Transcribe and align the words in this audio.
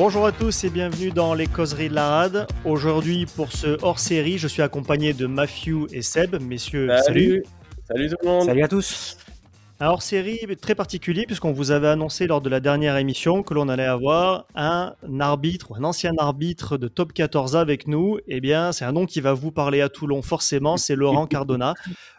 Bonjour 0.00 0.24
à 0.24 0.32
tous 0.32 0.64
et 0.64 0.70
bienvenue 0.70 1.10
dans 1.10 1.34
les 1.34 1.46
causeries 1.46 1.90
de 1.90 1.94
la 1.94 2.08
rade. 2.08 2.46
Aujourd'hui, 2.64 3.26
pour 3.36 3.52
ce 3.52 3.76
hors-série, 3.82 4.38
je 4.38 4.48
suis 4.48 4.62
accompagné 4.62 5.12
de 5.12 5.26
Matthew 5.26 5.92
et 5.92 6.00
Seb. 6.00 6.40
Messieurs, 6.40 6.88
salut. 7.04 7.44
Salut, 7.86 8.08
tout 8.08 8.16
le 8.22 8.28
monde. 8.28 8.44
Salut 8.46 8.62
à 8.62 8.68
tous. 8.68 9.18
Un 9.82 9.86
hors-série 9.86 10.40
très 10.60 10.74
particulier 10.74 11.24
puisqu'on 11.24 11.52
vous 11.52 11.70
avait 11.70 11.88
annoncé 11.88 12.26
lors 12.26 12.42
de 12.42 12.50
la 12.50 12.60
dernière 12.60 12.98
émission 12.98 13.42
que 13.42 13.54
l'on 13.54 13.70
allait 13.70 13.86
avoir 13.86 14.46
un 14.54 14.94
arbitre 15.20 15.72
un 15.74 15.84
ancien 15.84 16.12
arbitre 16.18 16.76
de 16.76 16.86
top 16.86 17.14
14 17.14 17.56
avec 17.56 17.86
nous. 17.86 18.18
Eh 18.26 18.42
bien, 18.42 18.72
c'est 18.72 18.84
un 18.84 18.92
nom 18.92 19.06
qui 19.06 19.22
va 19.22 19.32
vous 19.32 19.52
parler 19.52 19.80
à 19.80 19.88
Toulon 19.88 20.20
forcément, 20.20 20.76
c'est 20.76 20.94
Laurent 20.96 21.26
Cardona. 21.26 21.72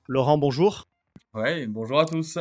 Laurent, 0.07 0.39
bonjour. 0.39 0.87
Ouais, 1.35 1.67
bonjour 1.67 1.99
à 1.99 2.05
tous. 2.05 2.39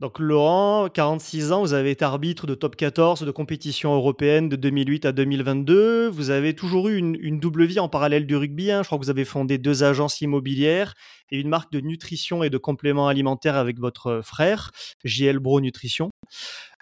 Donc 0.00 0.20
Laurent, 0.20 0.88
46 0.88 1.50
ans, 1.50 1.60
vous 1.60 1.72
avez 1.72 1.90
été 1.90 2.04
arbitre 2.04 2.46
de 2.46 2.54
top 2.54 2.76
14 2.76 3.22
de 3.22 3.30
compétition 3.32 3.92
européenne 3.94 4.48
de 4.48 4.54
2008 4.54 5.06
à 5.06 5.12
2022. 5.12 6.06
Vous 6.08 6.30
avez 6.30 6.54
toujours 6.54 6.88
eu 6.88 6.98
une, 6.98 7.40
double 7.40 7.64
vie 7.64 7.80
en 7.80 7.88
parallèle 7.88 8.24
du 8.24 8.36
rugby. 8.36 8.70
Hein. 8.70 8.84
Je 8.84 8.88
crois 8.88 8.98
que 8.98 9.02
vous 9.04 9.10
avez 9.10 9.24
fondé 9.24 9.58
deux 9.58 9.82
agences 9.82 10.20
immobilières 10.20 10.94
et 11.32 11.40
une 11.40 11.48
marque 11.48 11.72
de 11.72 11.80
nutrition 11.80 12.44
et 12.44 12.50
de 12.50 12.58
compléments 12.58 13.08
alimentaires 13.08 13.56
avec 13.56 13.80
votre 13.80 14.20
frère, 14.22 14.70
JL 15.04 15.40
Bro 15.40 15.60
Nutrition. 15.60 16.10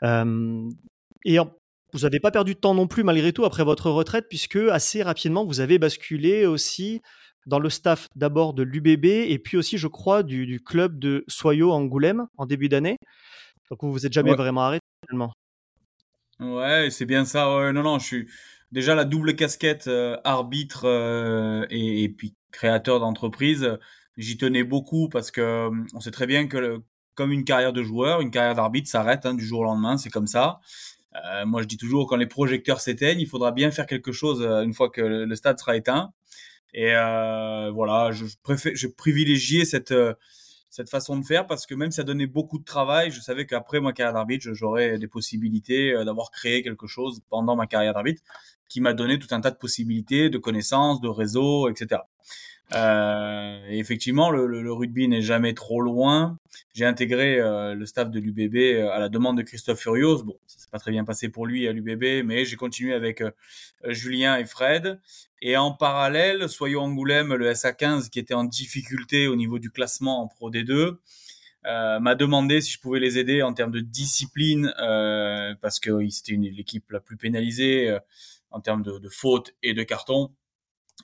Euh, 0.03 0.69
et 1.25 1.39
vous 1.95 2.01
n'avez 2.01 2.21
pas 2.21 2.31
perdu 2.31 2.53
de 2.53 2.61
temps 2.61 2.75
non 2.75 2.87
plus 2.87 3.03
malgré 3.03 3.33
tout 3.33 3.47
après 3.47 3.65
votre 3.65 3.91
retraite 3.91 4.27
puisque 4.29 4.57
assez 4.57 5.03
rapidement 5.03 5.47
vous 5.47 5.61
avez 5.61 5.79
basculé 5.79 6.45
aussi 6.45 7.01
dans 7.47 7.59
le 7.59 7.71
staff 7.71 8.09
d'abord 8.17 8.55
de 8.55 8.63
l'UBB 8.63 9.05
et 9.05 9.39
puis 9.39 9.57
aussi, 9.57 9.79
je 9.79 9.89
crois, 9.89 10.23
du, 10.23 10.61
club 10.65 10.99
de 10.99 11.25
Soyo 11.29 11.73
Angoulême 11.73 12.27
en 12.37 12.47
début 12.47 12.69
d'année. 12.69 12.97
Donc 13.71 13.83
vous 13.83 13.93
vous 13.93 14.07
êtes 14.07 14.13
jamais 14.13 14.35
vraiment 14.35 14.63
arrêté 14.63 14.85
finalement. 15.09 15.33
Ouais, 16.41 16.91
c'est 16.91 17.07
bien 17.07 17.25
ça. 17.25 17.47
non, 17.73 17.83
non, 17.83 17.99
je 17.99 18.05
suis 18.05 18.29
déjà 18.73 18.95
la 18.95 19.05
double 19.05 19.37
casquette 19.37 19.87
euh, 19.89 20.19
arbitre 20.25 20.83
euh, 20.85 21.67
et, 21.71 22.09
puis 22.09 22.35
créateur 22.53 23.01
d'entreprise. 23.01 23.79
J'y 24.17 24.37
tenais 24.37 24.65
beaucoup 24.65 25.09
parce 25.09 25.31
que 25.31 25.71
on 25.95 26.01
sait 26.01 26.11
très 26.11 26.27
bien 26.27 26.47
que 26.47 26.83
comme 27.15 27.33
une 27.33 27.45
carrière 27.45 27.73
de 27.73 27.83
joueur, 27.83 28.21
une 28.21 28.31
carrière 28.31 28.55
d'arbitre 28.55 28.89
s'arrête 28.91 29.25
hein, 29.25 29.35
du 29.35 29.45
jour 29.45 29.61
au 29.61 29.65
lendemain, 29.65 29.97
c'est 29.97 30.11
comme 30.11 30.27
ça. 30.27 30.61
Euh, 31.25 31.47
moi, 31.47 31.63
je 31.63 31.67
dis 31.67 31.79
toujours 31.79 32.07
quand 32.07 32.17
les 32.17 32.27
projecteurs 32.27 32.81
s'éteignent, 32.81 33.21
il 33.21 33.29
faudra 33.29 33.53
bien 33.53 33.71
faire 33.71 33.87
quelque 33.87 34.13
chose 34.13 34.43
une 34.43 34.75
fois 34.75 34.91
que 34.91 35.01
le 35.01 35.35
stade 35.35 35.59
sera 35.59 35.77
éteint. 35.77 36.13
Et 36.77 36.95
euh, 36.95 37.71
voilà, 37.73 38.13
je, 38.13 38.27
préfère, 38.43 38.73
je 38.77 38.87
privilégiais 38.87 39.65
cette 39.65 39.93
euh, 39.93 40.15
cette 40.69 40.91
façon 40.91 41.17
de 41.19 41.25
faire 41.25 41.47
parce 41.47 41.65
que 41.65 41.75
même 41.75 41.91
si 41.91 41.97
ça 41.97 42.03
donnait 42.05 42.27
beaucoup 42.27 42.59
de 42.59 42.65
travail, 42.65 43.11
je 43.11 43.21
savais 43.21 43.47
qu'après 43.47 43.81
ma 43.81 43.95
carrière 43.95 44.13
d'arbitre, 44.13 44.53
j'aurais 44.53 44.99
des 44.99 45.09
possibilités 45.09 45.95
euh, 45.95 46.05
d'avoir 46.05 46.31
créé 46.31 46.63
quelque 46.63 46.87
chose 46.87 47.23
pendant 47.31 47.57
ma 47.57 47.67
carrière 47.67 47.95
d'arbitre 47.95 48.23
qui 48.69 48.83
m'a 48.83 48.93
donné 48.93 49.19
tout 49.19 49.29
un 49.31 49.41
tas 49.41 49.51
de 49.51 49.57
possibilités, 49.57 50.29
de 50.29 50.37
connaissances, 50.37 51.01
de 51.01 51.09
réseaux, 51.09 51.71
etc. 51.71 52.03
Euh, 52.75 53.65
effectivement, 53.69 54.31
le, 54.31 54.47
le, 54.47 54.73
rugby 54.73 55.07
n'est 55.07 55.23
jamais 55.23 55.55
trop 55.55 55.81
loin. 55.81 56.39
J'ai 56.75 56.85
intégré 56.85 57.39
euh, 57.39 57.75
le 57.75 57.87
staff 57.87 58.11
de 58.11 58.19
l'UBB 58.19 58.57
euh, 58.57 58.91
à 58.91 58.99
la 58.99 59.09
demande 59.09 59.37
de 59.37 59.43
Christophe 59.43 59.81
Furios. 59.81 60.25
Bon, 60.25 60.37
ça 60.47 60.59
s'est 60.59 60.69
pas 60.71 60.81
très 60.81 60.91
bien 60.91 61.05
passé 61.05 61.29
pour 61.29 61.47
lui 61.47 61.69
à 61.69 61.73
l'UBB, 61.73 62.25
mais 62.25 62.45
j'ai 62.45 62.57
continué 62.57 62.93
avec 62.93 63.23
Julien 63.85 64.37
et 64.37 64.45
Fred. 64.45 65.01
Et 65.43 65.57
en 65.57 65.71
parallèle, 65.73 66.49
Soyons 66.49 66.83
Angoulême, 66.83 67.35
le 67.35 67.53
SA15, 67.53 68.09
qui 68.09 68.19
était 68.19 68.35
en 68.35 68.45
difficulté 68.45 69.29
au 69.29 69.37
niveau 69.37 69.59
du 69.59 69.71
classement 69.71 70.23
en 70.23 70.27
Pro 70.27 70.51
D2, 70.51 70.97
m'a 71.65 72.15
demandé 72.15 72.61
si 72.61 72.73
je 72.73 72.81
pouvais 72.81 73.01
les 73.01 73.19
aider 73.19 73.43
en 73.43 73.53
termes 73.53 73.73
de 73.73 73.81
discipline, 73.81 74.73
parce 75.61 75.79
que 75.79 76.09
c'était 76.09 76.37
l'équipe 76.37 76.91
la 76.91 77.01
plus 77.01 77.17
pénalisée 77.17 77.97
en 78.51 78.61
termes 78.61 78.83
de, 78.83 78.99
de 78.99 79.09
fautes 79.09 79.55
et 79.63 79.75
de 79.75 79.83
cartons. 79.83 80.33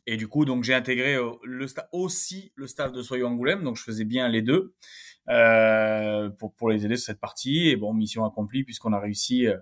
Et 0.06 0.16
du 0.16 0.26
coup, 0.26 0.44
donc 0.44 0.64
j'ai 0.64 0.74
intégré 0.74 1.14
euh, 1.14 1.30
aussi 1.92 2.52
le 2.56 2.66
staff 2.66 2.92
de 2.92 3.02
Soyons 3.02 3.28
Angoulême, 3.28 3.62
donc 3.62 3.76
je 3.76 3.82
faisais 3.82 4.04
bien 4.04 4.28
les 4.28 4.42
deux 4.42 4.74
euh, 5.28 6.28
pour, 6.30 6.54
pour 6.54 6.70
les 6.70 6.84
aider 6.84 6.96
sur 6.96 7.06
cette 7.06 7.20
partie. 7.20 7.68
Et 7.68 7.76
bon, 7.76 7.94
mission 7.94 8.24
accomplie 8.24 8.64
puisqu'on 8.64 8.92
a 8.92 8.98
réussi 8.98 9.46
euh, 9.46 9.56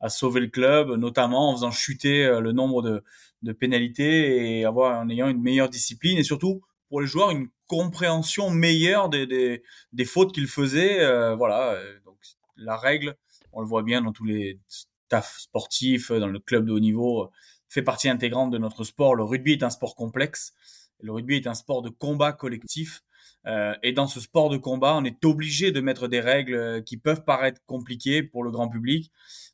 à 0.00 0.08
sauver 0.08 0.40
le 0.40 0.46
club, 0.48 0.92
notamment 0.92 1.50
en 1.50 1.52
faisant 1.54 1.70
chuter 1.70 2.24
euh, 2.24 2.40
le 2.40 2.52
nombre 2.52 2.80
de, 2.82 3.04
de 3.42 3.52
pénalités 3.52 4.58
et 4.58 4.64
avoir 4.64 5.00
en 5.00 5.08
ayant 5.10 5.28
une 5.28 5.42
meilleure 5.42 5.68
discipline 5.68 6.16
et 6.16 6.24
surtout 6.24 6.62
pour 6.88 7.00
les 7.00 7.06
joueurs 7.06 7.30
une 7.30 7.48
compréhension 7.66 8.50
meilleure 8.50 9.08
des, 9.08 9.26
des, 9.26 9.62
des 9.92 10.04
fautes 10.04 10.32
qu'ils 10.32 10.48
faisaient. 10.48 11.00
Euh, 11.00 11.34
voilà, 11.34 11.76
donc 12.04 12.16
la 12.56 12.76
règle, 12.76 13.16
on 13.52 13.60
le 13.60 13.66
voit 13.66 13.82
bien 13.82 14.00
dans 14.00 14.12
tous 14.12 14.24
les 14.24 14.58
staffs 14.68 15.38
sportifs, 15.38 16.12
dans 16.12 16.28
le 16.28 16.38
club 16.38 16.66
de 16.66 16.72
haut 16.72 16.80
niveau 16.80 17.30
fait 17.72 17.82
partie 17.82 18.08
intégrante 18.08 18.50
de 18.50 18.58
notre 18.58 18.84
sport. 18.84 19.14
Le 19.14 19.24
rugby 19.24 19.52
est 19.52 19.62
un 19.62 19.70
sport 19.70 19.96
complexe. 19.96 20.52
Le 21.00 21.12
rugby 21.12 21.36
est 21.36 21.46
un 21.46 21.54
sport 21.54 21.80
de 21.82 21.88
combat 21.88 22.32
collectif. 22.32 23.02
Euh, 23.46 23.74
et 23.82 23.92
dans 23.92 24.06
ce 24.06 24.20
sport 24.20 24.50
de 24.50 24.58
combat, 24.58 24.94
on 24.94 25.04
est 25.04 25.24
obligé 25.24 25.72
de 25.72 25.80
mettre 25.80 26.06
des 26.06 26.20
règles 26.20 26.54
euh, 26.54 26.80
qui 26.82 26.96
peuvent 26.96 27.24
paraître 27.24 27.60
compliquées 27.66 28.22
pour 28.22 28.44
le 28.44 28.50
grand 28.50 28.68
public. 28.68 29.10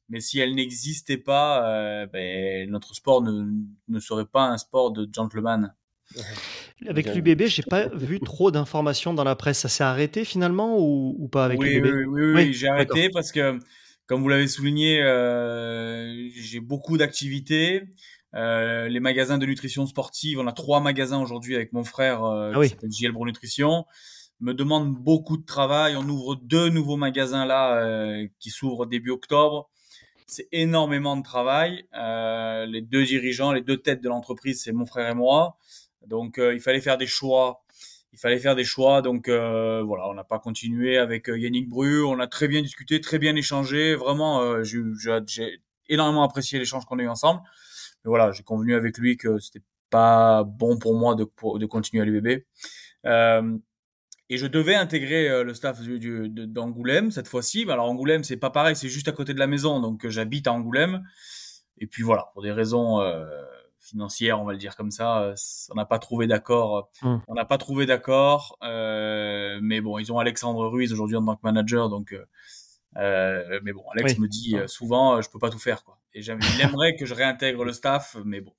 Mais 0.08 0.20
si 0.20 0.40
elles 0.40 0.54
n'existaient 0.54 1.16
pas, 1.16 1.70
euh, 1.70 2.06
ben, 2.06 2.68
notre 2.70 2.94
sport 2.94 3.22
ne, 3.22 3.50
ne 3.86 4.00
serait 4.00 4.26
pas 4.26 4.42
un 4.42 4.58
sport 4.58 4.90
de 4.90 5.08
gentleman. 5.10 5.74
Avec 6.86 7.14
l'UBB, 7.14 7.44
j'ai 7.46 7.62
pas 7.62 7.88
vu 7.88 8.18
trop 8.18 8.50
d'informations 8.50 9.14
dans 9.14 9.24
la 9.24 9.36
presse. 9.36 9.58
Ça 9.58 9.68
s'est 9.68 9.84
arrêté 9.84 10.24
finalement 10.24 10.78
ou, 10.78 11.14
ou 11.18 11.28
pas 11.28 11.44
avec 11.44 11.62
l'UBB 11.62 11.84
oui, 11.84 12.04
oui, 12.06 12.32
oui, 12.34 12.52
j'ai 12.52 12.68
arrêté 12.68 13.10
parce 13.10 13.30
que 13.30 13.58
comme 14.08 14.22
vous 14.22 14.28
l'avez 14.30 14.48
souligné, 14.48 15.02
euh, 15.02 16.28
j'ai 16.34 16.60
beaucoup 16.60 16.96
d'activités. 16.96 17.82
Euh, 18.34 18.88
les 18.88 19.00
magasins 19.00 19.36
de 19.36 19.44
nutrition 19.44 19.86
sportive, 19.86 20.38
on 20.38 20.46
a 20.46 20.52
trois 20.52 20.80
magasins 20.80 21.20
aujourd'hui 21.20 21.54
avec 21.54 21.72
mon 21.74 21.84
frère 21.84 22.24
euh, 22.24 22.52
ah 22.54 22.62
qui 22.62 22.70
s'appelle 22.70 22.90
JL 22.90 23.12
Bro 23.12 23.26
Nutrition. 23.26 23.84
Me 24.40 24.54
demande 24.54 24.94
beaucoup 24.94 25.36
de 25.36 25.44
travail. 25.44 25.94
On 25.96 26.08
ouvre 26.08 26.36
deux 26.36 26.70
nouveaux 26.70 26.96
magasins 26.96 27.44
là 27.44 27.82
euh, 27.82 28.26
qui 28.40 28.48
s'ouvrent 28.48 28.86
début 28.86 29.10
octobre. 29.10 29.68
C'est 30.26 30.48
énormément 30.52 31.16
de 31.16 31.22
travail. 31.22 31.86
Euh, 31.94 32.64
les 32.64 32.80
deux 32.80 33.04
dirigeants, 33.04 33.52
les 33.52 33.62
deux 33.62 33.76
têtes 33.76 34.02
de 34.02 34.08
l'entreprise, 34.08 34.62
c'est 34.62 34.72
mon 34.72 34.86
frère 34.86 35.10
et 35.10 35.14
moi. 35.14 35.58
Donc 36.06 36.38
il 36.38 36.60
fallait 36.60 36.80
faire 36.80 36.96
des 36.96 37.06
choix 37.06 37.62
il 38.12 38.18
fallait 38.18 38.38
faire 38.38 38.56
des 38.56 38.64
choix. 38.64 39.02
Donc 39.02 39.28
euh, 39.28 39.82
voilà, 39.82 40.08
on 40.08 40.14
n'a 40.14 40.24
pas 40.24 40.38
continué 40.38 40.98
avec 40.98 41.28
euh, 41.28 41.38
Yannick 41.38 41.68
Bru. 41.68 42.04
On 42.04 42.18
a 42.20 42.26
très 42.26 42.48
bien 42.48 42.62
discuté, 42.62 43.00
très 43.00 43.18
bien 43.18 43.36
échangé. 43.36 43.94
Vraiment, 43.94 44.42
euh, 44.42 44.62
j'ai 44.64 45.60
énormément 45.88 46.22
apprécié 46.22 46.58
l'échange 46.58 46.84
qu'on 46.84 46.98
a 46.98 47.02
eu 47.02 47.08
ensemble. 47.08 47.40
Mais 48.04 48.08
voilà, 48.08 48.32
j'ai 48.32 48.42
convenu 48.42 48.74
avec 48.74 48.98
lui 48.98 49.16
que 49.16 49.38
c'était 49.38 49.62
pas 49.90 50.44
bon 50.44 50.78
pour 50.78 50.94
moi 50.94 51.14
de, 51.14 51.24
de 51.58 51.66
continuer 51.66 52.02
à 52.02 52.04
l'UBB. 52.04 52.44
Euh, 53.06 53.58
et 54.30 54.36
je 54.36 54.46
devais 54.46 54.74
intégrer 54.74 55.42
le 55.42 55.54
staff 55.54 55.80
d'Angoulême 55.80 57.10
cette 57.10 57.28
fois-ci. 57.28 57.64
Alors 57.70 57.88
Angoulême, 57.88 58.24
c'est 58.24 58.36
pas 58.36 58.50
pareil, 58.50 58.76
c'est 58.76 58.90
juste 58.90 59.08
à 59.08 59.12
côté 59.12 59.32
de 59.32 59.38
la 59.38 59.46
maison, 59.46 59.80
donc 59.80 60.06
j'habite 60.06 60.46
à 60.46 60.52
Angoulême. 60.52 61.02
Et 61.80 61.86
puis 61.86 62.02
voilà, 62.02 62.30
pour 62.32 62.42
des 62.42 62.52
raisons 62.52 63.00
euh, 63.00 63.24
financière, 63.80 64.40
on 64.40 64.44
va 64.44 64.52
le 64.52 64.58
dire 64.58 64.76
comme 64.76 64.90
ça. 64.90 65.22
Euh, 65.22 65.34
on 65.70 65.74
n'a 65.74 65.84
pas 65.84 65.98
trouvé 65.98 66.26
d'accord. 66.26 66.90
Euh, 67.02 67.06
hum. 67.06 67.22
On 67.28 67.34
n'a 67.34 67.44
pas 67.44 67.58
trouvé 67.58 67.86
d'accord. 67.86 68.56
Euh, 68.62 69.58
mais 69.62 69.80
bon, 69.80 69.98
ils 69.98 70.12
ont 70.12 70.18
Alexandre 70.18 70.66
Ruiz 70.66 70.92
aujourd'hui 70.92 71.16
en 71.16 71.24
tant 71.24 71.36
que 71.36 71.40
manager, 71.42 71.88
donc. 71.88 72.14
Euh, 72.96 73.60
mais 73.62 73.72
bon, 73.72 73.84
Alex 73.92 74.18
me 74.18 74.28
dit 74.28 74.56
souvent, 74.66 75.20
je 75.20 75.30
peux 75.30 75.38
pas 75.38 75.50
tout 75.50 75.58
faire, 75.58 75.84
quoi. 75.84 75.98
Et 76.14 76.20
il 76.20 76.60
aimerait 76.60 76.96
que 76.96 77.06
je 77.06 77.14
réintègre 77.14 77.64
le 77.64 77.72
staff, 77.72 78.16
mais 78.24 78.40
bon, 78.40 78.52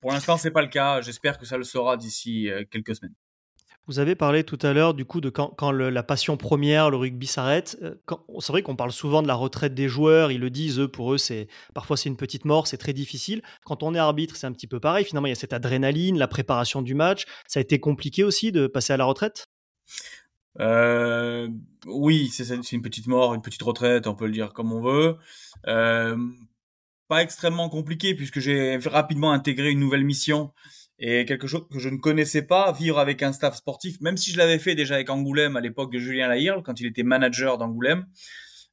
pour 0.00 0.12
l'instant, 0.12 0.36
c'est 0.36 0.50
pas 0.50 0.62
le 0.62 0.68
cas. 0.68 1.00
J'espère 1.02 1.38
que 1.38 1.46
ça 1.46 1.56
le 1.56 1.64
sera 1.64 1.96
d'ici 1.96 2.48
quelques 2.70 2.96
semaines. 2.96 3.14
Vous 3.88 4.00
avez 4.00 4.16
parlé 4.16 4.42
tout 4.42 4.58
à 4.62 4.72
l'heure 4.72 4.94
du 4.94 5.04
coup 5.04 5.20
de 5.20 5.30
quand, 5.30 5.70
la 5.70 6.02
passion 6.02 6.36
première, 6.36 6.90
le 6.90 6.96
rugby 6.96 7.26
s'arrête. 7.26 7.78
Euh, 7.82 7.94
c'est 8.40 8.52
vrai 8.52 8.62
qu'on 8.62 8.74
parle 8.74 8.90
souvent 8.90 9.22
de 9.22 9.28
la 9.28 9.34
retraite 9.34 9.74
des 9.74 9.88
joueurs, 9.88 10.32
ils 10.32 10.40
le 10.40 10.50
disent, 10.50 10.80
eux, 10.80 10.88
pour 10.88 11.14
eux, 11.14 11.18
c'est 11.18 11.46
parfois 11.72 11.96
c'est 11.96 12.08
une 12.08 12.16
petite 12.16 12.44
mort, 12.44 12.66
c'est 12.66 12.78
très 12.78 12.92
difficile. 12.92 13.42
Quand 13.64 13.84
on 13.84 13.94
est 13.94 13.98
arbitre, 13.98 14.34
c'est 14.34 14.46
un 14.46 14.52
petit 14.52 14.66
peu 14.66 14.80
pareil. 14.80 15.04
Finalement, 15.04 15.26
il 15.26 15.30
y 15.30 15.32
a 15.32 15.36
cette 15.36 15.52
adrénaline, 15.52 16.18
la 16.18 16.26
préparation 16.26 16.82
du 16.82 16.94
match. 16.94 17.26
Ça 17.46 17.60
a 17.60 17.62
été 17.62 17.78
compliqué 17.78 18.24
aussi 18.24 18.50
de 18.50 18.66
passer 18.66 18.92
à 18.92 18.96
la 18.96 19.04
retraite? 19.04 19.46
Euh, 20.58 21.48
Oui, 21.86 22.28
c'est 22.32 22.72
une 22.72 22.82
petite 22.82 23.06
mort, 23.06 23.34
une 23.34 23.42
petite 23.42 23.62
retraite, 23.62 24.08
on 24.08 24.14
peut 24.14 24.26
le 24.26 24.32
dire 24.32 24.52
comme 24.52 24.72
on 24.72 24.80
veut. 24.80 25.16
Euh, 25.68 26.16
pas 27.06 27.22
extrêmement 27.22 27.68
compliqué 27.68 28.16
puisque 28.16 28.40
j'ai 28.40 28.78
rapidement 28.78 29.30
intégré 29.30 29.70
une 29.70 29.78
nouvelle 29.78 30.04
mission 30.04 30.52
et 30.98 31.24
quelque 31.26 31.46
chose 31.46 31.66
que 31.70 31.78
je 31.78 31.88
ne 31.88 31.98
connaissais 31.98 32.42
pas, 32.42 32.72
vivre 32.72 32.98
avec 32.98 33.22
un 33.22 33.32
staff 33.32 33.56
sportif, 33.56 34.00
même 34.00 34.16
si 34.16 34.32
je 34.32 34.38
l'avais 34.38 34.58
fait 34.58 34.74
déjà 34.74 34.94
avec 34.94 35.10
Angoulême 35.10 35.56
à 35.56 35.60
l'époque 35.60 35.92
de 35.92 35.98
Julien 35.98 36.28
Lahirle, 36.28 36.62
quand 36.62 36.80
il 36.80 36.86
était 36.86 37.02
manager 37.02 37.58
d'Angoulême. 37.58 38.06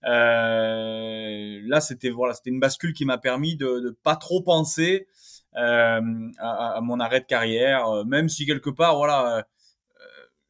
Euh, 0.05 1.61
là, 1.65 1.81
c'était 1.81 2.09
voilà, 2.09 2.33
c'était 2.33 2.49
une 2.49 2.59
bascule 2.59 2.93
qui 2.93 3.05
m'a 3.05 3.17
permis 3.17 3.55
de, 3.55 3.79
de 3.79 3.97
pas 4.03 4.15
trop 4.15 4.41
penser 4.41 5.07
euh, 5.55 6.01
à, 6.39 6.77
à, 6.77 6.81
mon 6.81 6.99
arrêt 6.99 7.21
de 7.21 7.25
carrière, 7.25 7.87
euh, 7.87 8.03
même 8.03 8.27
si 8.27 8.45
quelque 8.45 8.69
part, 8.69 8.97
voilà, 8.97 9.37
euh, 9.37 9.41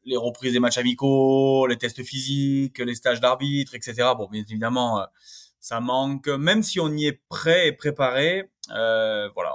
les 0.06 0.16
reprises 0.16 0.52
des 0.52 0.60
matchs 0.60 0.78
amicaux, 0.78 1.66
les 1.66 1.76
tests 1.76 2.02
physiques, 2.02 2.78
les 2.78 2.94
stages 2.94 3.20
d'arbitre, 3.20 3.74
etc. 3.74 3.94
Bon, 4.16 4.28
bien 4.30 4.42
évidemment, 4.42 5.00
euh, 5.00 5.04
ça 5.60 5.80
manque. 5.80 6.28
Même 6.28 6.62
si 6.62 6.80
on 6.80 6.92
y 6.92 7.06
est 7.06 7.20
prêt 7.28 7.68
et 7.68 7.72
préparé, 7.72 8.50
euh, 8.70 9.28
voilà, 9.34 9.54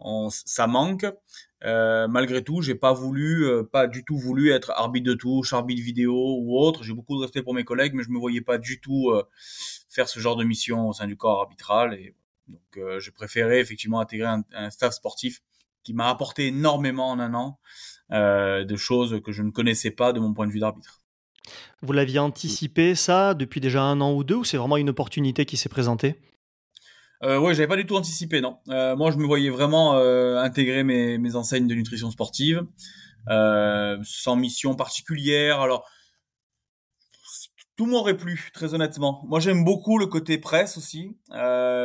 on, 0.00 0.30
ça 0.30 0.66
manque. 0.66 1.06
Euh, 1.64 2.08
malgré 2.08 2.42
tout, 2.42 2.62
j'ai 2.62 2.74
pas 2.74 2.92
voulu, 2.92 3.44
euh, 3.44 3.62
pas 3.62 3.86
du 3.86 4.04
tout 4.04 4.16
voulu 4.16 4.50
être 4.50 4.70
arbitre 4.70 5.06
de 5.06 5.14
touche, 5.14 5.52
arbitre 5.52 5.82
vidéo 5.82 6.36
ou 6.38 6.58
autre. 6.58 6.82
J'ai 6.84 6.94
beaucoup 6.94 7.16
de 7.16 7.22
respect 7.22 7.42
pour 7.42 7.54
mes 7.54 7.64
collègues, 7.64 7.94
mais 7.94 8.02
je 8.02 8.10
me 8.10 8.18
voyais 8.18 8.40
pas 8.40 8.58
du 8.58 8.80
tout 8.80 9.10
euh, 9.10 9.24
faire 9.88 10.08
ce 10.08 10.20
genre 10.20 10.36
de 10.36 10.44
mission 10.44 10.88
au 10.88 10.92
sein 10.92 11.06
du 11.06 11.16
corps 11.16 11.40
arbitral. 11.40 11.94
Et 11.94 12.14
donc, 12.48 12.98
j'ai 12.98 13.10
préféré 13.12 13.60
effectivement 13.60 14.00
intégrer 14.00 14.28
un, 14.28 14.42
un, 14.54 14.70
staff 14.70 14.94
sportif 14.94 15.40
qui 15.84 15.94
m'a 15.94 16.08
apporté 16.08 16.48
énormément 16.48 17.10
en 17.10 17.20
un 17.20 17.34
an 17.34 17.58
de 18.10 18.76
choses 18.76 19.20
que 19.24 19.30
je 19.30 19.42
ne 19.42 19.50
connaissais 19.50 19.92
pas 19.92 20.12
de 20.12 20.18
mon 20.18 20.34
point 20.34 20.48
de 20.48 20.52
vue 20.52 20.58
d'arbitre. 20.58 21.00
Vous 21.82 21.92
l'aviez 21.92 22.18
anticipé 22.18 22.96
ça 22.96 23.34
depuis 23.34 23.60
déjà 23.60 23.82
un 23.82 24.00
an 24.00 24.12
ou 24.12 24.24
deux, 24.24 24.34
ou 24.34 24.44
c'est 24.44 24.56
vraiment 24.56 24.76
une 24.76 24.90
opportunité 24.90 25.46
qui 25.46 25.56
s'est 25.56 25.68
présentée? 25.68 26.16
Euh, 27.22 27.38
ouais, 27.38 27.54
j'avais 27.54 27.68
pas 27.68 27.76
du 27.76 27.86
tout 27.86 27.96
anticipé, 27.96 28.40
non. 28.40 28.58
Euh, 28.68 28.96
moi, 28.96 29.10
je 29.10 29.18
me 29.18 29.26
voyais 29.26 29.50
vraiment 29.50 29.94
euh, 29.96 30.38
intégrer 30.38 30.84
mes, 30.84 31.18
mes 31.18 31.36
enseignes 31.36 31.66
de 31.66 31.74
nutrition 31.74 32.10
sportive, 32.10 32.64
euh, 33.28 33.98
sans 34.02 34.36
mission 34.36 34.74
particulière. 34.74 35.60
Alors, 35.60 35.88
tout 37.76 37.86
m'aurait 37.86 38.16
plu, 38.16 38.50
très 38.54 38.74
honnêtement. 38.74 39.22
Moi, 39.26 39.40
j'aime 39.40 39.64
beaucoup 39.64 39.98
le 39.98 40.06
côté 40.06 40.38
presse 40.38 40.76
aussi, 40.76 41.16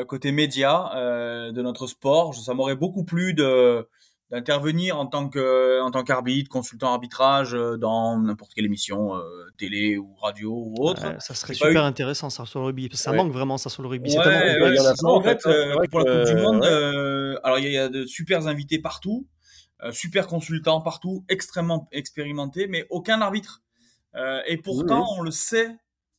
côté 0.10 0.34
média 0.34 0.92
de 0.94 1.62
notre 1.62 1.88
sport. 1.88 2.36
Ça 2.36 2.54
m'aurait 2.54 2.76
beaucoup 2.76 3.06
plu 3.06 3.34
de 3.34 3.88
d'intervenir 4.32 4.98
en 4.98 5.06
tant 5.06 5.30
que 5.30 5.82
en 5.82 5.92
tant 5.92 6.04
qu'arbitre, 6.04 6.50
consultant 6.50 6.92
arbitrage 6.92 7.54
euh, 7.54 7.78
dans 7.78 8.18
n'importe 8.20 8.54
quelle 8.56 8.66
émission 8.66 9.16
euh, 9.16 9.22
télé 9.58 9.98
ou 9.98 10.16
radio 10.16 10.52
ou 10.52 10.84
autre. 10.84 11.08
Ouais, 11.08 11.16
ça 11.20 11.36
serait 11.36 11.54
super 11.54 11.84
eu... 11.84 11.86
intéressant 11.86 12.30
ça 12.30 12.46
sur 12.46 12.60
le 12.60 12.68
rugby 12.68 12.90
parce 12.90 13.00
que 13.00 13.04
ça 13.04 13.12
ouais. 13.12 13.18
manque 13.18 13.32
vraiment 13.32 13.58
ça 13.58 13.70
sur 13.70 13.84
le 13.84 13.90
rugby. 13.90 14.18
Ouais, 14.18 14.26
ouais, 14.26 14.80
en 15.04 15.22
fait, 15.22 15.46
euh, 15.46 15.76
pour 15.92 16.00
la 16.00 16.06
Coupe 16.06 16.36
du 16.36 16.42
Monde, 16.42 16.64
euh, 16.64 17.40
alors 17.44 17.60
il 17.60 17.66
y, 17.66 17.72
y, 17.72 17.78
a 17.78 17.88
de 17.88 18.06
super 18.06 18.48
invités 18.48 18.80
partout, 18.80 19.28
euh, 19.84 19.92
super 19.92 20.28
consultants 20.28 20.82
partout, 20.82 21.24
extrêmement 21.30 21.88
expérimentés, 21.92 22.68
mais 22.68 22.88
aucun 22.90 23.22
arbitre. 23.22 23.62
et 24.48 24.58
pourtant, 24.58 25.02
oui, 25.02 25.08
oui. 25.12 25.18
on 25.20 25.22
le 25.22 25.32
sait, 25.32 25.76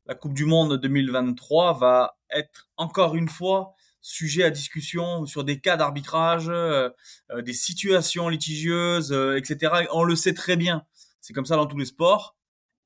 la 0.07 0.15
Coupe 0.15 0.35
du 0.35 0.45
Monde 0.45 0.79
2023 0.81 1.79
va 1.79 2.19
être 2.31 2.69
encore 2.77 3.17
une 3.17 3.29
fois 3.29 3.75
sujet 4.07 4.45
à 4.45 4.51
discussion 4.51 5.27
sur 5.27 5.43
des 5.43 5.59
cas 5.59 5.77
d'arbitrage, 5.77 6.49
euh, 6.49 6.91
euh, 7.33 7.43
des 7.43 7.53
situations 7.53 8.29
litigieuses, 8.29 9.13
euh, 9.13 9.37
etc. 9.37 9.87
On 9.93 10.05
le 10.05 10.15
sait 10.15 10.33
très 10.33 10.57
bien. 10.57 10.85
C'est 11.21 11.33
comme 11.33 11.45
ça 11.45 11.57
dans 11.57 11.67
tous 11.67 11.77
les 11.77 11.87
sports. 11.87 12.37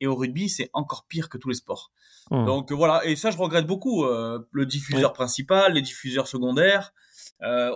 Et 0.01 0.07
au 0.07 0.17
rugby, 0.17 0.49
c'est 0.49 0.71
encore 0.73 1.05
pire 1.07 1.29
que 1.29 1.37
tous 1.37 1.51
les 1.51 1.55
sports. 1.55 1.93
Mmh. 2.31 2.47
Donc 2.47 2.73
voilà, 2.73 3.05
et 3.05 3.17
ça, 3.17 3.31
je 3.31 3.37
regrette 3.37 3.67
beaucoup. 3.67 4.07
le 4.07 4.65
diffuseur 4.65 5.13
principal, 5.13 5.75
les 5.75 5.83
diffuseurs 5.83 6.27
secondaires, 6.27 6.95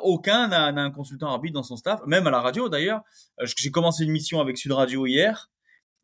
aucun 0.02 0.48
n'a 0.48 0.68
un 0.68 0.90
consultant 0.90 1.28
arbitre 1.28 1.52
dans 1.52 1.62
son 1.62 1.76
staff, 1.76 2.00
même 2.06 2.26
à 2.26 2.30
la 2.30 2.40
radio 2.40 2.70
d'ailleurs. 2.70 3.02
J'ai 3.42 3.70
commencé 3.70 4.04
une 4.04 4.10
mission 4.10 4.40
avec 4.40 4.56
Sud 4.56 4.72
Radio 4.72 5.04
hier. 5.04 5.50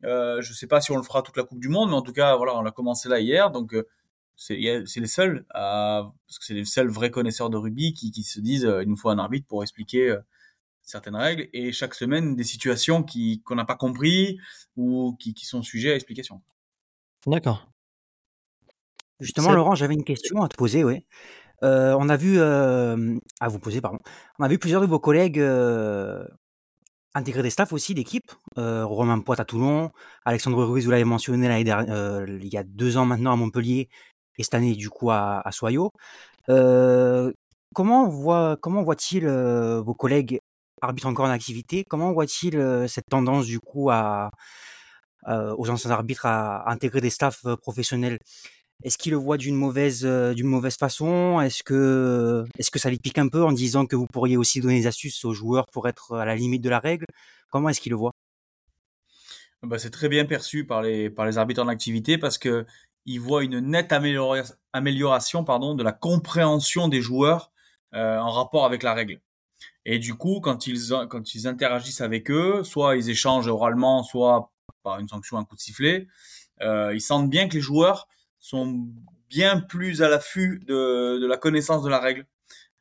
je 0.03 0.47
ne 0.47 0.53
sais 0.53 0.67
pas 0.67 0.79
si 0.79 0.91
on 0.91 0.97
le 0.97 1.01
fera 1.01 1.23
toute 1.23 1.37
la 1.37 1.43
Coupe 1.43 1.59
du 1.59 1.69
Monde, 1.69 1.89
mais 1.89 1.95
en 1.95 2.03
tout 2.03 2.13
cas, 2.13 2.35
voilà, 2.35 2.55
on 2.55 2.65
a 2.67 2.71
commencé 2.71 3.09
là 3.09 3.19
hier. 3.19 3.49
Donc 3.49 3.73
c'est 4.35 4.55
les 4.55 5.07
seuls 5.07 5.45
à, 5.51 6.11
parce 6.27 6.39
que 6.39 6.45
c'est 6.45 6.53
les 6.53 6.65
seuls 6.65 6.89
vrais 6.89 7.11
connaisseurs 7.11 7.49
de 7.49 7.57
rugby 7.57 7.93
qui, 7.93 8.11
qui 8.11 8.23
se 8.23 8.39
disent 8.39 8.65
euh, 8.65 8.83
il 8.83 8.89
nous 8.89 8.97
faut 8.97 9.09
un 9.09 9.19
arbitre 9.19 9.47
pour 9.47 9.61
expliquer 9.61 10.09
euh, 10.09 10.19
certaines 10.81 11.15
règles 11.15 11.47
et 11.53 11.71
chaque 11.71 11.93
semaine 11.93 12.35
des 12.35 12.43
situations 12.43 13.03
qui 13.03 13.41
qu'on 13.43 13.55
n'a 13.55 13.65
pas 13.65 13.75
compris 13.75 14.39
ou 14.75 15.15
qui, 15.19 15.33
qui 15.33 15.45
sont 15.45 15.61
sujets 15.61 15.91
à 15.91 15.95
explication. 15.95 16.41
D'accord. 17.27 17.71
Justement, 19.19 19.51
Laurent, 19.51 19.75
j'avais 19.75 19.93
une 19.93 20.03
question 20.03 20.41
à 20.41 20.49
te 20.49 20.55
poser, 20.57 20.83
oui. 20.83 21.05
Euh, 21.63 21.95
on 21.99 22.09
a 22.09 22.17
vu, 22.17 22.39
euh, 22.39 23.19
à 23.39 23.49
vous 23.49 23.59
poser, 23.59 23.79
pardon. 23.79 23.99
On 24.39 24.43
a 24.43 24.47
vu 24.47 24.57
plusieurs 24.57 24.81
de 24.81 24.87
vos 24.87 24.99
collègues 24.99 25.39
euh, 25.39 26.25
intégrer 27.13 27.43
des 27.43 27.51
staffs 27.51 27.71
aussi 27.71 27.93
d'équipe. 27.93 28.31
Euh, 28.57 28.83
Romain 28.83 29.19
Poit 29.19 29.39
à 29.39 29.45
Toulon, 29.45 29.91
Alexandre 30.25 30.63
Ruiz, 30.63 30.85
vous 30.85 30.91
l'avez 30.91 31.03
mentionné 31.03 31.47
il 31.61 32.47
y 32.47 32.57
a 32.57 32.63
deux 32.63 32.97
ans 32.97 33.05
maintenant 33.05 33.31
à 33.31 33.35
Montpellier, 33.35 33.89
et 34.37 34.43
cette 34.43 34.53
année 34.53 34.75
du 34.75 34.89
coup 34.89 35.11
à, 35.11 35.41
à 35.45 35.51
Soyo. 35.51 35.91
Euh, 36.49 37.31
comment 37.73 38.07
voit 38.07 38.57
comment 38.61 38.83
voit-il 38.83 39.25
euh, 39.25 39.81
vos 39.81 39.93
collègues 39.93 40.39
arbitres 40.81 41.07
encore 41.07 41.25
en 41.25 41.29
activité? 41.29 41.83
Comment 41.87 42.11
voit-il 42.13 42.57
euh, 42.57 42.87
cette 42.87 43.07
tendance 43.09 43.45
du 43.45 43.59
coup 43.59 43.89
aux 43.89 45.69
anciens 45.69 45.91
arbitres 45.91 46.25
à, 46.25 46.69
intégrer 46.71 47.01
des 47.01 47.09
staffs 47.09 47.45
professionnels? 47.61 48.17
Est-ce 48.83 48.97
qu'il 48.97 49.11
le 49.11 49.17
voit 49.17 49.37
d'une 49.37 49.55
mauvaise 49.55 50.03
d'une 50.03 50.47
mauvaise 50.47 50.75
façon? 50.75 51.39
Est-ce 51.41 51.63
que 51.63 52.45
est-ce 52.57 52.71
que 52.71 52.79
ça 52.79 52.89
lui 52.89 52.99
pique 52.99 53.19
un 53.19 53.27
peu 53.29 53.43
en 53.43 53.51
disant 53.51 53.85
que 53.85 53.95
vous 53.95 54.07
pourriez 54.07 54.37
aussi 54.37 54.59
donner 54.61 54.79
des 54.81 54.87
astuces 54.87 55.23
aux 55.25 55.33
joueurs 55.33 55.67
pour 55.71 55.87
être 55.87 56.15
à 56.17 56.25
la 56.25 56.35
limite 56.35 56.63
de 56.63 56.69
la 56.69 56.79
règle? 56.79 57.05
Comment 57.49 57.69
est-ce 57.69 57.81
qu'il 57.81 57.91
le 57.91 57.97
voit 57.97 58.13
bah, 59.63 59.77
c'est 59.77 59.91
très 59.91 60.09
bien 60.09 60.25
perçu 60.25 60.65
par 60.65 60.81
les 60.81 61.09
par 61.11 61.25
les 61.27 61.37
arbitres 61.37 61.61
en 61.61 61.67
activité 61.67 62.17
parce 62.17 62.39
que 62.39 62.65
il 63.05 63.19
voit 63.19 63.43
une 63.43 63.59
nette 63.59 63.91
amélioration 63.91 65.43
pardon, 65.43 65.75
de 65.75 65.83
la 65.83 65.91
compréhension 65.91 66.87
des 66.87 67.01
joueurs 67.01 67.51
euh, 67.93 68.17
en 68.17 68.29
rapport 68.29 68.65
avec 68.65 68.83
la 68.83 68.93
règle. 68.93 69.21
Et 69.85 69.99
du 69.99 70.13
coup, 70.13 70.39
quand 70.41 70.67
ils, 70.67 70.89
quand 71.09 71.33
ils 71.33 71.47
interagissent 71.47 72.01
avec 72.01 72.29
eux, 72.29 72.63
soit 72.63 72.95
ils 72.95 73.09
échangent 73.09 73.47
oralement, 73.47 74.03
soit 74.03 74.51
par 74.83 74.99
une 74.99 75.07
sanction, 75.07 75.37
un 75.37 75.43
coup 75.43 75.55
de 75.55 75.61
sifflet, 75.61 76.07
euh, 76.61 76.93
ils 76.93 77.01
sentent 77.01 77.29
bien 77.29 77.47
que 77.47 77.55
les 77.55 77.61
joueurs 77.61 78.07
sont 78.39 78.87
bien 79.29 79.59
plus 79.59 80.01
à 80.01 80.09
l'affût 80.09 80.59
de, 80.67 81.19
de 81.19 81.25
la 81.25 81.37
connaissance 81.37 81.83
de 81.83 81.89
la 81.89 81.99
règle. 81.99 82.25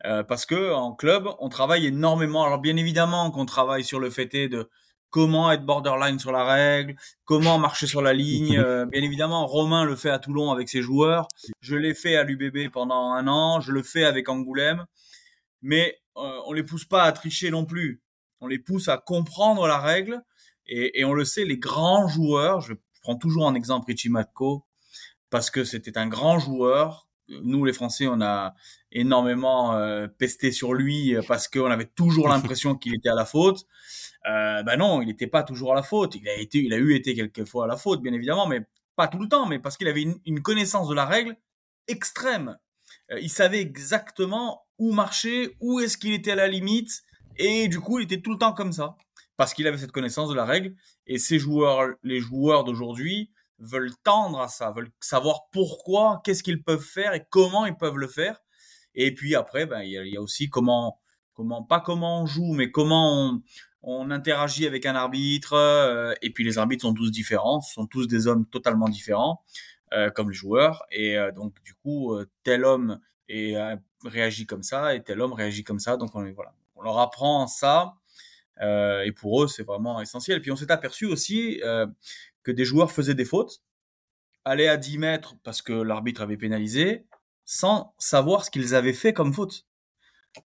Euh, 0.07 0.23
parce 0.23 0.47
que 0.47 0.73
en 0.73 0.93
club, 0.93 1.29
on 1.41 1.49
travaille 1.49 1.87
énormément. 1.87 2.45
Alors 2.45 2.59
bien 2.59 2.77
évidemment 2.77 3.31
qu'on 3.31 3.47
travaille 3.47 3.85
sur 3.85 4.01
le 4.01 4.11
fait 4.11 4.49
de 4.49 4.71
comment 5.11 5.51
être 5.51 5.65
borderline 5.65 6.19
sur 6.19 6.33
la 6.33 6.45
règle, 6.45 6.97
comment 7.25 7.59
marcher 7.59 7.87
sur 7.87 8.03
la 8.03 8.13
ligne. 8.13 8.59
Euh, 8.71 8.85
bien 8.85 9.03
évidemment, 9.03 9.47
Romain 9.47 9.85
le 9.85 9.97
fait 9.97 10.11
à 10.11 10.19
Toulon 10.19 10.51
avec 10.51 10.69
ses 10.69 10.83
joueurs. 10.83 11.29
Je 11.61 11.77
l'ai 11.77 11.95
fait 11.95 12.17
à 12.17 12.25
l'UBB 12.25 12.71
pendant 12.71 13.13
un 13.13 13.27
an. 13.27 13.61
Je 13.61 13.73
le 13.73 13.83
fais 13.83 14.05
avec 14.05 14.29
Angoulême. 14.29 14.85
Mais 15.63 15.99
euh, 16.17 16.41
on 16.47 16.53
les 16.53 16.63
pousse 16.63 16.85
pas 16.85 17.05
à 17.05 17.13
tricher 17.13 17.51
non 17.51 17.65
plus. 17.65 18.03
On 18.41 18.47
les 18.47 18.59
pousse 18.59 18.89
à 18.89 18.99
comprendre 18.99 19.67
la 19.67 19.79
règle. 19.79 20.23
Et, 20.67 21.01
et 21.01 21.05
on 21.05 21.15
le 21.15 21.25
sait, 21.25 21.45
les 21.45 21.59
grands 21.59 22.07
joueurs, 22.07 22.61
je 22.61 22.75
prends 23.03 23.17
toujours 23.17 23.47
en 23.47 23.55
exemple 23.55 23.87
Richie 23.89 24.11
Matko, 24.11 24.65
parce 25.31 25.51
que 25.51 25.65
c'était 25.65 25.97
un 25.97 26.07
grand 26.07 26.39
joueur. 26.39 27.09
Nous, 27.29 27.65
les 27.65 27.73
Français, 27.73 28.07
on 28.09 28.21
a 28.21 28.55
énormément 28.93 29.75
euh, 29.75 30.07
pesté 30.07 30.53
sur 30.53 30.75
lui 30.75 31.15
parce 31.29 31.49
qu'on 31.49 31.71
avait 31.71 31.87
toujours 31.87 32.29
l'impression 32.29 32.75
qu'il 32.75 32.95
était 32.95 33.09
à 33.09 33.15
la 33.15 33.25
faute 33.25 33.67
euh, 34.29 34.63
ben 34.63 34.77
non, 34.77 35.01
il 35.03 35.07
n'était 35.07 35.27
pas 35.27 35.43
toujours 35.43 35.73
à 35.73 35.75
la 35.75 35.83
faute. 35.83 36.15
Il 36.15 36.29
a 36.29 36.37
été, 36.37 36.59
il 36.59 36.73
a 36.73 36.77
eu 36.77 36.95
été 36.95 37.15
quelquefois 37.15 37.65
à 37.65 37.67
la 37.67 37.77
faute, 37.77 38.03
bien 38.03 38.13
évidemment, 38.13 38.47
mais 38.47 38.67
pas 38.97 39.09
tout 39.09 39.19
le 39.19 39.29
temps, 39.29 39.47
mais 39.47 39.59
parce 39.59 39.77
qu'il 39.77 39.89
avait 39.89 40.03
une, 40.03 40.43
connaissance 40.43 40.89
de 40.89 40.95
la 40.95 41.07
règle 41.07 41.37
extrême. 41.89 42.59
Euh, 43.11 43.19
il 43.21 43.31
savait 43.31 43.61
exactement 43.61 44.67
où 44.79 44.93
marcher, 44.93 45.57
où 45.61 45.81
est-ce 45.81 45.97
qu'il 45.97 46.13
était 46.13 46.33
à 46.33 46.37
la 46.37 46.49
limite, 46.49 47.03
et 47.37 47.69
du 47.69 47.81
coup, 47.81 47.99
il 47.99 48.05
était 48.05 48.21
tout 48.21 48.33
le 48.33 48.39
temps 48.39 48.53
comme 48.53 48.73
ça, 48.73 48.97
parce 49.37 49.55
qu'il 49.55 49.67
avait 49.67 49.79
cette 49.79 49.93
connaissance 49.93 50.29
de 50.29 50.35
la 50.35 50.45
règle. 50.45 50.75
Et 51.07 51.19
ces 51.19 51.39
joueurs, 51.39 51.95
les 52.03 52.21
joueurs 52.21 52.65
d'aujourd'hui, 52.65 53.31
veulent 53.59 53.95
tendre 54.05 54.41
à 54.41 54.49
ça, 54.49 54.71
veulent 54.71 54.91
savoir 55.01 55.49
pourquoi, 55.53 56.21
qu'est-ce 56.25 56.43
qu'ils 56.43 56.63
peuvent 56.63 56.85
faire 56.85 57.15
et 57.15 57.25
comment 57.31 57.67
ils 57.67 57.77
peuvent 57.77 57.99
le 57.99 58.09
faire. 58.09 58.41
Et 58.95 59.15
puis 59.15 59.35
après, 59.35 59.67
ben, 59.67 59.83
il 59.83 59.91
y, 59.93 59.99
a, 59.99 60.05
il 60.05 60.13
y 60.13 60.17
a 60.17 60.23
aussi 60.23 60.51
comment, 60.51 61.01
comment, 61.35 61.63
pas 61.63 61.81
comment 61.81 62.23
on 62.23 62.27
joue, 62.27 62.53
mais 62.53 62.71
comment 62.71 63.31
on, 63.31 63.43
on 63.83 64.11
interagit 64.11 64.67
avec 64.67 64.87
un 64.87 64.95
arbitre, 64.95 65.55
euh, 65.55 66.15
et 66.23 66.31
puis 66.31 66.45
les 66.45 66.59
arbitres 66.59 66.83
sont 66.83 66.95
tous 66.95 67.11
différents, 67.11 67.61
sont 67.61 67.87
tous 67.87 68.07
des 68.07 68.27
hommes 68.27 68.47
totalement 68.47 68.89
différents, 68.89 69.43
euh, 69.93 70.11
comme 70.11 70.31
les 70.31 70.37
joueurs, 70.37 70.85
et 70.91 71.19
euh, 71.19 71.33
donc 71.33 71.55
du 71.63 71.75
coup, 71.75 72.15
euh, 72.15 72.29
tel 72.45 72.65
homme 72.65 73.01
est, 73.29 73.57
euh, 73.57 73.77
réagit 74.05 74.47
comme 74.47 74.63
ça, 74.63 74.95
et 74.95 75.03
tel 75.03 75.21
homme 75.21 75.33
réagit 75.33 75.65
comme 75.65 75.81
ça, 75.81 75.97
donc 75.97 76.15
on, 76.15 76.31
voilà, 76.33 76.55
on 76.77 76.83
leur 76.83 76.99
apprend 76.99 77.47
ça, 77.47 77.95
et 78.63 79.13
pour 79.13 79.43
eux, 79.43 79.49
c'est 79.49 79.63
vraiment 79.63 80.03
essentiel. 80.03 80.43
Puis 80.43 80.51
on 80.51 80.57
s'est 80.57 80.71
aperçu 80.71 81.07
aussi 81.07 81.63
que 82.43 82.51
des 82.51 82.67
joueurs 82.67 82.93
faisaient 82.93 83.15
des 83.15 83.25
fautes, 83.25 83.63
allaient 84.45 84.69
à 84.69 84.77
10 84.77 84.99
mètres 84.99 85.35
parce 85.45 85.63
que 85.63 85.73
l'arbitre 85.73 86.21
avait 86.21 86.37
pénalisé, 86.37 87.07
sans 87.47 87.95
savoir 87.97 88.45
ce 88.45 88.51
qu'ils 88.51 88.75
avaient 88.75 88.93
fait 88.93 89.15
comme 89.15 89.33
faute. 89.33 89.67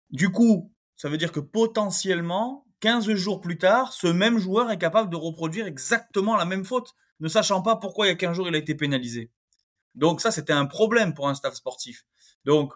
Du 0.09 0.31
coup, 0.31 0.71
ça 0.95 1.09
veut 1.09 1.17
dire 1.17 1.33
que 1.33 1.41
potentiellement, 1.41 2.65
15 2.79 3.13
jours 3.13 3.41
plus 3.41 3.57
tard, 3.57 3.93
ce 3.93 4.07
même 4.07 4.37
joueur 4.37 4.71
est 4.71 4.77
capable 4.77 5.09
de 5.09 5.15
reproduire 5.15 5.65
exactement 5.67 6.35
la 6.35 6.45
même 6.45 6.65
faute, 6.65 6.93
ne 7.19 7.27
sachant 7.27 7.61
pas 7.61 7.75
pourquoi 7.75 8.05
il 8.05 8.09
y 8.09 8.11
a 8.13 8.15
15 8.15 8.35
jours 8.35 8.47
il 8.47 8.55
a 8.55 8.59
été 8.59 8.75
pénalisé. 8.75 9.31
Donc 9.95 10.21
ça, 10.21 10.31
c'était 10.31 10.53
un 10.53 10.65
problème 10.65 11.13
pour 11.13 11.27
un 11.27 11.33
staff 11.33 11.55
sportif. 11.55 12.05
Donc, 12.45 12.73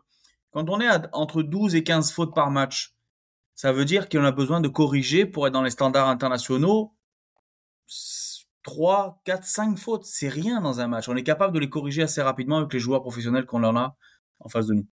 quand 0.51 0.69
on 0.69 0.81
est 0.81 0.89
entre 1.13 1.43
12 1.43 1.75
et 1.75 1.83
15 1.83 2.11
fautes 2.11 2.33
par 2.33 2.49
match, 2.49 2.95
ça 3.55 3.71
veut 3.71 3.85
dire 3.85 4.09
qu'on 4.09 4.23
a 4.23 4.31
besoin 4.31 4.59
de 4.59 4.67
corriger 4.67 5.25
pour 5.25 5.45
être 5.45 5.53
dans 5.53 5.61
les 5.61 5.69
standards 5.69 6.09
internationaux 6.09 6.95
3, 8.63 9.21
4, 9.23 9.43
5 9.43 9.77
fautes. 9.77 10.05
C'est 10.05 10.29
rien 10.29 10.61
dans 10.61 10.79
un 10.79 10.87
match. 10.87 11.09
On 11.09 11.15
est 11.15 11.23
capable 11.23 11.53
de 11.53 11.59
les 11.59 11.69
corriger 11.69 12.03
assez 12.03 12.21
rapidement 12.21 12.57
avec 12.57 12.73
les 12.73 12.79
joueurs 12.79 13.01
professionnels 13.01 13.45
qu'on 13.45 13.63
en 13.63 13.75
a 13.75 13.95
en 14.39 14.49
face 14.49 14.67
de 14.67 14.73
nous. 14.73 14.87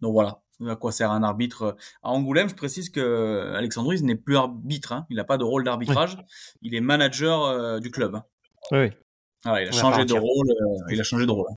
Donc 0.00 0.12
voilà, 0.12 0.42
à 0.68 0.76
quoi 0.76 0.92
sert 0.92 1.10
un 1.10 1.22
arbitre 1.22 1.76
À 2.02 2.10
Angoulême, 2.10 2.48
je 2.48 2.54
précise 2.54 2.90
que 2.90 3.52
Alexandre 3.54 3.92
n'est 4.02 4.16
plus 4.16 4.36
arbitre. 4.36 4.92
Hein. 4.92 5.06
Il 5.10 5.16
n'a 5.16 5.24
pas 5.24 5.38
de 5.38 5.44
rôle 5.44 5.64
d'arbitrage. 5.64 6.16
Il 6.62 6.74
est 6.74 6.80
manager 6.80 7.44
euh, 7.44 7.80
du 7.80 7.90
club. 7.90 8.14
Hein. 8.14 8.24
Oui. 8.72 8.90
il 9.46 9.68
a 9.68 9.72
changé 9.72 10.04
de 10.04 10.14
rôle. 10.14 10.50
Euh, 10.50 10.92
il 10.92 11.00
a 11.00 11.04
changé 11.04 11.26
de 11.26 11.30
rôle. 11.30 11.48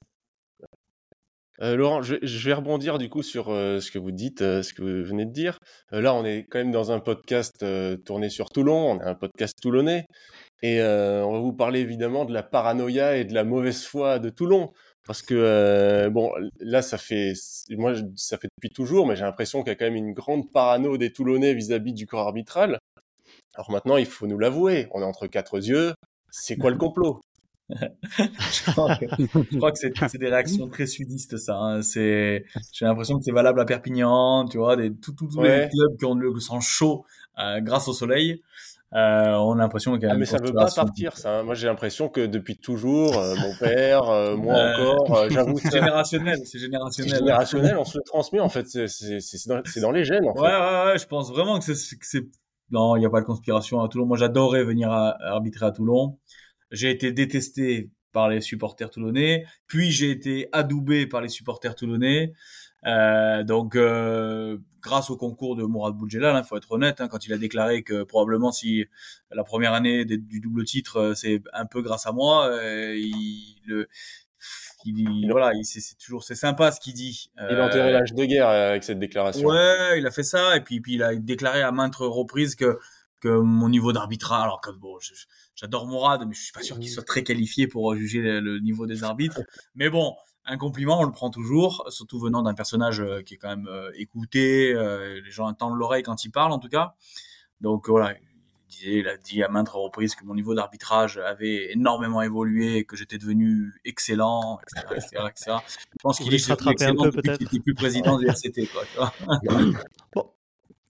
Euh, 1.62 1.75
Laurent, 1.75 2.01
je, 2.01 2.15
vais 2.15 2.53
rebondir 2.53 2.98
du 2.98 3.10
coup 3.10 3.22
sur 3.22 3.45
ce 3.45 3.91
que 3.91 4.00
vous 4.00 4.12
dites, 4.12 4.39
ce 4.39 4.74
que 4.74 4.81
vous 4.81 5.07
venez 5.07 5.25
de 5.25 5.31
dire. 5.31 5.60
là, 5.91 6.13
on 6.13 6.25
est 6.25 6.45
quand 6.50 6.57
même 6.57 6.72
dans 6.72 6.91
un 6.91 7.00
podcast 7.00 7.63
tourné 8.03 8.29
sur 8.29 8.50
Toulon, 8.50 8.91
on 8.91 9.00
est 9.00 9.05
un 9.05 9.13
podcast 9.13 9.57
toulonnais, 9.62 10.05
et 10.63 10.81
on 10.81 11.31
va 11.31 11.39
vous 11.39 11.53
parler 11.53 11.79
évidemment 11.79 12.25
de 12.25 12.33
la 12.33 12.41
paranoïa 12.41 13.17
et 13.17 13.24
de 13.24 13.36
la 13.36 13.43
mauvaise 13.43 13.86
foi 13.86 14.17
de 14.17 14.29
Toulon. 14.29 14.74
Parce 15.05 15.22
que, 15.22 16.07
bon, 16.10 16.31
là, 16.60 16.81
ça 16.81 16.98
fait, 16.98 17.33
moi, 17.72 17.93
ça 18.15 18.38
fait 18.38 18.48
depuis 18.57 18.69
toujours, 18.69 19.05
mais 19.05 19.15
j'ai 19.15 19.24
l'impression 19.24 19.62
qu'il 19.62 19.69
y 19.69 19.72
a 19.72 19.75
quand 19.75 19.86
même 19.86 19.95
une 19.95 20.13
grande 20.13 20.51
parano 20.51 20.98
des 20.98 21.12
Toulonnais 21.12 21.53
vis-à-vis 21.53 21.93
du 21.93 22.07
corps 22.07 22.27
arbitral. 22.27 22.79
Alors 23.55 23.69
maintenant, 23.69 23.98
il 23.98 24.05
faut 24.05 24.27
nous 24.27 24.39
l'avouer, 24.39 24.88
on 24.91 25.01
est 25.01 25.05
entre 25.05 25.27
quatre 25.27 25.57
yeux, 25.57 25.93
c'est 26.31 26.57
quoi 26.57 26.72
le 26.72 26.77
complot? 26.77 27.22
Je, 27.69 28.72
crois 28.72 29.72
que, 29.72 29.77
c'est 30.07 30.17
des 30.17 30.29
réactions 30.29 30.67
très 30.67 30.86
sudistes, 30.86 31.38
ça. 31.38 31.55
Hein. 31.55 31.81
C'est, 31.81 32.45
j'ai 32.72 32.86
l'impression 32.86 33.17
que 33.17 33.24
c'est 33.24 33.31
valable 33.31 33.60
à 33.60 33.65
Perpignan, 33.65 34.45
tu 34.45 34.57
vois, 34.57 34.75
des, 34.75 34.93
tous 34.93 35.15
les 35.41 35.69
clubs 35.69 35.98
qui 35.98 36.05
ont 36.05 36.15
le 36.15 36.39
sang 36.39 36.60
chaud 36.60 37.05
euh, 37.39 37.62
grâce 37.62 37.88
au 37.88 37.93
soleil. 37.93 38.41
Euh, 38.95 39.33
on 39.38 39.53
a 39.53 39.57
l'impression 39.57 39.93
qu'il 39.93 40.03
y 40.03 40.05
a 40.05 40.12
ah, 40.12 40.17
mais 40.17 40.25
ça 40.25 40.38
veut 40.38 40.53
pas 40.53 40.69
partir, 40.69 41.17
ça. 41.17 41.39
Hein. 41.39 41.43
Moi, 41.43 41.55
j'ai 41.55 41.65
l'impression 41.65 42.09
que 42.09 42.25
depuis 42.27 42.57
toujours, 42.57 43.17
euh, 43.17 43.33
mon 43.35 43.55
père, 43.55 44.07
euh, 44.09 44.35
moi 44.38 44.53
encore, 44.53 45.29
j'avoue. 45.31 45.57
C'est 45.57 45.71
générationnel, 45.71 46.39
c'est 46.45 46.59
générationnel. 46.59 47.15
générationnel, 47.15 47.77
on 47.77 47.85
se 47.85 47.97
le 47.97 48.03
transmet, 48.03 48.39
en 48.39 48.50
fait. 48.50 48.67
C'est 48.67 49.47
dans, 49.47 49.62
dans, 49.81 49.91
les 49.91 50.03
gènes, 50.03 50.25
en 50.27 50.33
ouais, 50.33 50.41
Ouais, 50.41 50.85
ouais, 50.85 51.00
je 51.00 51.07
pense 51.07 51.31
vraiment 51.31 51.57
que 51.57 51.73
c'est. 51.73 52.27
Non, 52.69 52.95
il 52.95 53.00
n'y 53.00 53.05
a 53.05 53.09
pas 53.09 53.21
de 53.21 53.25
conspiration 53.25 53.81
à 53.81 53.88
Toulon. 53.88 54.05
Moi, 54.05 54.17
j'adorais 54.17 54.63
venir 54.63 54.91
arbitrer 54.91 55.65
à 55.65 55.71
Toulon. 55.71 56.19
J'ai 56.69 56.91
été 56.91 57.12
détesté 57.12 57.89
par 58.12 58.29
les 58.29 58.41
supporters 58.41 58.91
toulonnais, 58.91 59.45
puis 59.67 59.91
j'ai 59.91 60.12
été 60.12 60.47
adoubé 60.51 61.07
par 61.07 61.21
les 61.21 61.29
supporters 61.29 61.75
toulonnais. 61.75 62.33
Euh, 62.85 63.43
donc, 63.43 63.75
euh, 63.75 64.57
grâce 64.81 65.09
au 65.09 65.17
concours 65.17 65.55
de 65.55 65.63
Mourad 65.63 65.95
Boudjelal, 65.95 66.35
il 66.35 66.37
hein, 66.37 66.43
faut 66.43 66.57
être 66.57 66.71
honnête, 66.71 67.01
hein, 67.01 67.07
quand 67.07 67.25
il 67.25 67.33
a 67.33 67.37
déclaré 67.37 67.83
que 67.83 68.03
probablement 68.03 68.51
si 68.51 68.85
la 69.31 69.43
première 69.43 69.73
année 69.73 70.05
du 70.05 70.39
double 70.39 70.65
titre, 70.65 70.97
euh, 70.97 71.13
c'est 71.15 71.41
un 71.53 71.65
peu 71.65 71.81
grâce 71.81 72.05
à 72.05 72.11
moi, 72.11 72.47
euh, 72.47 72.93
il, 72.95 73.61
le, 73.65 73.87
il, 74.85 75.29
voilà, 75.31 75.51
c'est 75.63 75.97
toujours 75.97 76.23
c'est 76.23 76.35
sympa 76.35 76.71
ce 76.71 76.81
qu'il 76.81 76.93
dit. 76.93 77.31
Il 77.37 77.55
a 77.55 77.65
enterré 77.65 77.93
l'âge 77.93 78.13
de 78.13 78.25
guerre 78.25 78.49
avec 78.49 78.83
cette 78.83 78.99
déclaration. 78.99 79.47
Ouais, 79.47 79.97
il 79.97 80.05
a 80.05 80.11
fait 80.11 80.23
ça 80.23 80.57
et 80.57 80.61
puis 80.61 80.81
puis 80.81 80.95
il 80.95 81.03
a 81.03 81.15
déclaré 81.15 81.61
à 81.61 81.71
maintes 81.71 81.95
reprises 81.95 82.55
que 82.55 82.77
que 83.21 83.29
mon 83.29 83.69
niveau 83.69 83.93
d'arbitrage, 83.93 84.43
alors 84.43 84.59
que 84.59 84.69
bon, 84.71 84.97
j'adore 85.55 85.87
Mourad, 85.87 86.27
mais 86.27 86.33
je 86.33 86.41
suis 86.41 86.51
pas 86.51 86.61
sûr 86.61 86.77
qu'il 86.77 86.89
soit 86.89 87.05
très 87.05 87.23
qualifié 87.23 87.67
pour 87.67 87.95
juger 87.95 88.21
le, 88.21 88.59
niveau 88.59 88.85
des 88.85 89.05
arbitres. 89.05 89.41
Mais 89.75 89.89
bon, 89.89 90.13
un 90.45 90.57
compliment, 90.57 91.00
on 91.00 91.05
le 91.05 91.12
prend 91.12 91.29
toujours, 91.29 91.85
surtout 91.89 92.19
venant 92.19 92.41
d'un 92.41 92.53
personnage 92.53 93.00
euh, 93.00 93.21
qui 93.21 93.35
est 93.35 93.38
quand 93.38 93.50
même 93.50 93.67
euh, 93.67 93.91
écouté, 93.95 94.73
euh, 94.73 95.21
les 95.21 95.31
gens 95.31 95.47
entendent 95.47 95.77
l'oreille 95.77 96.03
quand 96.03 96.25
il 96.25 96.31
parle 96.31 96.51
en 96.51 96.59
tout 96.59 96.67
cas. 96.67 96.95
Donc 97.62 97.88
voilà, 97.88 98.13
il, 98.13 98.67
disait, 98.69 99.00
il 99.00 99.07
a 99.07 99.15
dit 99.17 99.41
à 99.41 99.47
maintes 99.47 99.69
reprises 99.69 100.15
que 100.15 100.25
mon 100.25 100.35
niveau 100.35 100.53
d'arbitrage 100.53 101.17
avait 101.17 101.71
énormément 101.71 102.21
évolué, 102.21 102.83
que 102.83 102.97
j'étais 102.97 103.17
devenu 103.17 103.73
excellent, 103.85 104.59
etc. 104.67 105.21
etc., 105.29 105.57
Je 105.79 105.97
pense 106.01 106.19
qu'il 106.19 106.33
est 106.33 106.39
se 106.39 106.50
rattraper 106.50 106.85
un 106.85 106.95
peu 106.95 107.12
peut-être. 107.12 107.41
Il 107.53 107.62
plus 107.62 107.73
président 107.73 108.17
du 108.17 108.27
RCT. 108.27 108.67
Quoi, 108.67 109.13
bon, 110.13 110.29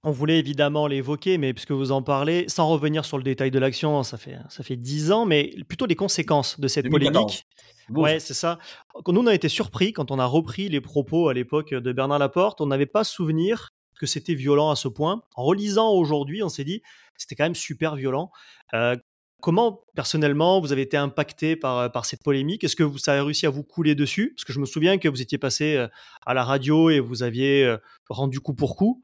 on 0.04 0.12
voulait 0.12 0.40
évidemment 0.40 0.88
l'évoquer, 0.88 1.38
mais 1.38 1.54
puisque 1.54 1.72
vous 1.72 1.92
en 1.92 2.02
parlez, 2.02 2.46
sans 2.50 2.68
revenir 2.68 3.06
sur 3.06 3.18
le 3.18 3.24
détail 3.24 3.52
de 3.52 3.60
l'action, 3.60 4.04
ça 4.04 4.18
fait 4.18 4.38
ça 4.50 4.64
fait 4.64 4.76
dix 4.76 5.12
ans, 5.12 5.26
mais 5.26 5.56
plutôt 5.68 5.86
les 5.86 5.96
conséquences 5.96 6.60
de 6.60 6.68
cette 6.68 6.90
polémique. 6.90 7.46
Ouais, 7.90 8.20
c'est 8.20 8.34
ça. 8.34 8.60
Nous, 9.08 9.22
on 9.22 9.28
a 9.28 9.34
été 9.34 9.50
surpris 9.50 9.94
quand 9.94 10.12
on 10.12 10.20
a 10.20 10.26
repris 10.26 10.70
les 10.70 10.82
propos 10.82 11.30
à 11.30 11.34
l'époque 11.34 11.74
de 11.74 11.92
Bernard 11.92 12.20
Laporte. 12.20 12.62
On 12.62 12.66
n'avait 12.66 12.86
pas 12.86 13.04
souvenir 13.04 13.74
que 14.00 14.06
c'était 14.06 14.34
violent 14.34 14.70
à 14.70 14.76
ce 14.76 14.88
point. 14.88 15.22
En 15.36 15.44
relisant 15.44 15.92
aujourd'hui, 15.92 16.44
on 16.44 16.50
s'est 16.50 16.64
dit 16.64 16.82
c'était 17.18 17.36
quand 17.36 17.44
même 17.44 17.56
super 17.56 17.96
violent. 17.96 18.32
Euh, 18.74 18.96
comment, 19.42 19.82
personnellement, 19.96 20.60
vous 20.60 20.72
avez 20.72 20.82
été 20.82 20.98
impacté 20.98 21.56
par, 21.56 21.92
par 21.92 22.06
cette 22.06 22.24
polémique? 22.24 22.64
Est-ce 22.64 22.76
que 22.76 22.84
vous, 22.84 22.98
ça 22.98 23.14
a 23.14 23.24
réussi 23.24 23.46
à 23.46 23.50
vous 23.50 23.64
couler 23.64 23.96
dessus? 23.96 24.34
Parce 24.36 24.46
que 24.46 24.54
je 24.54 24.60
me 24.60 24.66
souviens 24.66 24.98
que 24.98 25.08
vous 25.08 25.22
étiez 25.22 25.38
passé 25.38 25.76
euh, 25.76 25.88
à 26.26 26.34
la 26.34 26.44
radio 26.44 26.90
et 26.90 27.00
vous 27.00 27.24
aviez 27.24 27.64
euh, 27.66 27.78
rendu 28.10 28.40
coup 28.40 28.54
pour 28.54 28.76
coup. 28.76 29.04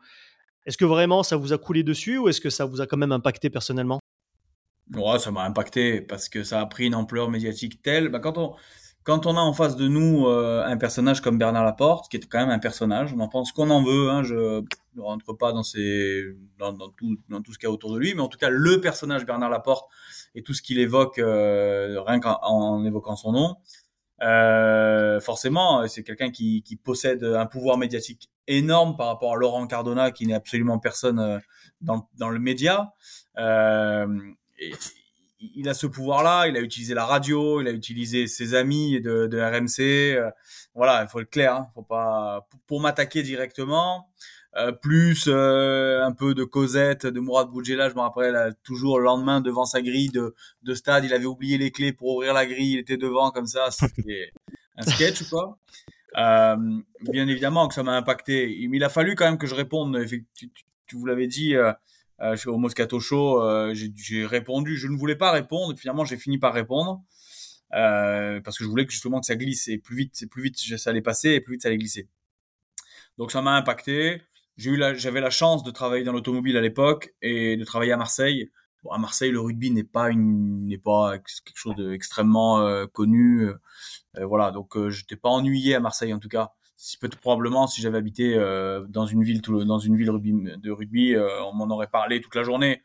Est-ce 0.65 0.77
que 0.77 0.85
vraiment 0.85 1.23
ça 1.23 1.35
vous 1.35 1.53
a 1.53 1.57
coulé 1.57 1.83
dessus 1.83 2.17
ou 2.17 2.29
est-ce 2.29 2.41
que 2.41 2.49
ça 2.49 2.65
vous 2.65 2.81
a 2.81 2.87
quand 2.87 2.97
même 2.97 3.11
impacté 3.11 3.49
personnellement? 3.49 3.99
Ouais, 4.95 5.19
ça 5.19 5.31
m'a 5.31 5.43
impacté 5.43 6.01
parce 6.01 6.29
que 6.29 6.43
ça 6.43 6.61
a 6.61 6.65
pris 6.65 6.87
une 6.87 6.95
ampleur 6.95 7.29
médiatique 7.29 7.81
telle. 7.81 8.09
Bah, 8.09 8.19
quand 8.19 9.25
on 9.25 9.37
a 9.37 9.39
en 9.39 9.53
face 9.53 9.75
de 9.75 9.87
nous 9.87 10.27
euh, 10.27 10.63
un 10.65 10.77
personnage 10.77 11.21
comme 11.21 11.37
Bernard 11.37 11.63
Laporte, 11.63 12.09
qui 12.09 12.17
est 12.17 12.27
quand 12.27 12.39
même 12.39 12.49
un 12.49 12.59
personnage, 12.59 13.13
on 13.13 13.19
en 13.19 13.27
pense 13.27 13.51
qu'on 13.51 13.69
en 13.69 13.83
veut. 13.83 14.09
Hein, 14.09 14.23
je 14.23 14.61
ne 14.95 15.01
rentre 15.01 15.33
pas 15.33 15.51
dans 15.51 15.61
dans, 16.57 16.89
tout 16.89 17.53
ce 17.53 17.59
qu'il 17.59 17.67
y 17.67 17.69
a 17.69 17.71
autour 17.71 17.93
de 17.93 17.99
lui, 17.99 18.13
mais 18.15 18.21
en 18.21 18.27
tout 18.27 18.39
cas 18.39 18.49
le 18.49 18.81
personnage 18.81 19.25
Bernard 19.25 19.51
Laporte 19.51 19.89
et 20.33 20.41
tout 20.41 20.53
ce 20.53 20.61
qu'il 20.61 20.79
évoque 20.79 21.19
euh, 21.19 22.01
rien 22.01 22.19
qu'en 22.19 22.39
en 22.41 22.83
évoquant 22.83 23.15
son 23.15 23.31
nom. 23.31 23.55
Euh, 24.21 25.19
forcément, 25.19 25.87
c'est 25.87 26.03
quelqu'un 26.03 26.29
qui, 26.29 26.61
qui, 26.63 26.75
possède 26.75 27.23
un 27.23 27.45
pouvoir 27.45 27.77
médiatique 27.77 28.29
énorme 28.47 28.97
par 28.97 29.07
rapport 29.07 29.33
à 29.33 29.35
Laurent 29.37 29.65
Cardona, 29.67 30.11
qui 30.11 30.27
n'est 30.27 30.33
absolument 30.33 30.79
personne 30.79 31.19
euh, 31.19 31.39
dans, 31.81 32.09
dans 32.17 32.29
le 32.29 32.39
média. 32.39 32.93
Euh, 33.37 34.07
il 35.39 35.69
a 35.69 35.73
ce 35.73 35.87
pouvoir-là, 35.87 36.47
il 36.47 36.57
a 36.57 36.61
utilisé 36.61 36.93
la 36.93 37.05
radio, 37.05 37.61
il 37.61 37.67
a 37.67 37.71
utilisé 37.71 38.27
ses 38.27 38.55
amis 38.55 39.01
de, 39.01 39.39
RMC. 39.39 40.17
Euh, 40.17 40.29
voilà, 40.75 41.03
il 41.03 41.09
faut 41.09 41.19
être 41.19 41.29
clair, 41.29 41.55
hein, 41.55 41.67
faut 41.73 41.81
pas 41.81 42.47
pour, 42.67 42.81
m'attaquer 42.81 43.23
directement. 43.23 44.09
Euh, 44.57 44.71
plus 44.71 45.25
euh, 45.27 46.03
un 46.03 46.11
peu 46.11 46.33
de 46.33 46.43
Cosette, 46.43 47.05
de 47.05 47.19
Mourad 47.19 47.49
Boudjela, 47.49 47.89
je 47.89 47.93
me 47.93 48.01
rappelle 48.01 48.55
toujours 48.63 48.97
le 48.97 49.05
lendemain 49.05 49.41
devant 49.41 49.65
sa 49.65 49.81
grille 49.81 50.09
de, 50.09 50.33
de 50.63 50.73
stade, 50.73 51.05
il 51.05 51.13
avait 51.13 51.25
oublié 51.25 51.59
les 51.59 51.69
clés 51.69 51.93
pour 51.93 52.15
ouvrir 52.15 52.33
la 52.33 52.47
grille, 52.47 52.73
il 52.73 52.79
était 52.79 52.97
devant 52.97 53.29
comme 53.29 53.45
ça, 53.45 53.69
c'était 53.69 54.31
un 54.75 54.83
sketch 54.83 55.29
quoi. 55.29 55.57
Euh, 56.17 56.55
bien 57.01 57.27
évidemment 57.27 57.67
que 57.67 57.75
ça 57.75 57.83
m'a 57.83 57.95
impacté, 57.95 58.65
mais 58.69 58.77
il 58.77 58.83
a 58.83 58.89
fallu 58.89 59.13
quand 59.13 59.25
même 59.25 59.37
que 59.37 59.45
je 59.45 59.53
réponde. 59.53 60.03
Tu, 60.07 60.25
tu 60.87 60.95
vous 60.95 61.05
l'avais 61.05 61.27
dit, 61.27 61.53
euh, 62.21 62.35
au 62.47 62.57
Moscato 62.57 62.99
Show, 62.99 63.41
euh, 63.41 63.73
j'ai 63.73 64.25
répondu. 64.25 64.77
Je 64.77 64.87
ne 64.87 64.97
voulais 64.97 65.15
pas 65.15 65.31
répondre. 65.31 65.77
Finalement, 65.77 66.05
j'ai 66.05 66.17
fini 66.17 66.37
par 66.37 66.53
répondre 66.53 67.03
euh, 67.73 68.41
parce 68.41 68.57
que 68.57 68.63
je 68.63 68.69
voulais 68.69 68.85
que 68.85 68.91
justement 68.91 69.19
que 69.19 69.25
ça 69.25 69.35
glisse 69.35 69.67
et 69.67 69.77
plus 69.77 69.95
vite, 69.95 70.29
plus 70.29 70.43
vite 70.43 70.57
ça 70.57 70.89
allait 70.89 71.01
passer 71.01 71.29
et 71.29 71.41
plus 71.41 71.53
vite 71.53 71.61
ça 71.61 71.69
allait 71.69 71.77
glisser. 71.77 72.07
Donc 73.17 73.31
ça 73.31 73.41
m'a 73.41 73.55
impacté. 73.55 74.21
J'ai 74.57 74.71
eu 74.71 74.77
la, 74.77 74.93
j'avais 74.93 75.21
la 75.21 75.29
chance 75.29 75.63
de 75.63 75.71
travailler 75.71 76.03
dans 76.03 76.11
l'automobile 76.11 76.57
à 76.57 76.61
l'époque 76.61 77.13
et 77.21 77.57
de 77.57 77.63
travailler 77.63 77.91
à 77.93 77.97
Marseille. 77.97 78.51
Bon, 78.83 78.91
à 78.91 78.97
Marseille, 78.97 79.31
le 79.31 79.39
rugby 79.39 79.71
n'est 79.71 79.83
pas 79.83 80.09
une, 80.09 80.67
n'est 80.67 80.77
pas 80.77 81.17
quelque 81.19 81.55
chose 81.57 81.75
d'extrêmement 81.75 82.61
euh, 82.61 82.85
connu. 82.87 83.47
Euh, 83.47 84.25
voilà, 84.25 84.51
donc 84.51 84.75
euh, 84.77 84.89
j'étais 84.89 85.15
pas 85.15 85.29
ennuyé 85.29 85.75
à 85.75 85.79
Marseille 85.79 86.13
en 86.13 86.19
tout 86.19 86.29
cas 86.29 86.53
si 86.79 86.97
peut 86.97 87.09
probablement 87.09 87.67
si 87.67 87.81
j'avais 87.81 87.97
habité 87.97 88.35
euh, 88.35 88.85
dans 88.87 89.05
une 89.05 89.21
ville 89.21 89.41
dans 89.41 89.79
une 89.79 89.97
ville 89.97 90.07
de 90.07 90.71
rugby, 90.71 91.13
euh, 91.13 91.43
on 91.43 91.53
m'en 91.53 91.67
aurait 91.75 91.89
parlé 91.89 92.21
toute 92.21 92.35
la 92.35 92.43
journée. 92.43 92.81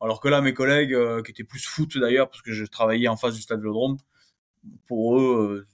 Alors 0.00 0.20
que 0.20 0.26
là, 0.28 0.40
mes 0.40 0.52
collègues 0.52 0.92
euh, 0.92 1.22
qui 1.22 1.30
étaient 1.30 1.44
plus 1.44 1.64
foot 1.64 1.96
d'ailleurs, 1.98 2.28
parce 2.28 2.42
que 2.42 2.52
je 2.52 2.64
travaillais 2.64 3.06
en 3.06 3.16
face 3.16 3.34
du 3.34 3.40
stade 3.40 3.60
Vélodrome, 3.60 3.96
pour 4.88 5.20
eux, 5.20 5.68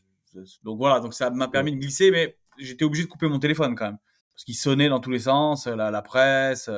donc 0.62 0.76
voilà, 0.76 1.00
donc 1.00 1.14
ça 1.14 1.30
m'a 1.30 1.48
permis 1.48 1.72
de 1.72 1.78
glisser, 1.78 2.10
mais 2.10 2.36
j'étais 2.58 2.84
obligé 2.84 3.04
de 3.04 3.08
couper 3.08 3.28
mon 3.28 3.38
téléphone 3.38 3.74
quand 3.74 3.86
même, 3.86 3.98
parce 4.34 4.44
qu'il 4.44 4.56
sonnait 4.56 4.90
dans 4.90 5.00
tous 5.00 5.10
les 5.10 5.20
sens, 5.20 5.66
la, 5.66 5.90
la 5.90 6.02
presse. 6.02 6.70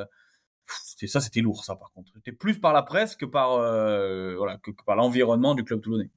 C'était 0.84 1.08
ça, 1.08 1.20
c'était 1.20 1.40
lourd 1.40 1.64
ça 1.64 1.74
par 1.74 1.90
contre. 1.92 2.12
C'était 2.14 2.32
plus 2.32 2.60
par 2.60 2.72
la 2.72 2.82
presse 2.82 3.16
que 3.16 3.26
par 3.26 3.56
voilà 4.36 4.58
que 4.58 4.70
par 4.84 4.94
l'environnement 4.94 5.56
du 5.56 5.64
club 5.64 5.80
toulonnais. 5.80 6.10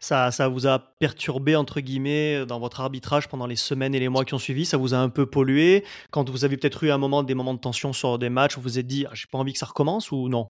Ça, 0.00 0.30
ça 0.30 0.48
vous 0.48 0.66
a 0.66 0.78
perturbé, 0.98 1.56
entre 1.56 1.80
guillemets, 1.80 2.46
dans 2.46 2.60
votre 2.60 2.80
arbitrage 2.80 3.28
pendant 3.28 3.46
les 3.46 3.56
semaines 3.56 3.94
et 3.94 4.00
les 4.00 4.08
mois 4.08 4.24
qui 4.24 4.34
ont 4.34 4.38
suivi? 4.38 4.64
Ça 4.64 4.76
vous 4.76 4.94
a 4.94 4.98
un 4.98 5.08
peu 5.08 5.26
pollué? 5.26 5.84
Quand 6.10 6.28
vous 6.28 6.44
avez 6.44 6.56
peut-être 6.56 6.84
eu 6.84 6.90
un 6.90 6.98
moment, 6.98 7.22
des 7.22 7.34
moments 7.34 7.54
de 7.54 7.60
tension 7.60 7.92
sur 7.92 8.18
des 8.18 8.28
matchs, 8.28 8.56
vous 8.56 8.62
vous 8.62 8.78
êtes 8.78 8.86
dit, 8.86 9.06
ah, 9.08 9.14
j'ai 9.14 9.26
pas 9.30 9.38
envie 9.38 9.52
que 9.52 9.58
ça 9.58 9.66
recommence 9.66 10.10
ou 10.12 10.28
non? 10.28 10.48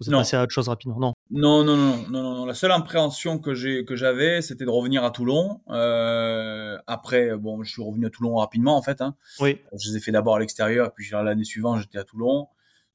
Vous 0.00 0.08
êtes 0.08 0.14
passé 0.14 0.36
à 0.36 0.42
autre 0.42 0.52
chose 0.52 0.68
rapidement 0.68 0.98
Non. 0.98 1.12
Non, 1.30 1.64
non, 1.64 1.76
non, 1.76 1.96
non, 2.10 2.22
non, 2.22 2.46
La 2.46 2.54
seule 2.54 2.72
appréhension 2.72 3.38
que 3.38 3.54
j'ai, 3.54 3.84
que 3.84 3.94
j'avais, 3.94 4.42
c'était 4.42 4.64
de 4.64 4.70
revenir 4.70 5.04
à 5.04 5.10
Toulon. 5.10 5.60
Euh, 5.70 6.76
après, 6.86 7.36
bon, 7.36 7.62
je 7.62 7.70
suis 7.70 7.82
revenu 7.82 8.06
à 8.06 8.10
Toulon 8.10 8.36
rapidement, 8.36 8.76
en 8.76 8.82
fait. 8.82 9.00
Hein. 9.00 9.14
Oui. 9.40 9.58
Je 9.78 9.90
les 9.90 9.98
ai 9.98 10.00
fait 10.00 10.12
d'abord 10.12 10.36
à 10.36 10.40
l'extérieur, 10.40 10.92
puis 10.92 11.08
l'année 11.12 11.44
suivante, 11.44 11.80
j'étais 11.80 11.98
à 11.98 12.04
Toulon. 12.04 12.48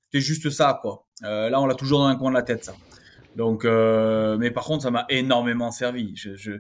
C'était 0.06 0.24
juste 0.24 0.50
ça, 0.50 0.80
quoi. 0.82 1.06
Euh, 1.24 1.50
là, 1.50 1.62
on 1.62 1.66
l'a 1.66 1.76
toujours 1.76 2.00
dans 2.00 2.08
un 2.08 2.16
coin 2.16 2.30
de 2.30 2.36
la 2.36 2.44
tête, 2.44 2.66
ça. 2.66 2.74
Donc, 3.38 3.66
euh, 3.66 4.36
mais 4.40 4.50
par 4.50 4.66
contre, 4.66 4.82
ça 4.82 4.90
m'a 4.90 5.06
énormément 5.10 5.70
servi. 5.70 6.16
Je, 6.16 6.36
je, 6.36 6.54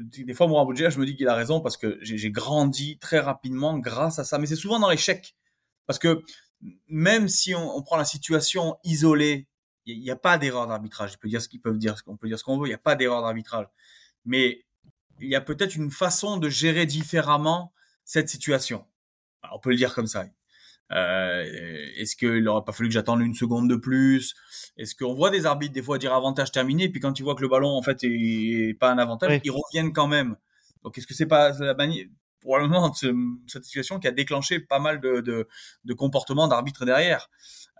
des 0.00 0.34
fois, 0.34 0.48
moi, 0.48 0.62
Abuja, 0.62 0.90
je 0.90 0.98
me 0.98 1.06
dis 1.06 1.14
qu'il 1.14 1.28
a 1.28 1.34
raison 1.34 1.60
parce 1.60 1.76
que 1.76 1.96
j'ai 2.02 2.30
grandi 2.32 2.98
très 2.98 3.20
rapidement 3.20 3.78
grâce 3.78 4.18
à 4.18 4.24
ça. 4.24 4.38
Mais 4.38 4.46
c'est 4.46 4.56
souvent 4.56 4.80
dans 4.80 4.90
l'échec. 4.90 5.36
Parce 5.86 6.00
que 6.00 6.22
même 6.88 7.28
si 7.28 7.54
on, 7.54 7.76
on 7.76 7.82
prend 7.82 7.96
la 7.96 8.04
situation 8.04 8.76
isolée, 8.82 9.46
il 9.86 10.00
n'y 10.00 10.10
a, 10.10 10.16
pas 10.16 10.36
d'erreur 10.36 10.66
d'arbitrage. 10.66 11.12
Ils 11.12 11.18
peuvent 11.18 11.30
dire 11.30 11.40
ce 11.40 11.48
qu'ils 11.48 11.60
peuvent 11.60 11.78
dire, 11.78 11.94
on 12.08 12.16
peut 12.16 12.26
dire 12.26 12.38
ce 12.38 12.42
qu'on 12.42 12.58
veut. 12.58 12.66
Il 12.66 12.70
n'y 12.70 12.74
a 12.74 12.78
pas 12.78 12.96
d'erreur 12.96 13.22
d'arbitrage. 13.22 13.68
Mais 14.24 14.64
il 15.20 15.28
y 15.28 15.36
a 15.36 15.40
peut-être 15.40 15.76
une 15.76 15.92
façon 15.92 16.36
de 16.38 16.48
gérer 16.48 16.84
différemment 16.84 17.72
cette 18.04 18.28
situation. 18.28 18.84
on 19.52 19.60
peut 19.60 19.70
le 19.70 19.76
dire 19.76 19.94
comme 19.94 20.08
ça. 20.08 20.24
Euh, 20.92 21.44
Est-ce 21.96 22.16
qu'il 22.16 22.42
n'aurait 22.42 22.64
pas 22.64 22.72
fallu 22.72 22.88
que 22.88 22.94
j'attende 22.94 23.20
une 23.20 23.34
seconde 23.34 23.68
de 23.68 23.76
plus? 23.76 24.34
Est-ce 24.76 24.94
qu'on 24.94 25.14
voit 25.14 25.30
des 25.30 25.46
arbitres 25.46 25.72
des 25.72 25.82
fois 25.82 25.98
dire 25.98 26.12
avantage 26.12 26.52
terminé, 26.52 26.88
puis 26.88 27.00
quand 27.00 27.18
ils 27.18 27.22
voient 27.22 27.34
que 27.34 27.42
le 27.42 27.48
ballon 27.48 27.70
en 27.70 27.82
fait 27.82 27.98
est, 28.02 28.78
pas 28.78 28.90
un 28.90 28.98
avantage, 28.98 29.40
ils 29.44 29.50
reviennent 29.50 29.92
quand 29.92 30.08
même. 30.08 30.36
Donc 30.82 30.98
est-ce 30.98 31.06
que 31.06 31.14
c'est 31.14 31.26
pas 31.26 31.50
la 31.58 31.74
manière 31.74 32.06
probablement 32.44 32.92
cette 32.92 33.64
situation 33.64 33.98
qui 33.98 34.06
a 34.06 34.10
déclenché 34.10 34.60
pas 34.60 34.78
mal 34.78 35.00
de, 35.00 35.20
de, 35.20 35.48
de 35.84 35.94
comportements 35.94 36.46
d'arbitres 36.46 36.84
derrière, 36.84 37.30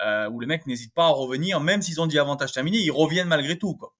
euh, 0.03 0.29
où 0.31 0.41
les 0.41 0.47
mecs 0.47 0.67
n'hésitent 0.67 0.95
pas 0.95 1.05
à 1.05 1.11
revenir, 1.11 1.61
même 1.61 1.83
s'ils 1.83 2.01
ont 2.01 2.07
dit 2.07 2.19
avantage 2.19 2.53
terminé, 2.53 2.79
ils 2.79 2.91
reviennent 2.91 3.29
malgré 3.29 3.59
tout. 3.59 3.75
Quoi. 3.75 3.95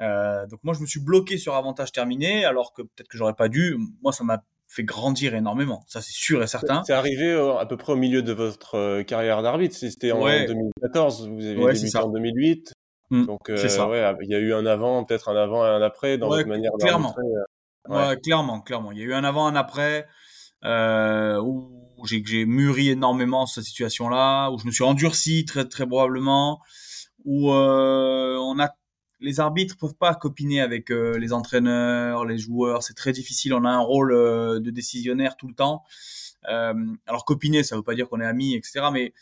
Euh, 0.00 0.46
donc 0.48 0.60
moi 0.64 0.74
je 0.74 0.80
me 0.80 0.86
suis 0.86 1.00
bloqué 1.00 1.38
sur 1.38 1.54
avantage 1.54 1.92
terminé, 1.92 2.44
alors 2.44 2.72
que 2.72 2.82
peut-être 2.82 3.08
que 3.08 3.16
j'aurais 3.16 3.34
pas 3.34 3.48
dû. 3.48 3.78
Moi 4.02 4.12
ça 4.12 4.24
m'a 4.24 4.42
fait 4.74 4.84
grandir 4.84 5.34
énormément, 5.34 5.84
ça 5.86 6.00
c'est 6.00 6.14
sûr 6.14 6.42
et 6.42 6.46
certain. 6.46 6.82
C'est 6.86 6.92
arrivé 6.92 7.32
à 7.60 7.66
peu 7.66 7.76
près 7.76 7.92
au 7.92 7.96
milieu 7.96 8.22
de 8.22 8.32
votre 8.32 8.76
euh, 8.76 9.02
carrière 9.02 9.42
d'arbitre, 9.42 9.76
c'était 9.76 10.12
en 10.12 10.20
2014, 10.20 11.28
vous 11.28 11.46
avez 11.46 11.72
débuté 11.72 11.98
en 11.98 12.08
2008. 12.08 12.72
Mmh, 13.10 13.26
donc 13.26 13.50
euh, 13.50 13.88
ouais, 13.88 14.14
il 14.22 14.30
y 14.30 14.34
a 14.34 14.38
eu 14.38 14.54
un 14.54 14.64
avant, 14.64 15.04
peut-être 15.04 15.28
un 15.28 15.36
avant 15.36 15.66
et 15.66 15.68
un 15.68 15.82
après 15.82 16.16
dans 16.16 16.28
votre 16.28 16.48
manière 16.48 16.72
clairement. 16.80 17.14
Euh, 17.90 18.10
ouais. 18.10 18.16
clairement, 18.20 18.60
clairement. 18.60 18.92
Il 18.92 18.98
y 18.98 19.02
a 19.02 19.04
eu 19.04 19.14
un 19.14 19.24
avant, 19.24 19.46
un 19.46 19.54
après 19.56 20.06
euh, 20.64 21.40
où 21.40 21.68
j'ai 22.06 22.44
mûri 22.46 22.90
énormément 22.90 23.46
cette 23.46 23.64
situation-là, 23.64 24.50
où 24.50 24.58
je 24.58 24.66
me 24.66 24.70
suis 24.70 24.84
endurci 24.84 25.44
très 25.44 25.68
très 25.68 25.86
probablement, 25.86 26.60
où 27.24 27.52
euh, 27.52 28.36
on 28.38 28.58
a 28.58 28.70
les 29.22 29.40
arbitres 29.40 29.76
peuvent 29.76 29.94
pas 29.94 30.14
copiner 30.14 30.60
avec 30.60 30.90
euh, 30.90 31.18
les 31.18 31.32
entraîneurs, 31.32 32.24
les 32.24 32.38
joueurs. 32.38 32.82
C'est 32.82 32.94
très 32.94 33.12
difficile. 33.12 33.54
On 33.54 33.64
a 33.64 33.70
un 33.70 33.80
rôle 33.80 34.12
euh, 34.12 34.60
de 34.60 34.70
décisionnaire 34.70 35.36
tout 35.36 35.48
le 35.48 35.54
temps. 35.54 35.84
Euh, 36.48 36.74
alors 37.06 37.24
copiner, 37.24 37.62
ça 37.62 37.76
veut 37.76 37.82
pas 37.82 37.94
dire 37.94 38.08
qu'on 38.08 38.20
est 38.20 38.26
amis, 38.26 38.54
etc. 38.54 38.86
Mais 38.92 39.14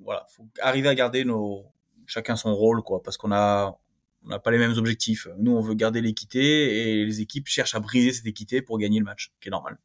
voilà, 0.00 0.26
faut 0.28 0.46
arriver 0.60 0.88
à 0.88 0.94
garder 0.94 1.24
nos 1.24 1.64
chacun 2.06 2.36
son 2.36 2.54
rôle, 2.54 2.82
quoi, 2.82 3.02
parce 3.02 3.16
qu'on 3.16 3.32
a 3.32 3.78
on 4.24 4.28
n'a 4.28 4.38
pas 4.38 4.50
les 4.50 4.58
mêmes 4.58 4.76
objectifs. 4.76 5.28
Nous, 5.38 5.52
on 5.52 5.60
veut 5.60 5.74
garder 5.74 6.00
l'équité 6.00 7.00
et 7.00 7.04
les 7.04 7.20
équipes 7.20 7.46
cherchent 7.46 7.76
à 7.76 7.80
briser 7.80 8.12
cette 8.12 8.26
équité 8.26 8.60
pour 8.60 8.78
gagner 8.78 8.98
le 8.98 9.04
match, 9.04 9.32
qui 9.40 9.48
est 9.48 9.50
normal. 9.52 9.78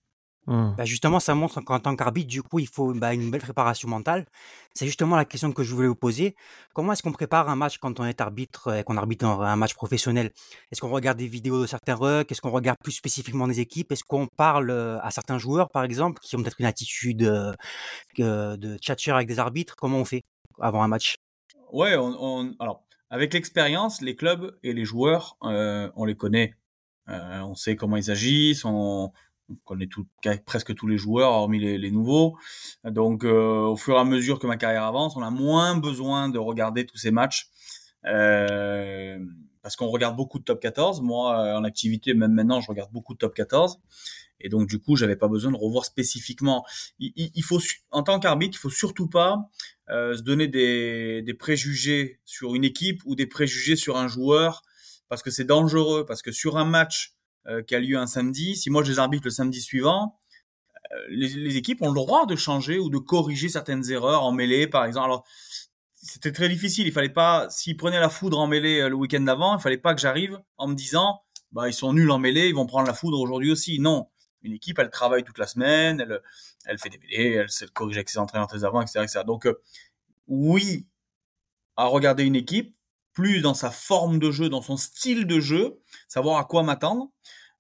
Mmh. 0.48 0.74
Bah, 0.76 0.86
justement, 0.86 1.20
ça 1.20 1.36
montre 1.36 1.62
qu'en 1.62 1.80
tant 1.80 1.96
qu'arbitre, 1.96 2.28
du 2.28 2.42
coup, 2.42 2.60
il 2.60 2.68
faut 2.68 2.94
bah, 2.94 3.14
une 3.14 3.30
belle 3.30 3.42
préparation 3.42 3.88
mentale. 3.88 4.26
C'est 4.74 4.88
justement 4.88 5.16
la 5.16 5.26
question 5.26 5.52
que 5.52 5.64
je 5.64 5.74
voulais 5.74 5.88
vous 5.88 5.96
poser. 5.96 6.36
Comment 6.74 6.94
est-ce 6.94 7.04
qu'on 7.04 7.12
prépare 7.12 7.50
un 7.50 7.56
match 7.56 7.78
quand 7.78 8.00
on 8.00 8.06
est 8.06 8.22
arbitre 8.22 8.76
et 8.76 8.84
qu'on 8.84 8.98
arbitre 8.98 9.26
un 9.26 9.56
match 9.56 9.76
professionnel? 9.76 10.32
Est-ce 10.72 10.82
qu'on 10.82 10.90
regarde 10.90 11.18
des 11.18 11.28
vidéos 11.28 11.62
de 11.62 11.68
certains 11.68 11.96
rucks 11.96 12.32
Est-ce 12.32 12.42
qu'on 12.42 12.50
regarde 12.50 12.78
plus 12.84 12.94
spécifiquement 12.94 13.48
des 13.48 13.60
équipes? 13.60 13.92
Est-ce 13.92 14.04
qu'on 14.04 14.28
parle 14.28 14.72
à 14.72 15.12
certains 15.12 15.38
joueurs, 15.38 15.70
par 15.70 15.84
exemple, 15.84 16.20
qui 16.22 16.36
ont 16.36 16.42
peut-être 16.42 16.60
une 16.60 16.66
attitude 16.66 17.20
de 18.18 18.78
tchatcher 18.78 19.12
avec 19.12 19.28
des 19.28 19.40
arbitres? 19.40 19.76
Comment 19.76 20.00
on 20.00 20.06
fait 20.06 20.24
avant 20.60 20.82
un 20.82 20.88
match? 20.88 21.16
Ouais, 21.72 21.96
on, 21.98 22.54
alors 22.60 22.84
avec 23.10 23.34
l'expérience, 23.34 24.02
les 24.02 24.16
clubs 24.16 24.58
et 24.64 24.74
les 24.74 24.86
joueurs, 24.86 25.38
on 25.42 26.06
les 26.06 26.16
connaît. 26.16 26.56
on 27.08 27.56
sait 27.56 27.76
comment 27.76 27.98
ils 27.98 28.10
agissent, 28.10 28.66
on, 28.66 29.12
on 29.52 29.56
connaît 29.66 29.88
tout, 29.88 30.06
presque 30.46 30.74
tous 30.76 30.88
les 30.88 30.98
joueurs, 30.98 31.32
hormis 31.32 31.60
les, 31.60 31.92
nouveaux. 31.92 32.38
Donc, 32.84 33.24
euh, 33.24 33.66
au 33.66 33.76
fur 33.76 33.96
et 33.96 34.00
à 34.00 34.04
mesure 34.04 34.40
que 34.40 34.48
ma 34.48 34.58
carrière 34.58 34.84
avance, 34.84 35.16
on 35.16 35.22
a 35.22 35.30
moins 35.30 35.78
besoin 35.78 36.30
de 36.30 36.40
regarder 36.40 36.86
tous 36.86 36.98
ces 36.98 37.12
matchs. 37.12 37.50
Euh, 38.06 39.20
parce 39.62 39.76
qu'on 39.76 39.88
regarde 39.88 40.16
beaucoup 40.16 40.40
de 40.40 40.44
top 40.44 40.60
14. 40.60 41.02
Moi, 41.02 41.38
euh, 41.38 41.58
en 41.58 41.64
activité, 41.64 42.14
même 42.14 42.34
maintenant, 42.34 42.62
je 42.62 42.68
regarde 42.68 42.92
beaucoup 42.92 43.14
de 43.14 43.20
top 43.20 43.34
14. 43.36 43.80
Et 44.40 44.50
donc, 44.50 44.68
du 44.68 44.80
coup, 44.80 44.96
j'avais 44.96 45.16
pas 45.16 45.28
besoin 45.28 45.52
de 45.52 45.58
revoir 45.58 45.86
spécifiquement. 45.86 46.66
Il, 47.00 47.44
faut, 47.44 47.60
en 47.92 48.02
tant 48.02 48.20
qu'arbitre, 48.20 48.58
il 48.58 48.60
faut 48.60 48.72
surtout 48.72 49.08
pas 49.08 49.38
se 49.88 50.22
donner 50.22 50.48
des, 50.48 51.36
préjugés 51.38 52.20
sur 52.26 52.56
une 52.56 52.64
équipe 52.64 53.02
ou 53.06 53.14
des 53.14 53.28
préjugés 53.28 53.76
sur 53.76 53.98
un 53.98 54.08
joueur, 54.08 54.64
parce 55.10 55.22
que 55.22 55.30
c'est 55.30 55.44
dangereux. 55.44 56.06
Parce 56.08 56.24
que 56.24 56.32
sur 56.32 56.58
un 56.58 56.66
match 56.66 57.14
euh, 57.14 57.21
qui 57.68 57.76
a 57.76 57.80
lieu 57.80 57.98
un 57.98 58.08
samedi, 58.08 58.56
si 58.56 58.70
moi 58.70 58.84
je 58.84 58.92
les 58.92 59.00
arbitre 59.00 59.26
le 59.26 59.32
samedi 59.32 59.62
suivant, 59.62 60.20
euh, 60.94 61.06
les, 61.10 61.58
équipes 61.58 61.82
ont 61.82 61.90
le 61.90 61.96
droit 61.96 62.26
de 62.26 62.36
changer 62.36 62.80
ou 62.80 62.90
de 62.90 62.98
corriger 62.98 63.50
certaines 63.50 63.90
erreurs 63.92 64.24
en 64.24 64.32
mêlée, 64.32 64.68
par 64.68 64.86
exemple. 64.86 65.06
Alors, 65.06 65.26
c'était 65.94 66.32
très 66.32 66.50
difficile. 66.50 66.88
Il 66.88 66.94
fallait 66.94 67.10
pas, 67.10 67.50
s'ils 67.50 67.78
prenaient 67.78 68.00
la 68.00 68.10
foudre 68.10 68.40
en 68.40 68.48
mêlée 68.48 68.82
euh, 68.82 68.90
le 68.90 68.96
week-end 68.96 69.22
d'avant, 69.22 69.58
il 69.58 69.62
fallait 69.62 69.78
pas 69.78 69.94
que 69.94 70.02
j'arrive 70.02 70.40
en 70.58 70.68
me 70.68 70.76
disant, 70.76 71.22
bah, 71.52 71.70
ils 71.70 71.74
sont 71.74 71.94
nuls 71.94 72.12
en 72.12 72.20
mêlée, 72.20 72.48
ils 72.48 72.56
vont 72.56 72.66
prendre 72.66 72.88
la 72.88 72.94
foudre 72.94 73.20
aujourd'hui 73.20 73.52
aussi. 73.52 73.80
Non. 73.80 74.10
Une 74.44 74.54
équipe, 74.54 74.80
elle 74.80 74.90
travaille 74.90 75.24
toute 75.24 75.38
la 75.38 75.48
semaine, 75.48 76.02
elle, 76.02 76.20
elle 76.66 76.80
fait 76.80 76.90
des 76.90 76.98
mêlées, 76.98 77.34
elle, 77.34 77.50
se 77.50 77.66
corrige 77.66 77.98
avec 77.98 78.10
ses 78.10 78.18
entraîneurs 78.18 78.48
très 78.48 78.64
avant, 78.64 78.82
etc., 78.82 79.02
etc. 79.04 79.22
Donc, 79.26 79.48
oui, 80.28 80.88
à 81.78 81.86
regarder 81.86 82.24
une 82.24 82.36
équipe, 82.36 82.76
plus 83.14 83.42
dans 83.42 83.54
sa 83.54 83.72
forme 83.72 84.20
de 84.20 84.32
jeu, 84.32 84.50
dans 84.50 84.62
son 84.62 84.78
style 84.78 85.26
de 85.26 85.40
jeu, 85.40 85.80
savoir 86.08 86.38
à 86.38 86.46
quoi 86.46 86.64
m'attendre. 86.64 87.12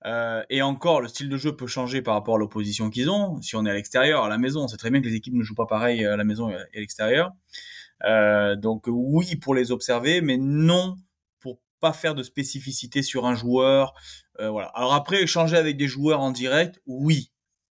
Euh, 0.05 0.43
et 0.49 0.61
encore, 0.61 1.01
le 1.01 1.07
style 1.07 1.29
de 1.29 1.37
jeu 1.37 1.55
peut 1.55 1.67
changer 1.67 2.01
par 2.01 2.15
rapport 2.15 2.35
à 2.35 2.37
l'opposition 2.39 2.89
qu'ils 2.89 3.09
ont. 3.09 3.41
Si 3.41 3.55
on 3.55 3.65
est 3.65 3.69
à 3.69 3.73
l'extérieur, 3.73 4.23
à 4.23 4.29
la 4.29 4.37
maison, 4.37 4.63
on 4.63 4.67
sait 4.67 4.77
très 4.77 4.89
bien 4.89 5.01
que 5.01 5.07
les 5.07 5.15
équipes 5.15 5.35
ne 5.35 5.43
jouent 5.43 5.55
pas 5.55 5.67
pareil 5.67 6.05
à 6.05 6.15
la 6.15 6.23
maison 6.23 6.49
et 6.49 6.55
à 6.55 6.65
l'extérieur. 6.73 7.31
Euh, 8.03 8.55
donc 8.55 8.85
oui 8.87 9.35
pour 9.35 9.53
les 9.53 9.71
observer, 9.71 10.21
mais 10.21 10.37
non 10.37 10.97
pour 11.39 11.59
pas 11.79 11.93
faire 11.93 12.15
de 12.15 12.23
spécificité 12.23 13.03
sur 13.03 13.27
un 13.27 13.35
joueur. 13.35 13.93
Euh, 14.39 14.49
voilà. 14.49 14.69
Alors 14.69 14.93
après, 14.93 15.21
échanger 15.21 15.57
avec 15.57 15.77
des 15.77 15.87
joueurs 15.87 16.21
en 16.21 16.31
direct, 16.31 16.81
oui. 16.87 17.31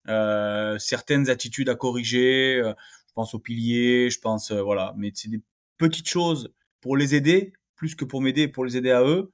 Certaines 0.06 1.30
attitudes 1.30 1.68
à 1.68 1.74
corriger. 1.74 2.60
Je 2.62 3.12
pense 3.14 3.34
aux 3.34 3.38
piliers, 3.38 4.10
je 4.10 4.20
pense 4.20 4.50
voilà. 4.50 4.94
Mais 4.96 5.12
c'est 5.14 5.28
des 5.28 5.42
petites 5.78 6.08
choses 6.08 6.52
pour 6.80 6.96
les 6.96 7.14
aider 7.14 7.52
plus 7.76 7.94
que 7.94 8.04
pour 8.04 8.20
m'aider, 8.20 8.48
pour 8.48 8.64
les 8.64 8.76
aider 8.76 8.90
à 8.90 9.02
eux. 9.02 9.30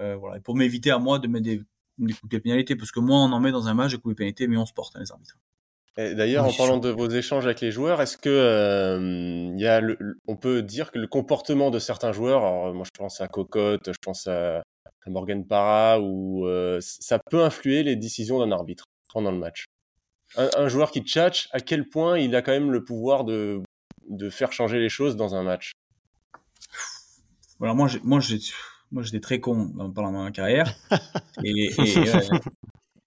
Euh, 0.00 0.16
voilà, 0.16 0.36
et 0.38 0.40
pour 0.40 0.54
m'éviter 0.54 0.90
à 0.90 0.98
moi 0.98 1.18
de 1.18 1.26
mettre 1.28 1.44
des, 1.44 1.62
des 1.98 2.12
coups 2.12 2.32
de 2.32 2.38
pénalité, 2.38 2.76
parce 2.76 2.92
que 2.92 3.00
moi, 3.00 3.18
on 3.18 3.32
en 3.32 3.40
met 3.40 3.52
dans 3.52 3.68
un 3.68 3.74
match 3.74 3.92
des 3.92 3.98
coups 3.98 4.14
de 4.14 4.18
pénalité, 4.18 4.46
mais 4.46 4.56
on 4.56 4.66
se 4.66 4.74
porte, 4.74 4.96
hein, 4.96 5.00
les 5.00 5.10
arbitres. 5.10 5.38
D'ailleurs, 5.96 6.44
en 6.44 6.52
parlant 6.52 6.76
de 6.76 6.90
vos 6.90 7.08
échanges 7.08 7.46
avec 7.46 7.62
les 7.62 7.70
joueurs, 7.70 8.02
est-ce 8.02 8.18
que 8.18 8.28
euh, 8.28 9.50
y 9.56 9.66
a 9.66 9.80
le, 9.80 9.96
on 10.28 10.36
peut 10.36 10.60
dire 10.60 10.92
que 10.92 10.98
le 10.98 11.06
comportement 11.06 11.70
de 11.70 11.78
certains 11.78 12.12
joueurs, 12.12 12.44
alors 12.44 12.74
moi 12.74 12.84
je 12.84 12.90
pense 12.96 13.22
à 13.22 13.28
Cocotte, 13.28 13.92
je 13.92 13.98
pense 14.02 14.26
à, 14.26 14.62
Morgan 15.06 15.46
Parra, 15.46 15.98
ou 16.00 16.46
euh, 16.46 16.80
ça 16.82 17.18
peut 17.30 17.42
influer 17.42 17.82
les 17.82 17.96
décisions 17.96 18.40
d'un 18.40 18.52
arbitre 18.52 18.84
pendant 19.10 19.30
le 19.30 19.38
match? 19.38 19.64
Un, 20.36 20.50
un, 20.58 20.68
joueur 20.68 20.90
qui 20.90 21.00
tchatche, 21.00 21.48
à 21.52 21.60
quel 21.60 21.88
point 21.88 22.18
il 22.18 22.36
a 22.36 22.42
quand 22.42 22.52
même 22.52 22.72
le 22.72 22.84
pouvoir 22.84 23.24
de, 23.24 23.62
de 24.10 24.28
faire 24.28 24.52
changer 24.52 24.78
les 24.78 24.90
choses 24.90 25.16
dans 25.16 25.34
un 25.34 25.44
match? 25.44 25.72
Voilà, 27.58 27.74
moi, 27.74 27.88
moi, 28.02 28.20
moi, 28.92 29.02
j'étais 29.02 29.20
très 29.20 29.40
con 29.40 29.72
pendant 29.94 30.12
ma 30.12 30.30
carrière. 30.30 30.72
et, 31.44 31.70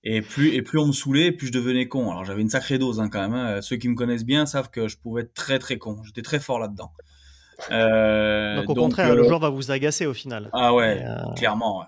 et, 0.03 0.21
plus, 0.21 0.53
et 0.53 0.61
plus 0.61 0.79
on 0.79 0.87
me 0.87 0.91
saoulait, 0.91 1.31
plus 1.31 1.47
je 1.47 1.51
devenais 1.51 1.87
con. 1.87 2.11
Alors, 2.11 2.25
j'avais 2.25 2.41
une 2.41 2.49
sacrée 2.49 2.77
dose, 2.77 2.99
hein, 2.99 3.09
quand 3.09 3.21
même. 3.21 3.33
Hein. 3.33 3.61
Ceux 3.61 3.77
qui 3.77 3.89
me 3.89 3.95
connaissent 3.95 4.25
bien 4.25 4.45
savent 4.45 4.69
que 4.69 4.87
je 4.87 4.97
pouvais 4.97 5.21
être 5.21 5.33
très, 5.33 5.59
très 5.59 5.77
con. 5.77 6.01
J'étais 6.03 6.21
très 6.21 6.39
fort 6.39 6.59
là-dedans. 6.59 6.91
Euh, 7.71 8.57
donc, 8.57 8.69
au 8.69 8.75
contraire, 8.75 9.15
le 9.15 9.23
euh, 9.23 9.27
joueur 9.27 9.39
va 9.39 9.49
vous 9.49 9.71
agacer 9.71 10.05
au 10.05 10.13
final. 10.13 10.49
Ah 10.53 10.73
ouais, 10.73 11.03
euh, 11.03 11.33
clairement, 11.35 11.79
ouais. 11.79 11.85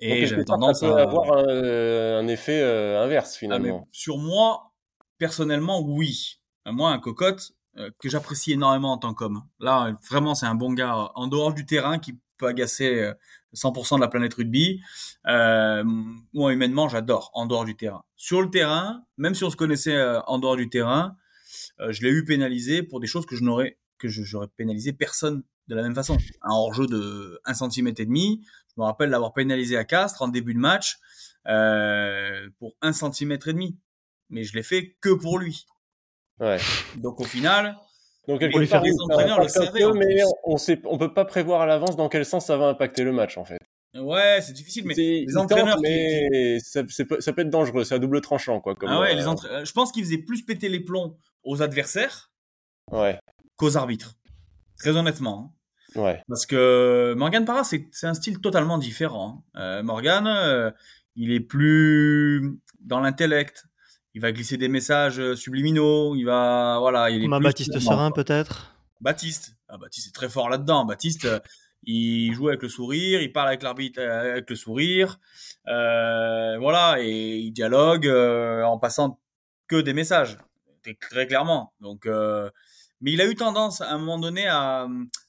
Et 0.00 0.26
j'avais 0.26 0.44
tendance 0.44 0.80
ça 0.80 0.86
peut 0.86 0.94
à 0.94 1.02
avoir 1.02 1.32
un, 1.32 2.28
effet 2.28 2.62
inverse 2.62 3.32
ah, 3.34 3.38
finalement. 3.38 3.88
sur 3.90 4.18
moi, 4.18 4.72
personnellement, 5.18 5.80
oui. 5.80 6.40
Moi, 6.66 6.90
un 6.90 7.00
cocotte, 7.00 7.52
que 7.98 8.08
j'apprécie 8.08 8.52
énormément 8.52 8.92
en 8.92 8.98
tant 8.98 9.14
qu'homme. 9.14 9.42
Là, 9.60 9.96
vraiment, 10.10 10.34
c'est 10.34 10.46
un 10.46 10.54
bon 10.54 10.72
gars 10.72 11.10
en 11.14 11.26
dehors 11.26 11.54
du 11.54 11.66
terrain 11.66 11.98
qui 11.98 12.18
peut 12.38 12.46
agacer 12.46 13.12
100% 13.54 13.94
euh, 13.94 13.96
de 13.96 14.00
la 14.00 14.08
planète 14.08 14.34
rugby. 14.34 14.80
Euh, 15.26 15.84
moi, 16.32 16.52
humainement, 16.52 16.88
j'adore 16.88 17.30
en 17.34 17.46
dehors 17.46 17.64
du 17.64 17.76
terrain. 17.76 18.04
Sur 18.16 18.40
le 18.42 18.50
terrain, 18.50 19.04
même 19.16 19.34
si 19.34 19.44
on 19.44 19.50
se 19.50 19.56
connaissait 19.56 19.96
euh, 19.96 20.20
en 20.22 20.38
dehors 20.38 20.56
du 20.56 20.70
terrain, 20.70 21.16
je 21.90 22.02
l'ai 22.02 22.10
eu 22.10 22.24
pénalisé 22.24 22.82
pour 22.82 23.00
des 23.00 23.06
choses 23.06 23.24
que 23.24 23.36
je 23.36 23.44
n'aurais 23.44 23.78
que 23.98 24.46
pénalisé 24.56 24.92
personne 24.92 25.42
de 25.68 25.74
la 25.74 25.82
même 25.82 25.94
façon. 25.94 26.16
Un 26.42 26.50
hors-jeu 26.50 26.86
de 26.86 27.40
1 27.44 27.54
cm 27.54 27.88
et 27.88 28.06
demi, 28.06 28.44
je 28.68 28.80
me 28.80 28.84
rappelle 28.84 29.10
l'avoir 29.10 29.32
pénalisé 29.32 29.76
à 29.76 29.84
Castres 29.84 30.22
en 30.22 30.28
début 30.28 30.54
de 30.54 30.58
match 30.58 30.98
euh, 31.46 32.48
pour 32.58 32.76
1 32.82 32.92
cm 32.92 33.32
et 33.32 33.52
demi. 33.52 33.78
Mais 34.30 34.44
je 34.44 34.54
l'ai 34.54 34.62
fait 34.62 34.96
que 35.00 35.10
pour 35.10 35.38
lui. 35.38 35.66
Ouais. 36.40 36.58
Donc 36.96 37.20
au 37.20 37.24
final, 37.24 37.76
Donc 38.26 38.40
quelque 38.40 38.68
part, 38.68 38.82
les 38.82 38.94
entraîneurs 39.00 39.40
le 39.40 39.48
savaient. 39.48 39.92
mais 39.94 40.22
on 40.44 40.54
ne 40.54 40.76
on 40.86 40.98
peut 40.98 41.12
pas 41.12 41.24
prévoir 41.24 41.62
à 41.62 41.66
l'avance 41.66 41.96
dans 41.96 42.08
quel 42.08 42.24
sens 42.24 42.46
ça 42.46 42.56
va 42.56 42.68
impacter 42.68 43.04
le 43.04 43.12
match 43.12 43.38
en 43.38 43.44
fait. 43.44 43.58
Ouais, 43.94 44.40
c'est 44.42 44.52
difficile, 44.52 44.84
mais 44.86 44.94
les 44.94 45.36
entraîneurs. 45.36 45.80
mais 45.80 46.58
ça, 46.60 46.82
peut, 46.82 47.20
ça, 47.20 47.32
peut, 47.32 47.42
être 47.42 47.50
dangereux, 47.50 47.84
c'est 47.84 47.94
à 47.94 47.98
double 47.98 48.20
tranchant 48.20 48.60
quoi. 48.60 48.74
ah 48.86 49.00
ouais, 49.00 49.14
les 49.14 49.26
euh, 49.26 49.34
euh, 49.50 49.64
je 49.64 49.72
pense 49.72 49.92
qu'ils 49.92 50.04
faisaient 50.04 50.18
plus 50.18 50.42
péter 50.42 50.68
les 50.68 50.80
plombs 50.80 51.16
aux 51.42 51.62
adversaires 51.62 52.30
ouais. 52.90 53.18
qu'aux 53.56 53.76
arbitres. 53.76 54.14
Très 54.78 54.96
honnêtement. 54.96 55.54
Hein. 55.96 56.00
Ouais. 56.00 56.22
Parce 56.28 56.44
que 56.44 57.14
Morgan 57.16 57.44
Parra, 57.46 57.64
c'est 57.64 57.88
un 58.02 58.14
style 58.14 58.40
totalement 58.40 58.76
différent. 58.76 59.42
Hein. 59.54 59.60
Euh, 59.60 59.82
Morgan, 59.82 60.74
il 61.16 61.32
est 61.32 61.40
plus 61.40 62.60
dans 62.80 63.00
l'intellect. 63.00 63.67
Il 64.18 64.20
va 64.20 64.32
glisser 64.32 64.56
des 64.56 64.66
messages 64.66 65.34
subliminaux. 65.36 66.16
Il 66.16 66.24
va, 66.24 66.78
voilà, 66.80 67.08
il 67.08 67.22
est 67.22 67.28
Baptiste 67.28 67.78
Serin 67.78 68.10
peut-être? 68.10 68.74
Baptiste, 69.00 69.54
ah, 69.68 69.78
Baptiste 69.78 70.08
est 70.08 70.12
très 70.12 70.28
fort 70.28 70.48
là-dedans. 70.48 70.84
Baptiste, 70.84 71.28
il 71.84 72.34
joue 72.34 72.48
avec 72.48 72.62
le 72.62 72.68
sourire, 72.68 73.22
il 73.22 73.32
parle 73.32 73.46
avec 73.46 73.62
l'arbitre 73.62 74.00
euh, 74.00 74.32
avec 74.32 74.50
le 74.50 74.56
sourire, 74.56 75.20
euh, 75.68 76.58
voilà, 76.58 76.96
et 76.98 77.36
il 77.36 77.52
dialogue 77.52 78.08
euh, 78.08 78.64
en 78.64 78.76
passant 78.76 79.20
que 79.68 79.80
des 79.80 79.92
messages, 79.92 80.36
très 81.00 81.28
clairement. 81.28 81.72
Donc, 81.80 82.08
mais 83.00 83.12
il 83.12 83.20
a 83.20 83.26
eu 83.26 83.36
tendance 83.36 83.82
à 83.82 83.92
un 83.92 83.98
moment 83.98 84.18
donné 84.18 84.48
à, 84.48 84.88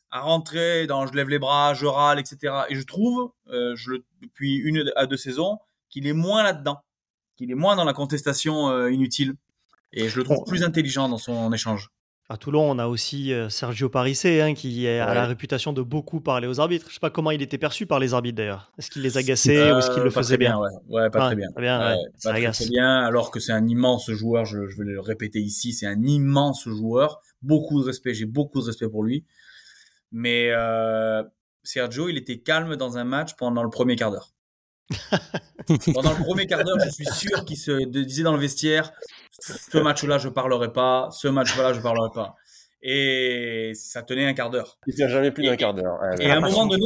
à 0.10 0.22
rentrer 0.22 0.88
dans 0.88 1.06
je 1.06 1.14
lève 1.14 1.30
les 1.30 1.38
bras, 1.38 1.76
je 1.76 1.86
râle, 1.86 2.20
etc. 2.20 2.64
Et 2.70 2.76
je 2.76 2.84
trouve, 2.88 3.34
je 3.48 4.02
depuis 4.24 4.56
une 4.56 4.92
à 4.96 5.06
deux 5.06 5.16
saisons, 5.16 5.60
qu'il 5.90 6.08
est 6.08 6.14
moins 6.14 6.42
là-dedans, 6.42 6.82
qu'il 7.40 7.52
est 7.52 7.56
moins 7.56 7.78
dans 7.78 7.86
la 7.86 7.94
contestation 7.94 8.88
inutile. 8.88 9.36
Et 9.94 10.10
je 10.10 10.18
le 10.18 10.24
trouve 10.24 10.44
plus 10.46 10.64
intelligent 10.64 11.10
dans 11.10 11.18
son 11.18 11.52
échange. 11.54 11.90
À 12.32 12.38
Toulon, 12.38 12.70
on 12.70 12.78
a 12.78 12.86
aussi 12.86 13.34
euh, 13.34 13.50
Sergio 13.50 13.90
Parissé, 13.90 14.40
hein, 14.40 14.54
qui 14.54 14.88
a 14.88 15.16
la 15.16 15.26
réputation 15.26 15.74
de 15.74 15.82
beaucoup 15.82 16.22
parler 16.22 16.48
aux 16.48 16.60
arbitres. 16.60 16.86
Je 16.86 16.92
ne 16.92 16.94
sais 16.94 17.00
pas 17.00 17.10
comment 17.10 17.32
il 17.32 17.42
était 17.42 17.58
perçu 17.58 17.88
par 17.88 17.98
les 17.98 18.14
arbitres 18.14 18.38
d'ailleurs. 18.38 18.72
Est-ce 18.78 18.92
qu'il 18.92 19.02
les 19.02 19.18
agaçait 19.18 19.72
ou 19.72 19.80
est-ce 19.80 19.90
qu'il 19.90 20.04
le 20.04 20.12
faisait 20.12 20.38
bien, 20.38 20.60
ouais. 20.90 21.10
pas 21.10 21.22
très 21.22 21.36
bien. 21.36 21.48
Bien, 21.58 21.98
ça 22.18 22.30
très, 22.30 22.68
bien, 22.70 23.00
alors 23.00 23.32
que 23.32 23.40
c'est 23.40 23.52
un 23.52 23.68
immense 23.68 24.12
joueur, 24.12 24.46
je, 24.46 24.60
vais 24.60 24.84
le 24.84 25.00
répéter 25.00 25.40
ici, 25.40 25.74
c'est 25.74 25.88
un 25.88 26.04
immense 26.04 26.70
joueur. 26.70 27.20
Beaucoup 27.42 27.82
de 27.82 27.88
respect, 27.88 28.14
j'ai 28.14 28.28
beaucoup 28.28 28.60
de 28.60 28.66
respect 28.66 28.90
pour 28.90 29.04
lui. 29.04 29.26
Mais 30.12 30.52
euh, 30.52 31.24
Sergio, 31.64 32.10
il 32.10 32.18
était 32.18 32.38
calme 32.38 32.76
dans 32.76 33.00
un 33.00 33.06
match 33.06 33.34
pendant 33.38 33.64
le 33.64 33.72
premier 33.72 33.96
quart 33.96 34.12
d'heure. 34.12 34.36
pendant 35.94 36.12
le 36.12 36.24
premier 36.24 36.48
quart 36.48 36.64
d'heure, 36.64 36.80
je 36.84 36.90
suis 36.90 37.06
sûr 37.06 37.46
qu'il 37.46 37.58
se 37.58 37.86
disait 37.86 38.24
dans 38.24 38.34
le 38.34 38.40
vestiaire 38.40 38.92
ce 39.42 39.78
match-là, 39.78 40.18
je 40.18 40.30
parlerai 40.30 40.72
pas. 40.72 41.10
Ce 41.12 41.28
match-là, 41.28 41.74
je 41.74 41.82
parlerai 41.82 42.10
pas. 42.14 42.36
Et 42.82 43.74
ça 43.76 44.04
tenait 44.04 44.26
un 44.26 44.34
quart 44.34 44.50
d'heure. 44.50 44.78
Il 44.88 44.96
tient 44.96 45.08
jamais 45.08 45.32
plus 45.32 45.44
d'un 45.44 45.56
quart 45.56 45.74
d'heure. 45.74 46.00
et 46.20 46.30
à 46.30 46.38
un 46.38 46.40
moment 46.40 46.66
donné, 46.66 46.84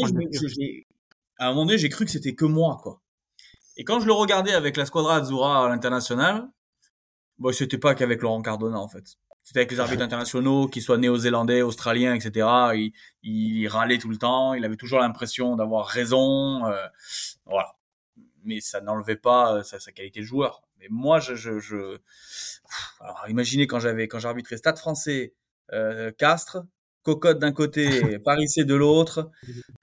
à 1.38 1.48
un 1.48 1.50
moment 1.50 1.66
donné, 1.66 1.78
j'ai 1.78 1.90
cru 1.90 2.06
que 2.06 2.12
c'était 2.12 2.36
que 2.36 2.46
moi, 2.46 2.80
quoi. 2.82 3.02
Et 3.78 3.84
quand 3.84 4.00
je 4.00 4.06
le 4.06 4.14
regardais 4.14 4.54
avec 4.54 4.78
la 4.78 4.86
Squadra 4.86 5.18
Azzurra 5.18 5.66
à 5.66 5.70
l'international, 5.70 6.48
bon, 7.40 7.52
c'était 7.54 7.78
pas 7.78 7.96
qu'avec 7.96 8.22
Laurent 8.22 8.42
Cardona, 8.42 8.80
en 8.80 8.88
fait. 8.88 9.18
C'était 9.42 9.60
avec 9.60 9.72
les 9.72 9.80
arbitres 9.80 10.04
internationaux, 10.04 10.68
qu'ils 10.68 10.84
soient 10.84 10.98
néo-zélandais, 10.98 11.64
australiens, 11.64 12.14
etc. 12.14 12.48
Il, 12.76 12.94
il, 13.24 13.68
râlait 13.68 13.98
tout 13.98 14.10
le 14.10 14.18
temps. 14.18 14.54
Il 14.54 14.64
avait 14.64 14.78
toujours 14.78 15.00
l'impression 15.00 15.56
d'avoir 15.56 15.88
raison. 15.88 16.66
Euh, 16.66 16.78
voilà. 17.46 17.76
Mais 18.44 18.60
ça 18.60 18.82
n'enlevait 18.82 19.16
pas 19.16 19.56
euh, 19.56 19.64
sa, 19.64 19.80
sa, 19.80 19.92
qualité 19.92 20.20
de 20.22 20.26
joueur. 20.26 20.64
Mais 20.80 20.88
moi, 20.90 21.20
je, 21.20 21.36
je, 21.36 21.60
je... 21.60 21.98
Alors, 23.00 23.26
imaginez 23.30 23.68
quand 23.68 23.80
j'avais, 23.80 24.08
quand 24.08 24.20
j'arbitrais 24.20 24.58
Stade 24.58 24.78
Français, 24.78 25.34
euh, 25.72 26.12
Castres, 26.12 26.64
Cocotte 27.04 27.40
d'un 27.40 27.52
côté, 27.52 28.20
Paris 28.24 28.48
C 28.48 28.66
de 28.66 28.76
l'autre. 28.76 29.32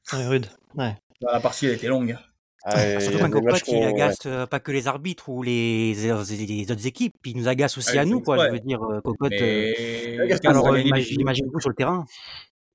Très 0.04 0.26
rude. 0.26 0.46
Ouais. 0.74 0.96
La 1.20 1.40
partie 1.40 1.66
elle 1.66 1.72
était 1.72 1.88
longue. 1.88 2.16
Ah, 2.62 3.00
Surtout 3.00 3.18
qu'un 3.18 3.30
Cocotte, 3.30 3.62
il 3.68 3.82
agace 3.82 4.18
euh, 4.26 4.46
pas 4.46 4.60
que 4.60 4.70
les 4.70 4.86
arbitres 4.86 5.30
ou 5.30 5.42
les, 5.42 5.94
les, 5.94 6.70
autres 6.70 6.86
équipes, 6.86 7.14
il 7.24 7.38
nous 7.38 7.48
agace 7.48 7.78
aussi 7.78 7.98
à 7.98 8.04
nous, 8.04 8.20
quoi. 8.20 8.46
Je 8.46 8.52
veux 8.52 8.60
dire, 8.60 8.80
Cocotte. 9.02 9.30
Mais... 9.30 10.18
Euh, 10.18 10.36
alors, 10.44 10.76
imagine, 10.76 11.48
vous 11.50 11.60
sur 11.60 11.70
le 11.70 11.74
terrain. 11.74 12.04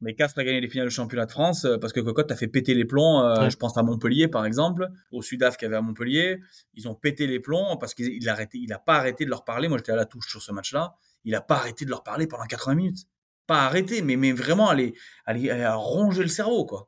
Mais 0.06 0.14
Castres 0.14 0.40
a 0.40 0.44
gagné 0.44 0.62
les 0.62 0.70
finales 0.70 0.88
du 0.88 0.94
championnat 0.94 1.26
de 1.26 1.32
France 1.32 1.66
euh, 1.66 1.80
parce 1.80 1.92
que 1.92 2.00
Cocotte 2.00 2.32
a 2.32 2.36
fait 2.36 2.48
péter 2.48 2.76
les 2.76 2.86
plombs. 2.86 3.24
Euh, 3.24 3.50
je 3.50 3.58
pense 3.58 3.76
à 3.76 3.82
Montpellier, 3.82 4.28
par 4.28 4.46
exemple, 4.46 4.88
au 5.12 5.24
Sudaf 5.24 5.58
qui 5.58 5.66
avait 5.66 5.78
à 5.78 5.82
Montpellier. 5.82 6.42
Ils 6.76 6.88
ont 6.88 6.94
pété 6.94 7.26
les 7.26 7.40
plombs 7.40 7.76
parce 7.78 7.96
qu'il 7.96 8.30
a 8.30 8.38
il 8.54 8.72
a 8.72 8.78
pas 8.78 8.98
arrêté 8.98 9.26
de 9.26 9.32
leur 9.32 9.44
parler. 9.44 9.68
Moi, 9.68 9.80
j'étais 9.80 9.94
à 9.94 9.96
la 9.96 10.06
touche 10.06 10.30
sur 10.30 10.44
ce 10.44 10.52
match-là. 10.52 10.94
Il 11.24 11.34
a 11.34 11.42
pas 11.42 11.56
arrêté 11.56 11.86
de 11.86 11.90
leur 11.90 12.04
parler 12.04 12.28
pendant 12.28 12.46
80 12.46 12.76
minutes. 12.76 13.00
Pas 13.48 13.66
arrêté, 13.66 14.04
mais, 14.04 14.16
mais 14.16 14.32
vraiment 14.32 14.70
aller, 14.70 14.94
aller, 15.26 15.50
aller 15.50 15.68
ronger 15.68 16.22
le 16.22 16.30
cerveau, 16.30 16.66
quoi. 16.66 16.88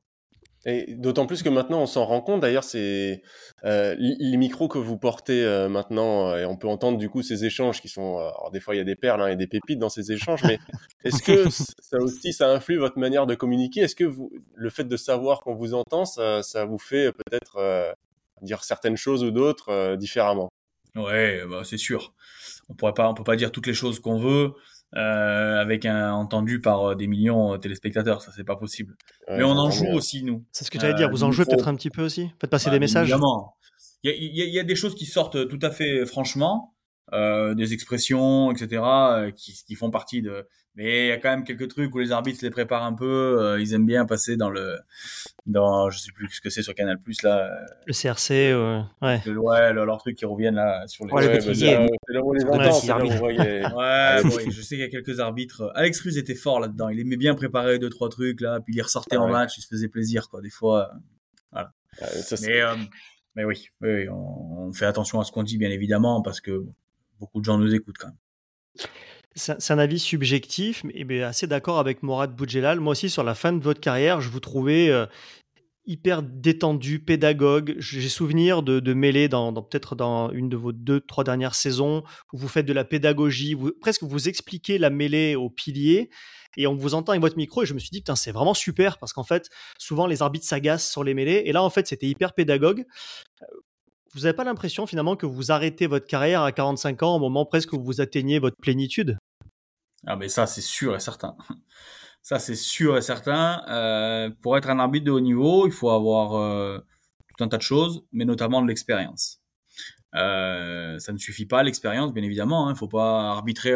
Et 0.70 0.96
d'autant 0.96 1.28
plus 1.28 1.44
que 1.44 1.50
maintenant, 1.50 1.82
on 1.82 1.86
s'en 1.86 2.04
rend 2.04 2.20
compte. 2.20 2.42
D'ailleurs, 2.42 2.66
c'est 2.66 3.24
euh, 3.64 3.96
les 3.98 4.36
micros 4.36 4.68
que 4.68 4.78
vous 4.78 4.98
portez 4.98 5.42
euh, 5.42 5.70
maintenant, 5.70 6.28
euh, 6.28 6.40
et 6.40 6.46
on 6.46 6.58
peut 6.58 6.68
entendre 6.68 6.98
du 6.98 7.10
coup 7.10 7.22
ces 7.22 7.46
échanges 7.46 7.80
qui 7.80 7.88
sont. 7.88 8.18
alors 8.18 8.52
des 8.52 8.60
fois, 8.60 8.76
il 8.76 8.80
y 8.80 8.82
a 8.82 8.84
des 8.84 8.98
perles 8.98 9.22
hein, 9.22 9.28
et 9.28 9.38
des 9.38 9.48
pépites 9.48 9.80
dans 9.80 9.88
ces 9.88 10.12
échanges, 10.12 10.44
mais 10.44 10.60
est-ce 11.06 11.24
que 11.24 11.50
ça 11.80 12.00
aussi, 12.00 12.34
ça 12.34 12.52
influe 12.52 12.78
votre 12.78 13.00
manière 13.00 13.26
de 13.26 13.34
communiquer? 13.34 13.80
Est-ce 13.82 13.96
que 13.96 14.04
vous, 14.04 14.30
le 14.56 14.70
fait 14.70 14.84
de 14.84 14.98
savoir 14.98 15.40
qu'on 15.40 15.56
vous 15.56 15.74
entend, 15.74 16.04
ça, 16.04 16.44
ça 16.44 16.66
vous 16.66 16.80
fait 16.80 17.14
peut-être 17.14 17.96
dire 18.42 18.66
certaines 18.66 18.98
choses 18.98 19.24
ou 19.24 19.32
d'autres 19.32 19.96
différemment? 19.96 20.50
Ouais, 20.98 21.44
bah, 21.50 21.62
c'est 21.64 21.78
sûr. 21.78 22.14
On 22.68 22.74
pourrait 22.74 22.94
pas, 22.94 23.08
on 23.08 23.14
peut 23.14 23.24
pas 23.24 23.38
dire 23.38 23.54
toutes 23.54 23.68
les 23.68 23.74
choses 23.74 24.02
qu'on 24.02 24.18
veut. 24.18 24.52
Euh, 24.98 25.62
avec 25.62 25.86
un 25.86 26.12
entendu 26.12 26.60
par 26.60 26.84
euh, 26.84 26.96
des 26.96 27.06
millions 27.06 27.52
de 27.52 27.58
téléspectateurs, 27.58 28.24
ça 28.24 28.32
c'est 28.36 28.44
pas 28.44 28.56
possible. 28.56 28.96
Mais 29.30 29.44
on 29.44 29.52
en 29.52 29.70
joue 29.70 29.92
aussi 29.94 30.24
nous. 30.24 30.44
C'est 30.52 30.64
ce 30.64 30.72
que 30.72 30.80
j'allais 30.80 30.96
dire. 30.96 31.12
Vous 31.12 31.24
en 31.24 31.32
jouez 31.32 31.46
peut-être 31.46 31.68
un 31.68 31.76
petit 31.76 31.92
peu 31.92 32.04
aussi? 32.04 32.32
Faites 32.42 32.50
passer 32.50 32.72
des 32.72 32.80
messages. 32.80 33.10
Évidemment. 33.10 33.56
Il 34.04 34.12
y, 34.12 34.42
y, 34.42 34.54
y 34.54 34.60
a, 34.60 34.64
des 34.64 34.76
choses 34.76 34.96
qui 34.96 35.06
sortent 35.06 35.48
tout 35.48 35.60
à 35.62 35.70
fait 35.70 36.06
franchement, 36.06 36.74
euh, 37.14 37.54
des 37.54 37.72
expressions, 37.72 38.52
etc., 38.52 38.82
euh, 38.84 39.32
qui, 39.32 39.54
qui, 39.66 39.76
font 39.76 39.90
partie 39.90 40.22
de. 40.22 40.46
Mais 40.76 41.06
il 41.06 41.08
y 41.08 41.12
a 41.12 41.18
quand 41.18 41.30
même 41.30 41.46
quelques 41.46 41.70
trucs 41.70 41.96
où 41.96 42.00
les 42.00 42.12
arbitres 42.12 42.40
les 42.44 42.50
préparent 42.50 42.84
un 42.84 42.94
peu. 42.94 43.40
Euh, 43.40 43.62
ils 43.62 43.74
aiment 43.74 43.86
bien 43.86 44.06
passer 44.06 44.36
dans 44.36 44.50
le, 44.50 44.78
dans, 45.46 45.90
je 45.90 46.00
sais 46.00 46.12
plus 46.12 46.30
ce 46.30 46.42
que 46.42 46.50
c'est 46.50 46.64
sur 46.64 46.76
Canal 46.76 47.02
Plus 47.02 47.22
là. 47.22 47.50
Le 47.86 47.94
CRC, 47.94 48.54
ouais. 48.54 48.82
Ouais, 49.02 49.22
le, 49.26 49.40
ouais 49.40 49.72
leur 49.72 49.98
truc 50.00 50.18
qui 50.18 50.26
reviennent 50.26 50.56
là 50.56 50.86
sur 50.88 51.06
les. 51.06 51.14
Ouais, 51.14 51.40
c'est 51.40 51.54
là 52.10 52.22
où 52.22 52.34
les 52.34 52.44
Ouais, 52.44 52.52
je 54.52 54.62
sais 54.62 54.76
qu'il 54.76 54.80
y 54.80 54.84
a 54.84 54.90
quelques 54.90 55.22
arbitres. 55.22 55.72
Alex 55.76 56.02
Ruz 56.02 56.18
était 56.18 56.36
fort 56.36 56.60
là-dedans. 56.60 56.90
Il 56.90 57.00
aimait 57.00 57.16
bien 57.16 57.36
préparer 57.36 57.80
deux 57.80 57.90
trois 57.90 58.10
trucs 58.10 58.42
là, 58.42 58.60
puis 58.60 58.76
il 58.76 58.82
ressortait 58.82 59.16
en 59.16 59.30
match, 59.30 59.58
il 59.58 59.62
se 59.62 59.68
faisait 59.68 59.88
plaisir 59.88 60.28
quoi. 60.30 60.42
Des 60.42 60.50
fois, 60.50 60.92
voilà. 61.54 61.72
mais, 62.42 62.62
mais 63.34 63.46
oui, 63.46 63.70
oui, 63.80 64.10
on, 64.10 64.68
on 64.68 64.74
fait 64.74 64.86
attention 64.86 65.22
à 65.22 65.24
ce 65.24 65.32
qu'on 65.32 65.44
dit 65.44 65.58
bien 65.58 65.72
évidemment 65.72 66.22
parce 66.22 66.42
que 66.42 66.66
beaucoup 67.20 67.40
de 67.40 67.46
gens 67.46 67.58
nous 67.58 67.74
écoutent 67.74 67.98
quand 67.98 68.08
même. 68.08 68.88
C'est 69.36 69.72
un 69.72 69.78
avis 69.78 70.00
subjectif, 70.00 70.84
mais 70.84 71.22
assez 71.22 71.46
d'accord 71.46 71.78
avec 71.78 72.02
Morad 72.02 72.36
Boudjelal. 72.36 72.80
Moi 72.80 72.94
aussi, 72.94 73.10
sur 73.10 73.24
la 73.24 73.36
fin 73.36 73.54
de 73.54 73.62
votre 73.62 73.80
carrière, 73.80 74.20
je 74.20 74.30
vous 74.30 74.40
trouvais 74.40 74.90
euh, 74.90 75.06
hyper 75.86 76.24
détendu, 76.24 77.00
pédagogue. 77.00 77.76
J'ai 77.78 78.10
souvenir 78.10 78.64
de, 78.64 78.80
de 78.80 79.28
dans, 79.28 79.54
peut-être 79.54 79.96
dans 79.96 80.32
une 80.32 80.50
de 80.50 80.58
vos 80.58 80.72
deux, 80.72 81.00
trois 81.00 81.24
dernières 81.24 81.54
saisons 81.54 82.04
où 82.34 82.38
vous 82.38 82.48
faites 82.48 82.66
de 82.66 82.74
la 82.74 82.84
pédagogie, 82.84 83.56
presque 83.80 84.04
vous 84.04 84.28
expliquez 84.28 84.80
la 84.80 84.90
mêlée 84.90 85.36
aux 85.36 85.50
piliers 85.50 86.10
et 86.58 86.68
on 86.68 86.76
vous 86.76 86.96
entend 86.96 87.12
avec 87.12 87.22
votre 87.22 87.38
micro 87.38 87.64
et 87.64 87.66
je 87.66 87.74
me 87.74 87.80
suis 87.80 87.92
dit 87.92 88.00
putain 88.00 88.16
c'est 88.16 88.32
vraiment 88.32 88.54
super 88.54 88.98
parce 88.98 89.14
qu'en 89.14 89.24
fait 89.24 89.50
souvent 89.78 90.08
les 90.08 90.22
arbitres 90.22 90.46
s'agacent 90.46 90.90
sur 90.90 91.04
les 91.04 91.14
mêlées 91.14 91.44
et 91.46 91.52
là 91.52 91.62
en 91.62 91.70
fait 91.70 91.88
c'était 91.88 92.08
hyper 92.08 92.34
pédagogue 92.34 92.86
vous 94.14 94.22
n'avez 94.22 94.34
pas 94.34 94.44
l'impression 94.44 94.86
finalement 94.86 95.16
que 95.16 95.26
vous 95.26 95.52
arrêtez 95.52 95.88
votre 95.88 96.08
carrière 96.08 96.42
à 96.42 96.52
45 96.52 97.04
ans 97.04 97.16
au 97.16 97.20
moment 97.20 97.46
presque 97.46 97.74
où 97.74 97.82
vous 97.82 98.02
atteignez 98.02 98.40
votre 98.40 98.58
plénitude? 98.62 99.18
Ah 100.06 100.16
mais 100.16 100.30
ça 100.30 100.48
c'est 100.48 100.62
sûr 100.62 100.96
et 100.96 101.00
certain. 101.00 101.36
Ça 102.24 102.40
c'est 102.40 102.56
sûr 102.56 102.98
et 102.98 103.02
certain. 103.02 103.64
Euh, 103.70 104.30
pour 104.42 104.58
être 104.58 104.70
un 104.70 104.80
arbitre 104.80 105.06
de 105.06 105.12
haut 105.12 105.22
niveau, 105.22 105.66
il 105.66 105.72
faut 105.72 105.92
avoir 105.92 106.36
euh, 106.36 106.78
tout 107.30 107.42
un 107.42 107.48
tas 107.48 107.56
de 107.56 107.62
choses, 107.62 108.04
mais 108.12 108.26
notamment 108.26 108.62
de 108.62 108.68
l'expérience. 108.68 109.40
Euh, 110.14 111.00
ça 111.00 111.14
ne 111.14 111.18
suffit 111.18 111.46
pas 111.46 111.64
l'expérience, 111.64 112.14
bien 112.14 112.24
évidemment. 112.24 112.66
Il 112.66 112.72
hein. 112.72 112.74
ne 112.74 112.78
faut 112.78 112.90
pas 112.90 113.32
arbitrer 113.32 113.76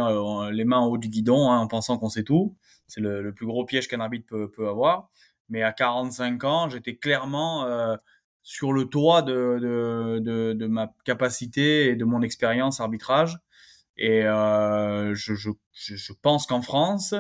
les 0.52 0.66
mains 0.66 0.80
en 0.80 0.88
haut 0.88 0.98
du 0.98 1.08
guidon 1.08 1.50
hein, 1.50 1.60
en 1.60 1.68
pensant 1.68 1.98
qu'on 1.98 2.10
sait 2.10 2.26
tout. 2.26 2.58
C'est 2.88 3.00
le, 3.00 3.34
plus 3.34 3.46
gros 3.46 3.64
piège 3.64 3.88
qu'un 3.88 4.02
arbitre 4.02 4.26
peut, 4.28 4.52
peut, 4.52 4.68
avoir. 4.68 5.10
Mais 5.48 5.64
à 5.64 5.72
45 5.72 6.44
ans, 6.44 6.70
j'étais 6.70 6.98
clairement 6.98 7.66
sur 8.44 8.74
le 8.74 8.86
toit 8.86 9.22
de, 9.22 9.60
de, 9.62 10.20
de, 10.20 10.54
de, 10.54 10.68
ma 10.68 10.94
capacité 11.06 11.90
et 11.90 11.96
de 11.96 12.06
mon 12.06 12.22
expérience 12.22 12.80
arbitrage. 12.80 13.38
Et 13.98 14.26
euh, 14.26 15.14
je, 15.14 15.36
je, 15.36 15.52
je, 15.74 16.14
pense 16.22 16.48
qu'en 16.48 16.62
France, 16.62 17.14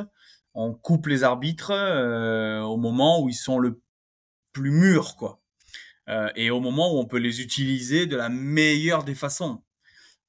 on 0.53 0.73
coupe 0.73 1.07
les 1.07 1.23
arbitres 1.23 1.71
euh, 1.71 2.61
au 2.61 2.77
moment 2.77 3.21
où 3.21 3.29
ils 3.29 3.35
sont 3.35 3.59
le 3.59 3.81
plus 4.53 4.71
mûrs, 4.71 5.15
quoi. 5.15 5.41
Euh, 6.09 6.29
et 6.35 6.49
au 6.49 6.59
moment 6.59 6.93
où 6.93 6.97
on 6.99 7.05
peut 7.05 7.19
les 7.19 7.41
utiliser 7.41 8.07
de 8.07 8.17
la 8.17 8.29
meilleure 8.29 9.03
des 9.03 9.15
façons. 9.15 9.61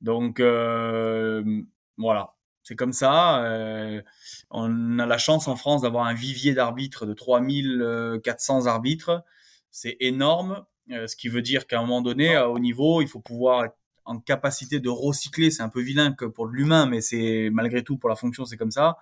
Donc 0.01 0.41
euh, 0.41 1.63
voilà. 1.97 2.35
C'est 2.63 2.77
comme 2.77 2.93
ça. 2.93 3.45
Euh, 3.45 4.03
on 4.51 4.99
a 4.99 5.07
la 5.07 5.19
chance 5.19 5.49
en 5.49 5.57
France 5.57 5.83
d'avoir 5.83 6.07
un 6.07 6.15
vivier 6.15 6.55
d'arbitres 6.55 7.07
de 7.07 7.15
3400 7.15 8.67
arbitres. 8.67 9.25
C'est 9.71 9.97
énorme, 10.01 10.53
euh, 10.53 10.63
ce 11.07 11.17
qui 11.17 11.29
veut 11.29 11.43
dire 11.43 11.67
qu'à 11.67 11.79
un 11.79 11.83
moment 11.83 12.03
donné, 12.03 12.35
à 12.37 12.49
haut 12.49 12.59
niveau, 12.59 13.03
il 13.03 13.09
faut 13.09 13.21
pouvoir 13.21 13.65
être 13.65 13.77
en 14.05 14.19
capacité 14.19 14.81
de 14.81 14.89
recycler. 14.89 15.51
C'est 15.51 15.63
un 15.63 15.69
peu 15.69 15.81
vilain 15.81 16.13
que 16.13 16.25
pour 16.25 16.47
l'humain, 16.47 16.87
mais 16.87 17.01
c'est 17.01 17.51
malgré 17.53 17.83
tout 17.83 17.97
pour 17.97 18.09
la 18.09 18.17
fonction, 18.17 18.45
c'est 18.45 18.57
comme 18.57 18.71
ça. 18.71 18.97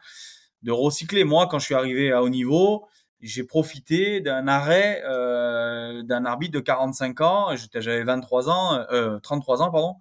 De 0.63 0.73
recycler. 0.73 1.25
Moi, 1.25 1.47
quand 1.49 1.59
je 1.59 1.65
suis 1.67 1.75
arrivé 1.75 2.13
à 2.13 2.23
haut 2.23 2.29
niveau, 2.29 2.87
j'ai 3.21 3.45
profité 3.45 4.21
d'un 4.21 4.49
arrêt 4.49 5.03
euh, 5.07 6.03
d'un 6.03 6.25
arbitre 6.25 6.53
de 6.53 6.61
45 6.61 7.21
ans. 7.21 7.49
J'avais 7.75 8.05
23 8.05 8.49
ans, 8.49 8.85
euh, 8.91 9.19
33 9.21 9.63
ans, 9.63 9.71
pardon. 9.71 9.97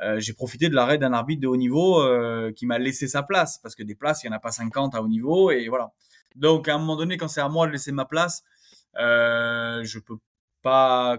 Euh, 0.00 0.18
j'ai 0.20 0.32
profité 0.32 0.68
de 0.68 0.74
l'arrêt 0.74 0.98
d'un 0.98 1.12
arbitre 1.12 1.42
de 1.42 1.46
haut 1.46 1.56
niveau 1.56 2.00
euh, 2.00 2.52
qui 2.52 2.66
m'a 2.66 2.78
laissé 2.78 3.08
sa 3.08 3.22
place 3.22 3.58
parce 3.58 3.74
que 3.74 3.82
des 3.82 3.94
places, 3.94 4.22
il 4.22 4.26
y 4.26 4.30
en 4.30 4.32
a 4.32 4.38
pas 4.38 4.52
50 4.52 4.94
à 4.94 5.02
haut 5.02 5.08
niveau 5.08 5.50
et 5.50 5.68
voilà. 5.68 5.92
Donc 6.36 6.68
à 6.68 6.74
un 6.74 6.78
moment 6.78 6.96
donné, 6.96 7.16
quand 7.16 7.28
c'est 7.28 7.40
à 7.40 7.48
moi 7.48 7.66
de 7.66 7.72
laisser 7.72 7.92
ma 7.92 8.04
place, 8.04 8.42
euh, 8.98 9.82
je 9.84 9.98
peux 9.98 10.16
pas 10.62 11.18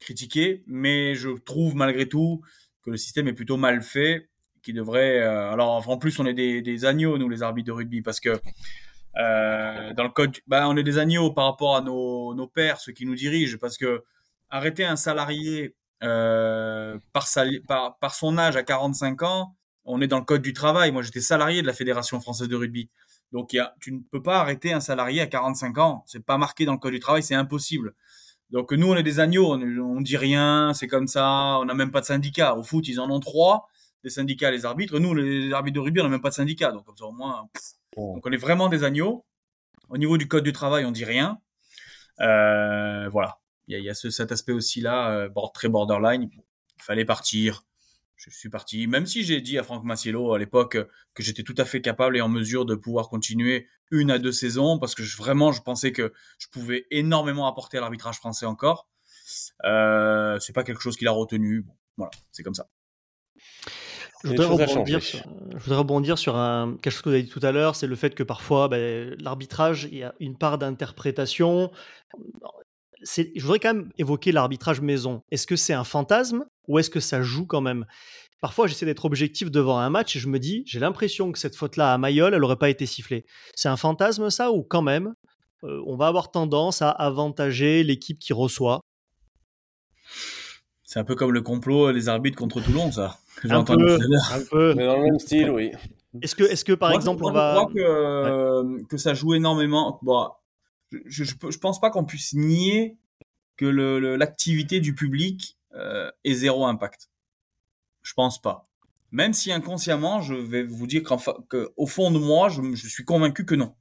critiquer, 0.00 0.62
mais 0.66 1.14
je 1.14 1.30
trouve 1.30 1.74
malgré 1.74 2.08
tout 2.08 2.40
que 2.82 2.90
le 2.90 2.96
système 2.96 3.28
est 3.28 3.32
plutôt 3.32 3.56
mal 3.56 3.82
fait, 3.82 4.28
qui 4.62 4.72
devrait. 4.72 5.20
Euh, 5.20 5.52
alors 5.52 5.88
en 5.88 5.98
plus, 5.98 6.18
on 6.18 6.26
est 6.26 6.34
des, 6.34 6.84
agneaux 6.84 7.18
nous 7.18 7.28
les 7.28 7.42
arbitres 7.42 7.66
de 7.66 7.72
rugby 7.72 8.02
parce 8.02 8.20
que 8.20 8.40
euh, 9.16 9.92
dans 9.94 10.04
le 10.04 10.10
code, 10.10 10.36
bah, 10.46 10.68
on 10.68 10.76
est 10.76 10.82
des 10.82 10.98
agneaux 10.98 11.32
par 11.32 11.46
rapport 11.46 11.76
à 11.76 11.80
nos, 11.80 12.34
nos 12.34 12.46
pères, 12.46 12.80
ceux 12.80 12.92
qui 12.92 13.06
nous 13.06 13.14
dirigent, 13.14 13.58
parce 13.60 13.76
que 13.76 14.04
arrêter 14.50 14.84
un 14.84 14.96
salarié 14.96 15.74
euh, 16.02 16.98
par, 17.12 17.26
par, 17.66 17.98
par, 17.98 18.14
son 18.14 18.38
âge 18.38 18.56
à 18.56 18.62
45 18.62 19.22
ans, 19.22 19.56
on 19.84 20.00
est 20.00 20.06
dans 20.06 20.18
le 20.18 20.24
code 20.24 20.42
du 20.42 20.52
travail. 20.52 20.92
Moi, 20.92 21.02
j'étais 21.02 21.20
salarié 21.20 21.62
de 21.62 21.66
la 21.66 21.72
Fédération 21.72 22.20
française 22.20 22.48
de 22.48 22.56
rugby. 22.56 22.90
Donc, 23.32 23.52
y 23.52 23.58
a, 23.58 23.74
tu 23.80 23.92
ne 23.92 24.00
peux 24.00 24.22
pas 24.22 24.38
arrêter 24.40 24.72
un 24.72 24.80
salarié 24.80 25.20
à 25.20 25.26
45 25.26 25.78
ans. 25.78 26.04
C'est 26.06 26.24
pas 26.24 26.38
marqué 26.38 26.64
dans 26.64 26.72
le 26.72 26.78
code 26.78 26.92
du 26.92 27.00
travail, 27.00 27.22
c'est 27.22 27.34
impossible. 27.34 27.94
Donc, 28.50 28.72
nous, 28.72 28.90
on 28.90 28.96
est 28.96 29.02
des 29.02 29.20
agneaux. 29.20 29.52
On, 29.54 29.60
on 29.60 30.00
dit 30.00 30.16
rien, 30.16 30.72
c'est 30.74 30.86
comme 30.86 31.06
ça. 31.06 31.58
On 31.60 31.64
n'a 31.64 31.74
même 31.74 31.90
pas 31.90 32.00
de 32.00 32.06
syndicat. 32.06 32.56
Au 32.56 32.62
foot, 32.62 32.88
ils 32.88 33.00
en 33.00 33.10
ont 33.10 33.20
trois, 33.20 33.68
des 34.04 34.10
syndicats, 34.10 34.50
les 34.50 34.64
arbitres. 34.64 34.98
Nous, 34.98 35.14
les 35.14 35.52
arbitres 35.52 35.74
de 35.76 35.80
rugby, 35.80 36.00
on 36.00 36.04
n'a 36.04 36.10
même 36.10 36.20
pas 36.20 36.30
de 36.30 36.34
syndicat. 36.34 36.72
Donc, 36.72 36.84
comme 36.84 36.96
ça, 36.96 37.04
au 37.04 37.12
moins, 37.12 37.48
donc, 37.96 38.26
on 38.26 38.32
est 38.32 38.36
vraiment 38.36 38.68
des 38.68 38.84
agneaux. 38.84 39.24
Au 39.88 39.98
niveau 39.98 40.18
du 40.18 40.28
code 40.28 40.44
du 40.44 40.52
travail, 40.52 40.84
on 40.84 40.92
dit 40.92 41.04
rien. 41.04 41.38
Euh, 42.20 43.08
voilà 43.10 43.38
il 43.68 43.84
y 43.84 43.90
a, 43.90 43.94
ce, 43.94 44.10
cet 44.10 44.32
aspect 44.32 44.52
aussi 44.52 44.80
là, 44.80 45.10
euh, 45.10 45.28
très 45.52 45.68
borderline. 45.68 46.28
Il 46.32 46.82
fallait 46.82 47.04
partir. 47.04 47.62
Je 48.18 48.30
suis 48.30 48.50
parti, 48.50 48.88
même 48.88 49.06
si 49.06 49.22
j'ai 49.22 49.40
dit 49.40 49.58
à 49.58 49.62
Franck 49.62 49.84
Massiello 49.84 50.34
à 50.34 50.38
l'époque 50.40 50.76
que 51.14 51.22
j'étais 51.22 51.44
tout 51.44 51.54
à 51.56 51.64
fait 51.64 51.80
capable 51.80 52.16
et 52.16 52.20
en 52.20 52.28
mesure 52.28 52.66
de 52.66 52.74
pouvoir 52.74 53.08
continuer 53.08 53.68
une 53.92 54.10
à 54.10 54.18
deux 54.18 54.32
saisons, 54.32 54.80
parce 54.80 54.96
que 54.96 55.04
je, 55.04 55.16
vraiment 55.16 55.52
je 55.52 55.62
pensais 55.62 55.92
que 55.92 56.12
je 56.38 56.48
pouvais 56.48 56.86
énormément 56.90 57.46
apporter 57.46 57.78
à 57.78 57.80
l'arbitrage 57.80 58.16
français 58.16 58.44
encore. 58.44 58.88
Euh, 59.64 60.36
c'est 60.40 60.52
pas 60.52 60.64
quelque 60.64 60.82
chose 60.82 60.96
qu'il 60.96 61.06
a 61.06 61.12
retenu. 61.12 61.62
Bon, 61.62 61.74
voilà, 61.96 62.10
c'est 62.32 62.42
comme 62.42 62.54
ça. 62.54 62.68
Je 64.24 64.30
voudrais, 64.30 64.46
rebondir 64.46 65.00
sur, 65.00 65.22
je 65.52 65.58
voudrais, 65.58 65.76
rebondir 65.76 66.18
sur, 66.18 66.36
un, 66.36 66.76
quelque 66.82 66.92
chose 66.92 67.02
que 67.02 67.08
vous 67.10 67.14
avez 67.14 67.22
dit 67.22 67.30
tout 67.30 67.40
à 67.44 67.52
l'heure, 67.52 67.76
c'est 67.76 67.86
le 67.86 67.94
fait 67.94 68.16
que 68.16 68.24
parfois 68.24 68.66
ben, 68.66 69.14
l'arbitrage, 69.20 69.88
il 69.92 69.98
y 69.98 70.02
a 70.02 70.12
une 70.18 70.36
part 70.36 70.58
d'interprétation 70.58 71.70
je 73.02 73.42
voudrais 73.42 73.58
quand 73.58 73.74
même 73.74 73.90
évoquer 73.98 74.32
l'arbitrage 74.32 74.80
maison. 74.80 75.22
Est-ce 75.30 75.46
que 75.46 75.56
c'est 75.56 75.72
un 75.72 75.84
fantasme 75.84 76.44
ou 76.68 76.78
est-ce 76.78 76.90
que 76.90 77.00
ça 77.00 77.22
joue 77.22 77.46
quand 77.46 77.60
même? 77.60 77.86
Parfois, 78.40 78.68
j'essaie 78.68 78.86
d'être 78.86 79.04
objectif 79.04 79.50
devant 79.50 79.78
un 79.78 79.90
match 79.90 80.14
et 80.14 80.20
je 80.20 80.28
me 80.28 80.38
dis, 80.38 80.62
j'ai 80.66 80.78
l'impression 80.78 81.32
que 81.32 81.38
cette 81.38 81.56
faute-là 81.56 81.92
à 81.92 81.98
Mayol, 81.98 82.32
elle 82.34 82.40
n'aurait 82.40 82.56
pas 82.56 82.70
été 82.70 82.86
sifflée. 82.86 83.26
C'est 83.56 83.68
un 83.68 83.76
fantasme 83.76 84.30
ça 84.30 84.52
ou 84.52 84.62
quand 84.62 84.82
même, 84.82 85.14
euh, 85.64 85.82
on 85.86 85.96
va 85.96 86.06
avoir 86.06 86.30
tendance 86.30 86.82
à 86.82 86.90
avantager 86.90 87.82
l'équipe 87.82 88.18
qui 88.20 88.32
reçoit? 88.32 88.80
C'est 90.84 91.00
un 91.00 91.04
peu 91.04 91.16
comme 91.16 91.32
le 91.32 91.42
complot 91.42 91.92
des 91.92 92.08
arbitres 92.08 92.38
contre 92.38 92.60
Toulon, 92.62 92.92
ça. 92.92 93.18
un, 93.44 93.64
peu, 93.64 93.72
un 93.74 94.40
peu. 94.50 94.74
Mais 94.74 94.86
dans 94.86 94.98
le 94.98 95.02
même 95.02 95.18
style, 95.18 95.50
oui. 95.50 95.72
Est-ce 96.22 96.34
que, 96.34 96.44
est 96.44 96.64
que 96.64 96.72
par 96.72 96.92
exemple, 96.92 97.24
on 97.24 97.32
va. 97.32 97.54
Je 97.54 97.58
crois 97.58 97.72
que, 97.72 98.86
que 98.86 98.96
ça 98.96 99.14
joue 99.14 99.34
énormément. 99.34 99.98
Bon, 100.02 100.30
je, 101.06 101.24
je, 101.24 101.58
pense 101.58 101.80
pas 101.80 101.90
qu'on 101.90 102.04
puisse 102.04 102.32
nier 102.32 102.96
que 103.56 103.66
l'activité 103.66 104.80
du 104.80 104.94
public 104.94 105.57
euh, 105.74 106.10
est 106.24 106.34
zéro 106.34 106.66
impact. 106.66 107.10
Je 108.02 108.14
pense 108.14 108.40
pas. 108.40 108.68
Même 109.10 109.32
si 109.32 109.52
inconsciemment, 109.52 110.20
je 110.20 110.34
vais 110.34 110.62
vous 110.62 110.86
dire 110.86 111.02
qu'au 111.02 111.86
fond 111.86 112.10
de 112.10 112.18
moi, 112.18 112.48
je, 112.48 112.60
je, 112.74 112.88
suis 112.88 113.04
convaincu 113.04 113.44
que 113.44 113.54
non. 113.54 113.74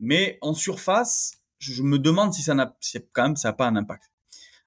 Mais 0.00 0.38
en 0.42 0.52
surface, 0.54 1.42
je 1.58 1.82
me 1.82 1.98
demande 1.98 2.32
si 2.32 2.42
ça 2.42 2.54
n'a, 2.54 2.76
quand 3.12 3.22
même, 3.22 3.36
ça 3.36 3.48
n'a 3.48 3.52
pas 3.52 3.66
un 3.66 3.76
impact. 3.76 4.10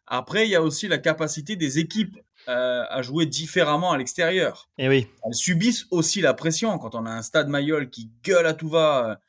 Après, 0.07 0.47
il 0.47 0.49
y 0.49 0.55
a 0.55 0.61
aussi 0.61 0.87
la 0.87 0.97
capacité 0.97 1.55
des 1.55 1.77
équipes 1.77 2.17
euh, 2.47 2.83
à 2.89 3.01
jouer 3.01 3.25
différemment 3.25 3.91
à 3.91 3.97
l'extérieur. 3.97 4.69
Et 4.77 4.85
eh 4.85 4.89
oui. 4.89 5.07
Elles 5.23 5.35
subissent 5.35 5.85
aussi 5.91 6.21
la 6.21 6.33
pression 6.33 6.79
quand 6.79 6.95
on 6.95 7.05
a 7.05 7.11
un 7.11 7.21
stade 7.21 7.47
Mayol 7.47 7.89
qui 7.89 8.11
gueule 8.23 8.47
à 8.47 8.53
tout 8.53 8.69
va 8.69 9.19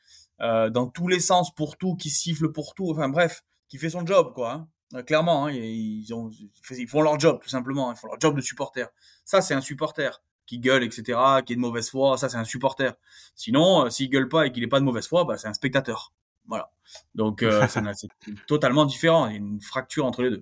euh, 0.41 0.71
dans 0.71 0.87
tous 0.87 1.07
les 1.07 1.19
sens 1.19 1.53
pour 1.53 1.77
tout, 1.77 1.95
qui 1.95 2.09
siffle 2.09 2.51
pour 2.51 2.73
tout, 2.73 2.89
enfin 2.89 3.09
bref, 3.09 3.43
qui 3.69 3.77
fait 3.77 3.91
son 3.91 4.05
job, 4.05 4.33
quoi. 4.33 4.67
Euh, 4.93 5.03
clairement, 5.03 5.45
hein, 5.45 5.51
ils, 5.51 6.13
ont, 6.13 6.29
ils 6.71 6.87
font 6.87 7.01
leur 7.01 7.19
job, 7.19 7.39
tout 7.41 7.49
simplement. 7.49 7.89
Hein. 7.89 7.93
Ils 7.95 7.99
font 7.99 8.07
leur 8.07 8.19
job 8.19 8.35
de 8.35 8.41
supporter. 8.41 8.89
Ça, 9.25 9.41
c'est 9.41 9.53
un 9.53 9.61
supporter 9.61 10.21
qui 10.45 10.59
gueule, 10.59 10.83
etc., 10.83 11.19
qui 11.45 11.53
est 11.53 11.55
de 11.55 11.61
mauvaise 11.61 11.89
foi. 11.89 12.17
Ça, 12.17 12.29
c'est 12.29 12.37
un 12.37 12.43
supporter. 12.43 12.93
Sinon, 13.35 13.85
euh, 13.85 13.89
s'il 13.89 14.09
gueule 14.09 14.27
pas 14.27 14.47
et 14.47 14.51
qu'il 14.51 14.63
est 14.63 14.67
pas 14.67 14.79
de 14.79 14.85
mauvaise 14.85 15.07
foi, 15.07 15.23
bah, 15.23 15.37
c'est 15.37 15.47
un 15.47 15.53
spectateur. 15.53 16.13
Voilà. 16.47 16.71
Donc, 17.15 17.43
euh, 17.43 17.67
c'est 17.95 18.09
totalement 18.47 18.85
différent. 18.85 19.27
Il 19.27 19.31
y 19.31 19.35
a 19.35 19.37
une 19.37 19.61
fracture 19.61 20.05
entre 20.05 20.23
les 20.23 20.31
deux. 20.31 20.39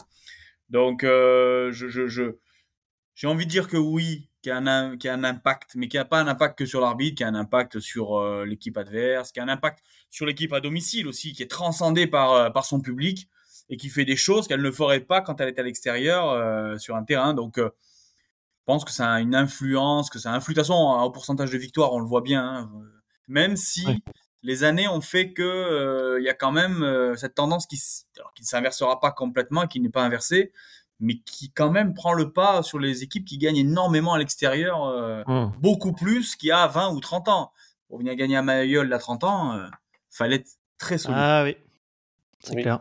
Donc, 0.70 1.02
je, 1.04 1.70
je, 1.72 2.08
je, 2.08 2.38
j'ai 3.16 3.28
envie 3.28 3.46
de 3.46 3.52
dire 3.52 3.68
que 3.68 3.76
oui, 3.76 4.30
qui 4.42 4.50
a 4.50 4.58
un, 4.58 4.98
qui 4.98 5.10
a 5.10 5.14
un 5.14 5.24
impact, 5.24 5.76
mais 5.76 5.88
qui 5.88 5.98
n'a 5.98 6.06
pas 6.06 6.20
un 6.20 6.28
impact 6.28 6.58
que 6.58 6.66
sur 6.66 6.80
l'arbitre, 6.80 7.18
qui 7.18 7.24
a 7.24 7.28
un 7.28 7.36
impact 7.36 7.80
sur 7.80 8.18
euh, 8.18 8.46
l'équipe 8.46 8.78
adverse, 8.78 9.32
qui 9.32 9.40
a 9.40 9.44
un 9.44 9.50
impact 9.50 9.84
sur 10.10 10.26
l'équipe 10.26 10.54
à 10.54 10.62
domicile 10.62 11.08
aussi, 11.08 11.34
qui 11.34 11.44
est 11.44 11.52
transcendée 11.52 12.08
par, 12.08 12.32
euh, 12.32 12.50
par 12.50 12.66
son 12.66 12.80
public 12.80 13.28
et 13.70 13.78
qui 13.78 13.90
fait 13.90 14.06
des 14.06 14.16
choses 14.16 14.48
qu'elle 14.48 14.62
ne 14.62 14.72
ferait 14.72 15.00
pas 15.00 15.22
quand 15.22 15.40
elle 15.42 15.50
est 15.50 15.60
à 15.60 15.64
l'extérieur 15.64 16.30
euh, 16.30 16.78
sur 16.78 16.96
un 16.96 17.04
terrain. 17.04 17.34
Donc, 17.34 17.58
je 17.58 17.70
pense 18.66 18.84
que 18.84 18.92
ça 18.92 19.14
a 19.14 19.20
une 19.20 19.36
influence, 19.36 20.10
que 20.10 20.20
ça 20.20 20.34
influe. 20.34 20.54
De 20.54 20.60
toute 20.60 20.68
façon, 20.68 21.02
au 21.04 21.12
pourcentage 21.12 21.52
de 21.52 21.58
victoire, 21.58 21.94
on 21.94 22.00
le 22.00 22.08
voit 22.08 22.22
bien. 22.22 22.44
Hein, 22.44 22.72
même 23.28 23.56
si 23.58 23.86
les 24.42 24.64
années 24.64 24.88
ont 24.88 25.02
fait 25.02 25.34
que 25.34 26.18
il 26.20 26.24
y 26.24 26.30
a 26.30 26.34
quand 26.34 26.52
même 26.52 27.14
cette 27.16 27.36
tendance 27.36 27.68
qui, 27.68 27.78
qui 28.36 28.42
ne 28.42 28.48
s'inversera 28.48 29.00
pas 29.00 29.12
complètement 29.12 29.68
qui 29.68 29.80
n'est 29.80 29.90
pas 29.90 30.04
inversée, 30.04 30.52
mais 31.00 31.18
qui 31.20 31.52
quand 31.52 31.72
même 31.72 31.94
prend 31.94 32.14
le 32.14 32.32
pas 32.32 32.62
sur 32.62 32.80
les 32.80 33.04
équipes 33.04 33.26
qui 33.26 33.38
gagnent 33.38 33.58
énormément 33.58 34.14
à 34.14 34.20
l'extérieur, 34.20 34.84
euh, 34.84 35.24
mmh. 35.26 35.54
beaucoup 35.60 35.94
plus 35.94 36.36
qu'il 36.36 36.50
y 36.50 36.52
a 36.52 36.68
20 36.68 36.94
ou 36.94 37.00
30 37.00 37.30
ans. 37.30 37.52
Pour 37.88 38.00
venir 38.00 38.16
gagner 38.16 38.38
à 38.38 38.42
Mayol 38.42 38.88
il 38.88 38.92
y 38.92 38.94
a 38.94 39.00
30 39.00 39.24
ans, 39.24 39.54
il 39.54 39.60
euh, 39.62 39.70
fallait 40.10 40.36
être 40.38 40.50
très 40.78 40.98
solide. 40.98 41.18
Ah 41.20 41.44
oui, 41.44 41.56
c'est 42.40 42.56
clair. 42.56 42.80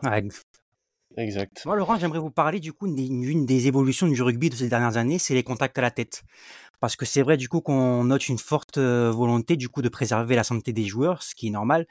Exact. 1.19 1.63
Moi, 1.65 1.75
Laurent, 1.75 1.97
j'aimerais 1.97 2.19
vous 2.19 2.31
parler 2.31 2.59
du 2.59 2.73
coup 2.73 2.87
d'une 2.87 3.45
des 3.45 3.67
évolutions 3.67 4.07
du 4.07 4.21
rugby 4.21 4.49
de 4.49 4.55
ces 4.55 4.69
dernières 4.69 4.97
années, 4.97 5.19
c'est 5.19 5.33
les 5.33 5.43
contacts 5.43 5.77
à 5.77 5.81
la 5.81 5.91
tête. 5.91 6.23
Parce 6.79 6.95
que 6.95 7.05
c'est 7.05 7.21
vrai 7.21 7.35
du 7.35 7.49
coup 7.49 7.59
qu'on 7.59 8.05
note 8.05 8.29
une 8.29 8.37
forte 8.37 8.77
euh, 8.77 9.11
volonté 9.11 9.57
du 9.57 9.67
coup 9.67 9.81
de 9.81 9.89
préserver 9.89 10.35
la 10.35 10.43
santé 10.43 10.71
des 10.71 10.85
joueurs, 10.85 11.23
ce 11.23 11.35
qui 11.35 11.47
est 11.47 11.51
normal. 11.51 11.85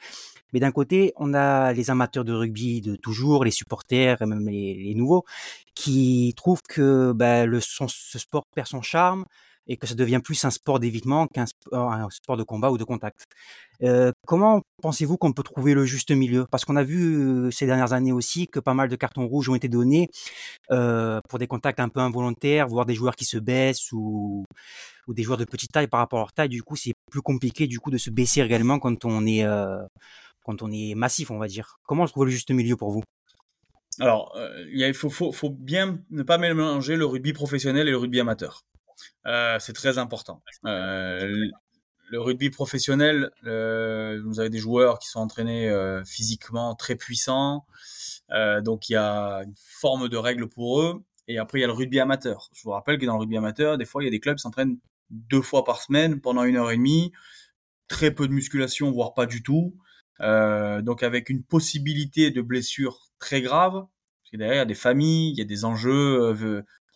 Mais 0.53 0.61
d'un 0.61 0.73
côté, 0.73 1.13
on 1.17 1.35
a 1.35 1.73
les 1.75 1.91
amateurs 1.91 2.25
de 2.25 2.33
rugby 2.33 2.81
de 2.81 2.97
toujours, 2.97 3.45
les 3.45 3.51
supporters 3.51 4.23
et 4.23 4.27
même 4.27 4.49
les, 4.49 4.95
nouveaux, 4.95 5.25
qui 5.75 6.33
trouvent 6.37 6.63
que 6.63 7.13
bah, 7.13 7.45
le, 7.45 7.61
ce 7.61 8.19
sport 8.19 8.47
perd 8.55 8.67
son 8.67 8.81
charme 8.81 9.27
et 9.69 9.77
que 9.77 9.87
ça 9.87 9.95
devient 9.95 10.21
plus 10.23 10.45
un 10.45 10.51
sport 10.51 10.81
d'évitement 10.81 11.27
qu'un 11.27 11.47
sport, 11.47 11.93
un 11.93 12.09
sport 12.11 12.37
de 12.37 12.43
combat 12.43 12.71
ou 12.71 12.79
de 12.79 12.85
contact. 12.85 13.27
Euh, 13.83 14.13
comment 14.27 14.63
pensez-vous 14.83 15.17
qu'on 15.17 15.33
peut 15.33 15.43
trouver 15.43 15.75
le 15.75 15.85
juste 15.85 16.11
milieu? 16.11 16.47
Parce 16.51 16.65
qu'on 16.65 16.77
a 16.77 16.83
vu 16.83 17.17
euh, 17.17 17.51
ces 17.51 17.67
dernières 17.67 17.93
années 17.93 18.13
aussi 18.13 18.49
que 18.49 18.59
pas 18.61 18.75
mal 18.75 18.89
de 18.89 18.97
cartons 18.97 19.27
rouges 19.27 19.49
ont 19.49 19.55
été 19.55 19.69
donnés 19.69 20.09
euh, 20.71 21.21
pour 21.29 21.39
des 21.39 21.47
contacts 21.47 21.81
un 21.81 21.89
peu 21.89 22.01
involontaires, 22.01 22.67
voire 22.67 22.87
des 22.87 22.95
joueurs 22.95 23.15
qui 23.15 23.25
se 23.25 23.39
baissent 23.39 23.93
ou, 23.93 24.45
des 25.09 25.23
joueurs 25.23 25.39
de 25.39 25.45
petite 25.45 25.73
taille 25.73 25.87
par 25.87 26.01
rapport 26.01 26.19
à 26.19 26.23
leur 26.23 26.33
taille. 26.33 26.49
Du 26.49 26.63
coup, 26.63 26.77
c'est 26.77 26.95
plus 27.11 27.23
compliqué 27.23 27.67
du 27.67 27.79
coup 27.79 27.91
de 27.91 27.99
se 27.99 28.11
baisser 28.11 28.41
également 28.41 28.79
quand 28.79 29.05
on 29.05 29.27
est 29.27 29.45
euh, 29.45 29.79
quand 30.45 30.63
on 30.63 30.71
est 30.73 30.95
massif, 30.95 31.31
on 31.31 31.39
va 31.39 31.47
dire. 31.47 31.79
Comment 31.87 32.07
trouver 32.07 32.27
le 32.27 32.31
juste 32.33 32.51
milieu 32.51 32.77
pour 32.77 32.91
vous? 32.91 33.03
Alors, 34.01 34.33
euh, 34.37 34.65
il 34.73 34.95
faut, 34.95 35.51
bien 35.51 35.99
ne 36.11 36.23
pas 36.23 36.39
mélanger 36.39 36.97
le 36.97 37.05
rugby 37.05 37.33
professionnel 37.33 37.89
et 37.89 37.91
le 37.91 37.97
rugby 37.97 38.21
amateur. 38.21 38.63
Euh, 39.27 39.59
c'est 39.61 39.73
très 39.73 39.99
important. 39.99 40.43
Euh, 40.65 41.47
le 42.11 42.21
rugby 42.21 42.51
professionnel, 42.51 43.31
vous 43.43 44.41
avez 44.41 44.51
des 44.51 44.59
joueurs 44.59 44.99
qui 44.99 45.09
sont 45.09 45.21
entraînés 45.21 45.71
physiquement 46.07 46.75
très 46.75 46.97
puissants, 46.97 47.67
donc 48.63 48.89
il 48.89 48.95
y 48.95 48.97
a 48.97 49.43
une 49.45 49.55
forme 49.57 50.09
de 50.09 50.17
règle 50.17 50.49
pour 50.49 50.81
eux. 50.81 51.03
Et 51.29 51.37
après, 51.37 51.59
il 51.59 51.61
y 51.61 51.65
a 51.65 51.67
le 51.67 51.75
rugby 51.75 52.01
amateur. 52.01 52.49
Je 52.55 52.63
vous 52.63 52.71
rappelle 52.71 52.99
que 52.99 53.05
dans 53.05 53.13
le 53.13 53.21
rugby 53.21 53.37
amateur, 53.37 53.77
des 53.77 53.85
fois, 53.85 54.03
il 54.03 54.07
y 54.07 54.09
a 54.09 54.11
des 54.11 54.21
clubs 54.21 54.37
qui 54.37 54.43
s'entraînent 54.43 54.79
deux 55.11 55.43
fois 55.43 55.65
par 55.65 55.83
semaine 55.83 56.21
pendant 56.21 56.45
une 56.45 56.57
heure 56.57 56.71
et 56.71 56.77
demie, 56.77 57.13
très 57.87 58.11
peu 58.11 58.27
de 58.27 58.33
musculation, 58.33 58.91
voire 58.91 59.13
pas 59.13 59.27
du 59.27 59.43
tout. 59.43 59.77
Euh, 60.21 60.83
donc 60.83 61.03
avec 61.03 61.29
une 61.29 61.45
possibilité 61.45 62.31
de 62.31 62.41
blessure 62.41 63.11
très 63.19 63.43
grave. 63.43 63.75
Parce 63.75 64.31
que 64.33 64.37
derrière, 64.39 64.57
il 64.57 64.59
y 64.59 64.63
a 64.63 64.67
des 64.67 64.75
familles, 64.75 65.33
il 65.33 65.39
y 65.39 65.43
a 65.43 65.45
des 65.45 65.65
enjeux 65.67 66.35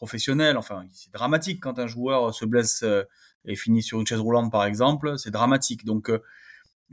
euh, 0.02 0.06
professionnels. 0.06 0.56
Enfin, 0.56 0.84
c'est 0.92 1.12
dramatique 1.12 1.60
quand 1.62 1.78
un 1.78 1.86
joueur 1.86 2.34
se 2.34 2.44
blesse 2.44 2.82
euh, 2.82 3.04
et 3.44 3.56
finit 3.56 3.82
sur 3.82 4.00
une 4.00 4.06
chaise 4.06 4.20
roulante, 4.20 4.50
par 4.50 4.64
exemple. 4.64 5.18
C'est 5.18 5.30
dramatique. 5.30 5.84
Donc, 5.84 6.10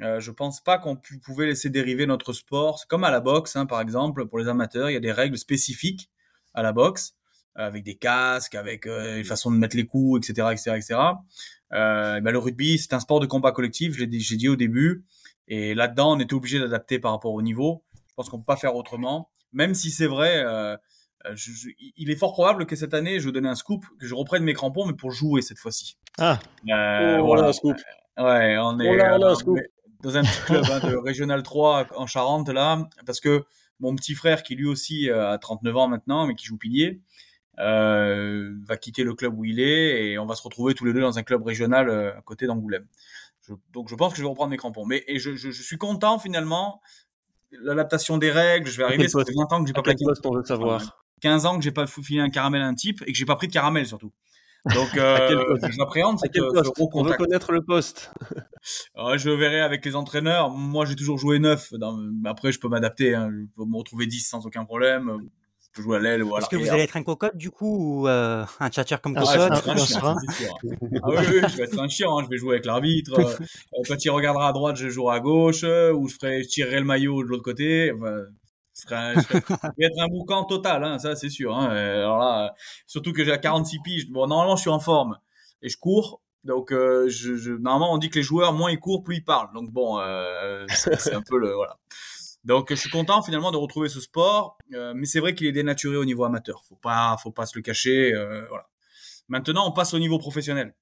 euh, 0.02 0.20
je 0.20 0.32
pense 0.32 0.62
pas 0.62 0.78
qu'on 0.78 0.98
pouvait 1.22 1.46
laisser 1.46 1.70
dériver 1.70 2.06
notre 2.06 2.34
sport. 2.34 2.86
Comme 2.88 3.04
à 3.04 3.12
la 3.12 3.20
boxe, 3.20 3.56
hein, 3.56 3.66
par 3.66 3.82
exemple, 3.82 4.28
pour 4.28 4.40
les 4.40 4.48
amateurs, 4.48 4.90
il 4.90 4.94
y 4.94 4.98
a 4.98 5.02
des 5.02 5.12
règles 5.12 5.38
spécifiques 5.38 6.10
à 6.54 6.64
la 6.64 6.72
boxe, 6.72 7.16
avec 7.56 7.84
des 7.84 7.96
casques, 7.96 8.56
avec 8.56 8.88
euh, 8.88 9.18
une 9.18 9.26
façon 9.26 9.52
de 9.52 9.58
mettre 9.58 9.76
les 9.76 9.86
coups, 9.86 10.30
etc., 10.30 10.48
etc., 10.52 10.72
etc. 10.78 11.00
Euh, 11.74 12.20
le 12.22 12.40
rugby, 12.40 12.78
c'est 12.78 12.94
un 12.94 13.00
sport 13.00 13.20
de 13.20 13.26
combat 13.26 13.52
collectif. 13.52 13.98
J'ai 13.98 14.08
dit, 14.08 14.20
dit 14.20 14.48
au 14.48 14.56
début, 14.56 15.06
et 15.48 15.74
là-dedans, 15.76 16.16
on 16.16 16.20
était 16.20 16.34
obligé 16.34 16.60
d'adapter 16.60 17.00
par 17.00 17.12
rapport 17.12 17.34
au 17.34 17.42
niveau. 17.42 17.84
Je 18.08 18.14
pense 18.16 18.30
qu'on 18.30 18.40
peut 18.40 18.46
pas 18.46 18.58
faire 18.58 18.76
autrement, 18.76 19.30
même 19.52 19.74
si 19.74 19.92
c'est 19.92 20.08
vrai. 20.08 20.46
Euh, 21.26 21.32
je, 21.36 21.52
je, 21.52 21.70
il 21.98 22.10
est 22.12 22.16
fort 22.16 22.34
probable 22.34 22.66
que 22.66 22.76
cette 22.76 22.94
année, 22.94 23.20
je 23.20 23.26
vous 23.26 23.32
donne 23.32 23.46
un 23.46 23.56
scoop, 23.56 23.86
que 24.00 24.06
je 24.08 24.16
reprenne 24.16 24.44
mes 24.44 24.54
crampons, 24.54 24.86
mais 24.86 24.94
pour 24.94 25.12
jouer 25.12 25.42
cette 25.42 25.60
fois-ci. 25.60 25.98
Ah. 26.18 26.40
Euh, 26.70 27.18
Oh, 27.20 27.26
voilà. 27.26 27.48
un 27.48 27.54
scoop. 27.54 27.76
Ouais, 28.18 28.58
on 28.60 28.80
est, 28.80 28.90
Oh 28.90 28.96
là 28.96 29.18
là, 29.18 29.28
on 29.28 29.32
un 29.32 29.36
scoop. 29.36 29.58
est 29.58 29.72
dans 30.02 30.16
un 30.18 30.24
petit 30.24 30.42
club 30.46 30.64
hein, 30.72 30.80
de 30.90 30.96
Régional 31.04 31.44
3 31.44 31.88
en 31.98 32.08
Charente 32.08 32.48
là, 32.50 32.88
parce 33.06 33.20
que 33.20 33.44
mon 33.82 33.96
petit 33.96 34.14
frère 34.16 34.44
qui 34.44 34.56
lui 34.56 34.66
aussi 34.66 35.10
euh, 35.10 35.32
a 35.32 35.38
39 35.38 35.76
ans 35.78 35.88
maintenant, 35.90 36.26
mais 36.26 36.36
qui 36.36 36.46
joue 36.46 36.58
pilier, 36.58 37.02
euh, 37.60 38.54
va 38.66 38.78
quitter 38.78 39.04
le 39.04 39.14
club 39.14 39.38
où 39.38 39.44
il 39.44 39.60
est 39.60 40.12
et 40.12 40.20
on 40.20 40.26
va 40.26 40.36
se 40.36 40.42
retrouver 40.42 40.74
tous 40.74 40.86
les 40.86 40.94
deux 40.94 41.02
dans 41.02 41.18
un 41.18 41.24
club 41.24 41.44
régional 41.46 41.90
euh, 41.90 42.18
à 42.18 42.22
côté 42.22 42.46
d'Angoulême. 42.48 42.86
Donc 43.74 43.90
je 43.90 43.96
pense 43.96 44.14
que 44.14 44.18
je 44.20 44.24
vais 44.24 44.30
reprendre 44.30 44.52
mes 44.52 44.58
crampons. 44.58 44.86
Mais 44.86 45.04
et 45.08 45.18
je, 45.20 45.36
je, 45.36 45.50
je 45.52 45.64
suis 45.64 45.78
content 45.78 46.20
finalement. 46.20 46.82
L'adaptation 47.52 48.18
des 48.20 48.30
règles, 48.32 48.70
je 48.70 48.78
vais 48.78 48.84
arriver. 48.84 49.08
Ça 49.08 49.26
fait 49.26 49.34
20 49.36 49.52
ans 49.54 49.62
que 49.64 49.68
j'ai 49.68 49.74
pas 49.74 49.82
quel 49.82 49.96
plaqué. 49.96 50.06
poste 50.06 50.24
on 50.26 50.36
veut 50.36 50.44
savoir? 50.46 51.04
15 51.22 51.46
ans 51.46 51.58
que 51.58 51.64
j'ai 51.64 51.72
pas 51.72 51.86
filé 51.88 52.20
un 52.22 52.30
caramel 52.30 52.62
à 52.62 52.68
un 52.68 52.74
type 52.76 53.04
et 53.06 53.12
que 53.12 53.18
j'ai 53.18 53.26
pas 53.26 53.36
pris 53.36 53.48
de 53.48 53.54
caramel 53.54 53.86
surtout. 53.86 54.12
Donc 54.76 54.90
euh, 54.98 55.58
j'appréhende 55.78 56.20
cette- 56.20 56.34
ce 56.36 56.72
On 56.94 57.04
veut 57.04 57.14
connaître 57.14 57.52
le 57.52 57.62
poste. 57.64 58.12
Euh, 58.98 59.18
je 59.18 59.30
verrai 59.30 59.62
avec 59.62 59.86
les 59.86 59.96
entraîneurs. 59.96 60.50
Moi, 60.50 60.84
j'ai 60.86 60.96
toujours 60.98 61.18
joué 61.18 61.40
neuf. 61.40 61.72
Dans... 61.72 61.98
Après, 62.26 62.52
je 62.52 62.60
peux 62.60 62.68
m'adapter. 62.68 63.16
Hein. 63.16 63.30
Je 63.32 63.46
peux 63.56 63.64
me 63.66 63.78
retrouver 63.78 64.06
10 64.06 64.20
sans 64.20 64.46
aucun 64.46 64.66
problème. 64.66 65.18
Je 65.62 65.68
peux 65.72 65.82
jouer 65.82 65.96
à 65.96 66.00
l'aile 66.02 66.24
ou 66.26 66.36
à 66.36 66.40
Est-ce 66.40 66.50
que 66.50 66.58
vous 66.58 66.70
allez 66.70 66.84
être 66.84 66.98
un 66.98 67.04
cocotte 67.04 67.38
du 67.38 67.52
coup 67.52 68.02
ou 68.02 68.08
euh, 68.10 68.44
un 68.60 68.70
tchatcher 68.70 68.98
comme 69.02 69.16
Ah, 69.18 69.24
Ah, 69.26 69.48
cocotte 69.48 69.60
je 69.60 69.64
vais 69.64 69.94
être 69.94 70.06
un- 70.06 70.18
chien, 70.20 70.34
sûr. 70.34 70.58
Ah 71.04 71.08
oui, 71.10 71.16
oui, 71.30 71.42
je 71.50 71.56
vais 71.58 71.64
être 71.64 71.80
un 71.80 71.88
chien. 71.88 72.08
hein. 72.10 72.22
Je 72.26 72.30
vais 72.30 72.38
jouer 72.38 72.56
avec 72.56 72.66
l'arbitre. 72.66 73.14
Euh, 73.74 73.82
quand 73.88 74.04
il 74.04 74.10
regardera 74.10 74.50
à 74.50 74.52
droite, 74.52 74.76
je 74.76 74.90
jouerai 74.90 75.16
à 75.16 75.20
gauche. 75.22 75.64
euh, 75.64 75.94
Ou 75.94 76.10
je, 76.10 76.16
ferai, 76.16 76.44
je 76.44 76.50
tirerai 76.50 76.80
le 76.80 76.86
maillot 76.86 77.24
de 77.24 77.30
l'autre 77.30 77.44
côté. 77.44 77.94
Enfin, 77.96 78.24
je, 78.88 79.38
être 79.86 80.00
un 80.00 80.08
boucan 80.08 80.46
total. 80.46 80.84
Hein, 80.84 81.00
ça, 81.00 81.16
c'est 81.16 81.30
sûr. 81.30 81.56
Hein. 81.56 81.72
Euh, 81.72 82.04
Alors 82.04 82.20
là, 82.20 82.54
surtout 82.88 83.14
que 83.14 83.24
j'ai 83.24 83.32
à 83.32 83.38
46 83.38 83.80
piges. 83.84 84.10
Bon, 84.10 84.28
normalement, 84.28 84.56
je 84.56 84.62
suis 84.62 84.70
en 84.70 84.80
forme. 84.80 85.18
Et 85.62 85.70
je 85.70 85.78
cours. 85.78 86.22
Donc, 86.44 86.72
euh, 86.72 87.10
je, 87.10 87.36
je, 87.36 87.52
normalement, 87.52 87.94
on 87.94 87.98
dit 87.98 88.10
que 88.10 88.16
les 88.16 88.24
joueurs, 88.24 88.54
moins 88.54 88.72
ils 88.72 88.80
courent, 88.80 89.04
plus 89.04 89.18
ils 89.18 89.24
parlent. 89.24 89.54
Donc, 89.54 89.72
bon, 89.72 90.00
euh, 90.00 90.66
c'est 90.70 91.14
un 91.14 91.22
peu 91.22 91.38
le... 91.38 91.54
Voilà. 91.54 91.78
Donc, 92.46 92.70
je 92.70 92.76
suis 92.76 92.90
content 92.90 93.22
finalement 93.22 93.52
de 93.52 93.58
retrouver 93.58 93.90
ce 93.90 94.00
sport, 94.00 94.58
euh, 94.74 94.94
mais 94.96 95.06
c'est 95.06 95.20
vrai 95.20 95.36
qu'il 95.36 95.48
est 95.48 95.52
dénaturé 95.52 95.98
au 95.98 96.06
niveau 96.06 96.24
amateur. 96.24 96.64
Faut 96.64 96.78
pas, 96.78 97.18
faut 97.22 97.32
pas 97.32 97.46
se 97.46 97.58
le 97.58 97.62
cacher. 97.62 98.14
voilà. 98.48 98.68
Maintenant, 99.28 99.68
on 99.68 99.72
passe 99.72 99.94
au 99.94 100.00
niveau 100.00 100.18
professionnel. 100.18 100.74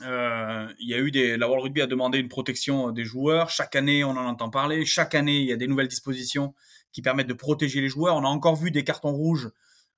Euh, 0.00 0.66
il 0.78 0.88
y 0.88 0.94
a 0.94 0.98
eu 0.98 1.10
des, 1.10 1.36
la 1.36 1.46
World 1.46 1.64
Rugby 1.64 1.82
a 1.82 1.86
demandé 1.86 2.18
une 2.18 2.28
protection 2.28 2.90
des 2.90 3.04
joueurs. 3.04 3.50
Chaque 3.50 3.76
année, 3.76 4.04
on 4.04 4.10
en 4.10 4.26
entend 4.26 4.50
parler. 4.50 4.84
Chaque 4.84 5.14
année, 5.14 5.38
il 5.40 5.46
y 5.46 5.52
a 5.52 5.56
des 5.56 5.66
nouvelles 5.66 5.88
dispositions 5.88 6.54
qui 6.92 7.02
permettent 7.02 7.28
de 7.28 7.34
protéger 7.34 7.80
les 7.80 7.88
joueurs. 7.88 8.16
On 8.16 8.24
a 8.24 8.28
encore 8.28 8.56
vu 8.56 8.70
des 8.70 8.84
cartons 8.84 9.12
rouges 9.12 9.50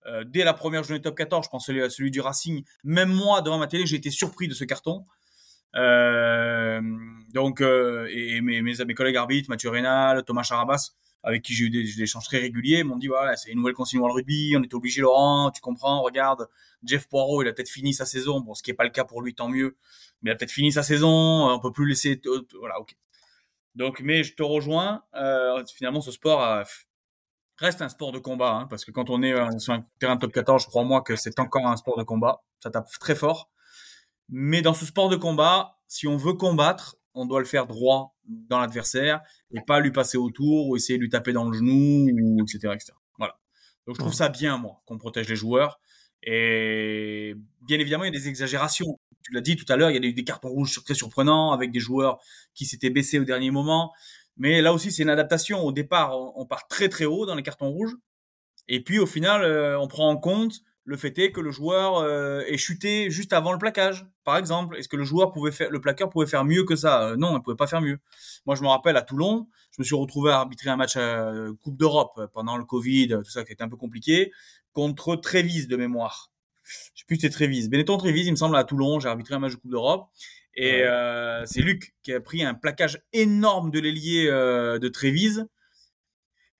euh, 0.07 0.25
dès 0.27 0.45
la 0.45 0.53
première 0.53 0.83
journée 0.83 1.01
top 1.01 1.17
14. 1.17 1.47
Je 1.47 1.51
pense 1.51 1.67
celui, 1.67 1.91
celui 1.91 2.11
du 2.11 2.21
Racing. 2.21 2.65
Même 2.83 3.13
moi, 3.13 3.41
devant 3.41 3.59
ma 3.59 3.67
télé, 3.67 3.87
j'ai 3.87 3.97
été 3.97 4.11
surpris 4.11 4.49
de 4.49 4.55
ce 4.55 4.65
carton. 4.65 5.05
Euh, 5.77 6.81
donc, 7.33 7.61
euh, 7.61 8.09
et 8.11 8.41
mes, 8.41 8.63
mes, 8.63 8.75
mes 8.85 8.95
collègues 8.95 9.17
arbitres, 9.17 9.49
Mathieu 9.49 9.71
Rénal, 9.71 10.23
Thomas 10.25 10.43
Charabas, 10.43 10.93
avec 11.25 11.43
qui 11.43 11.55
j'ai 11.55 11.65
eu 11.65 11.71
des, 11.71 12.03
échanges 12.03 12.25
très 12.25 12.39
réguliers, 12.39 12.85
m'ont 12.85 12.97
dit 12.97 13.09
voilà, 13.09 13.37
c'est 13.37 13.51
une 13.51 13.59
nouvelle 13.59 13.75
consigne 13.75 13.99
World 14.01 14.17
Rugby, 14.17 14.55
on 14.57 14.63
est 14.63 14.75
obligé, 14.75 15.01
Laurent, 15.01 15.51
tu 15.51 15.61
comprends, 15.61 16.03
regarde, 16.03 16.49
Jeff 16.85 17.09
Poirot, 17.09 17.43
il 17.43 17.49
a 17.49 17.53
peut-être 17.53 17.71
fini 17.71 17.95
sa 17.95 18.05
saison, 18.05 18.41
bon, 18.41 18.55
ce 18.55 18.63
qui 18.63 18.71
est 18.71 18.75
pas 18.75 18.85
le 18.85 18.91
cas 18.91 19.05
pour 19.05 19.23
lui, 19.23 19.35
tant 19.35 19.49
mieux, 19.49 19.77
mais 20.23 20.31
il 20.31 20.33
a 20.33 20.37
peut-être 20.37 20.53
fini 20.53 20.71
sa 20.71 20.83
saison, 20.83 21.09
on 21.09 21.59
peut 21.59 21.73
plus 21.73 21.89
laisser, 21.89 22.21
voilà, 22.59 22.79
ok. 22.79 22.95
Donc, 23.75 24.01
mais 24.01 24.23
je 24.23 24.35
te 24.35 24.43
rejoins, 24.43 25.03
euh, 25.17 25.65
finalement, 25.75 26.01
ce 26.01 26.13
sport 26.13 26.43
euh, 26.45 26.63
reste 27.59 27.83
un 27.83 27.89
sport 27.89 28.13
de 28.13 28.19
combat, 28.19 28.53
hein, 28.53 28.67
parce 28.69 28.85
que 28.85 28.91
quand 28.91 29.11
on 29.11 29.23
est 29.23 29.33
euh, 29.33 29.59
sur 29.59 29.73
un 29.73 29.85
terrain 29.99 30.17
top 30.17 30.33
14, 30.33 30.63
je 30.63 30.69
crois 30.69 30.85
moi 30.85 31.03
que 31.03 31.17
c'est 31.17 31.39
encore 31.41 31.67
un 31.67 31.77
sport 31.77 31.99
de 31.99 32.05
combat, 32.05 32.43
ça 32.61 32.71
tape 32.71 32.89
très 33.01 33.15
fort. 33.15 33.51
Mais 34.29 34.63
dans 34.63 34.75
ce 34.75 34.87
sport 34.87 35.09
de 35.09 35.17
combat, 35.17 35.79
si 35.89 36.07
on 36.07 36.17
veut 36.17 36.35
combattre, 36.35 36.97
on 37.15 37.27
doit 37.27 37.41
le 37.41 37.47
faire 37.47 37.67
droit 37.67 38.17
dans 38.25 38.59
l'adversaire 38.59 39.21
et 39.53 39.61
pas 39.61 39.81
lui 39.81 39.93
passer 39.93 40.19
autour 40.19 40.69
ou 40.69 40.77
essayer 40.77 40.99
de 40.99 41.03
lui 41.03 41.11
taper 41.11 41.33
dans 41.33 41.49
le 41.49 41.57
genou, 41.57 42.11
ou 42.11 42.43
etc., 42.43 42.73
etc. 42.75 42.93
Voilà. 43.19 43.39
Donc 43.87 43.97
je 43.97 44.01
trouve 44.01 44.15
ça 44.15 44.29
bien, 44.29 44.59
moi, 44.59 44.83
qu'on 44.87 44.99
protège 44.99 45.29
les 45.29 45.37
joueurs. 45.37 45.81
Et 46.23 47.35
bien 47.63 47.79
évidemment, 47.79 48.05
il 48.05 48.09
y 48.09 48.17
a 48.17 48.19
des 48.19 48.29
exagérations. 48.29 48.99
Tu 49.23 49.33
l'as 49.33 49.41
dit 49.41 49.57
tout 49.57 49.71
à 49.71 49.77
l'heure, 49.77 49.91
il 49.91 50.03
y 50.03 50.07
a 50.07 50.09
eu 50.09 50.13
des 50.13 50.25
cartons 50.25 50.49
rouges 50.49 50.83
très 50.85 50.95
surprenants 50.95 51.53
avec 51.53 51.71
des 51.71 51.81
joueurs 51.81 52.19
qui 52.55 52.67
s'étaient 52.67 52.91
baissés 52.91 53.19
au 53.19 53.25
dernier 53.25 53.51
moment. 53.51 53.93
Mais 54.37 54.61
là 54.61 54.73
aussi, 54.73 54.91
c'est 54.91 55.03
une 55.03 55.11
adaptation. 55.11 55.61
Au 55.61 55.73
départ, 55.73 56.13
on 56.37 56.45
part 56.47 56.67
très 56.67 56.89
très 56.89 57.05
haut 57.05 57.25
dans 57.25 57.35
les 57.35 57.43
cartons 57.43 57.71
rouges. 57.71 57.95
Et 58.69 58.83
puis 58.83 58.99
au 58.99 59.07
final, 59.07 59.45
euh, 59.45 59.79
on 59.79 59.89
prend 59.89 60.09
en 60.09 60.17
compte 60.17 60.55
le 60.85 60.97
fait 60.97 61.19
est 61.19 61.33
que 61.33 61.41
le 61.41 61.51
joueur 61.51 61.97
euh, 61.97 62.43
est 62.47 62.59
chuté 62.59 63.11
juste 63.11 63.33
avant 63.33 63.53
le 63.53 63.59
plaquage, 63.59 64.07
par 64.23 64.37
exemple. 64.37 64.77
Est-ce 64.77 64.89
que 64.89 64.97
le 64.97 65.05
joueur 65.05 65.33
pouvait 65.33 65.51
faire, 65.51 65.71
le 65.71 65.81
plaqueur 65.81 66.11
pouvait 66.11 66.27
faire 66.27 66.45
mieux 66.45 66.65
que 66.65 66.77
ça? 66.77 67.09
Euh, 67.09 67.17
Non, 67.17 67.37
il 67.37 67.43
pouvait 67.43 67.57
pas 67.57 67.67
faire 67.67 67.81
mieux. 67.81 67.99
Moi, 68.45 68.55
je 68.55 68.63
me 68.63 68.69
rappelle 68.69 68.97
à 68.97 69.03
Toulon, 69.03 69.49
je 69.71 69.77
me 69.81 69.85
suis 69.85 69.95
retrouvé 69.95 70.31
à 70.31 70.41
arbitrer 70.41 70.71
un 70.71 70.77
match 70.77 70.97
à 70.97 71.33
Coupe 71.63 71.77
d'Europe 71.79 72.31
pendant 72.33 72.57
le 72.57 72.65
Covid, 72.65 73.09
tout 73.25 73.31
ça 73.31 73.45
qui 73.45 73.53
était 73.53 73.65
un 73.65 73.69
peu 73.69 73.77
compliqué, 73.77 74.31
contre 74.73 75.17
Trévise 75.17 75.69
de 75.69 75.77
mémoire. 75.77 76.31
Je 76.65 77.01
sais 77.01 77.05
plus 77.07 77.17
si 77.17 77.23
c'était 77.23 77.35
Trévise. 77.35 77.71
Benetton 77.71 77.97
Trévise, 77.97 78.27
il 78.27 78.33
me 78.33 78.37
semble 78.37 78.57
à 78.57 78.65
Toulon, 78.65 79.01
j'ai 79.01 79.09
arbitré 79.09 79.35
un 79.35 79.39
match 79.39 79.53
de 79.53 79.57
Coupe 79.57 79.71
d'Europe. 79.71 80.09
Et 80.57 80.83
euh, 80.83 81.45
c'est 81.47 81.63
Luc 81.63 81.95
qui 82.03 82.13
a 82.13 82.21
pris 82.21 82.45
un 82.45 82.55
plaquage 82.55 83.03
énorme 83.13 83.71
de 83.71 83.81
l'ailier 83.81 84.29
euh, 84.29 84.79
de 84.79 84.89
Trévise. 84.89 85.47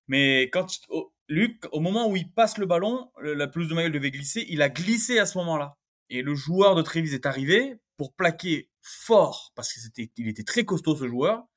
Mais 0.07 0.43
quand 0.51 0.67
oh, 0.89 1.13
Luc, 1.27 1.63
au 1.71 1.79
moment 1.79 2.07
où 2.07 2.15
il 2.15 2.31
passe 2.31 2.57
le 2.57 2.65
ballon, 2.65 3.11
la 3.21 3.47
pelouse 3.47 3.67
de 3.67 3.73
Mayol 3.73 3.91
devait 3.91 4.11
glisser, 4.11 4.45
il 4.49 4.61
a 4.61 4.69
glissé 4.69 5.17
à 5.17 5.25
ce 5.25 5.37
moment-là. 5.39 5.77
Et 6.09 6.21
le 6.21 6.35
joueur 6.35 6.75
de 6.75 6.81
Trévise 6.81 7.13
est 7.13 7.25
arrivé 7.25 7.79
pour 7.97 8.13
plaquer 8.13 8.69
fort, 8.81 9.51
parce 9.55 9.73
que 9.73 9.79
c'était, 9.79 10.11
il 10.17 10.27
était 10.27 10.43
très 10.43 10.65
costaud 10.65 10.95
ce 10.95 11.07
joueur, 11.07 11.47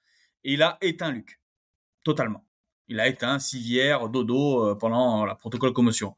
et 0.44 0.54
il 0.54 0.62
a 0.62 0.78
éteint 0.81 1.12
Luc. 1.12 1.40
Totalement. 2.02 2.46
Il 2.87 3.00
a 3.00 3.09
éteint 3.09 3.38
civière, 3.38 4.09
dodo 4.09 4.64
euh, 4.64 4.74
pendant 4.74 5.26
la 5.26 5.35
protocole 5.35 5.74
commotion. 5.74 6.16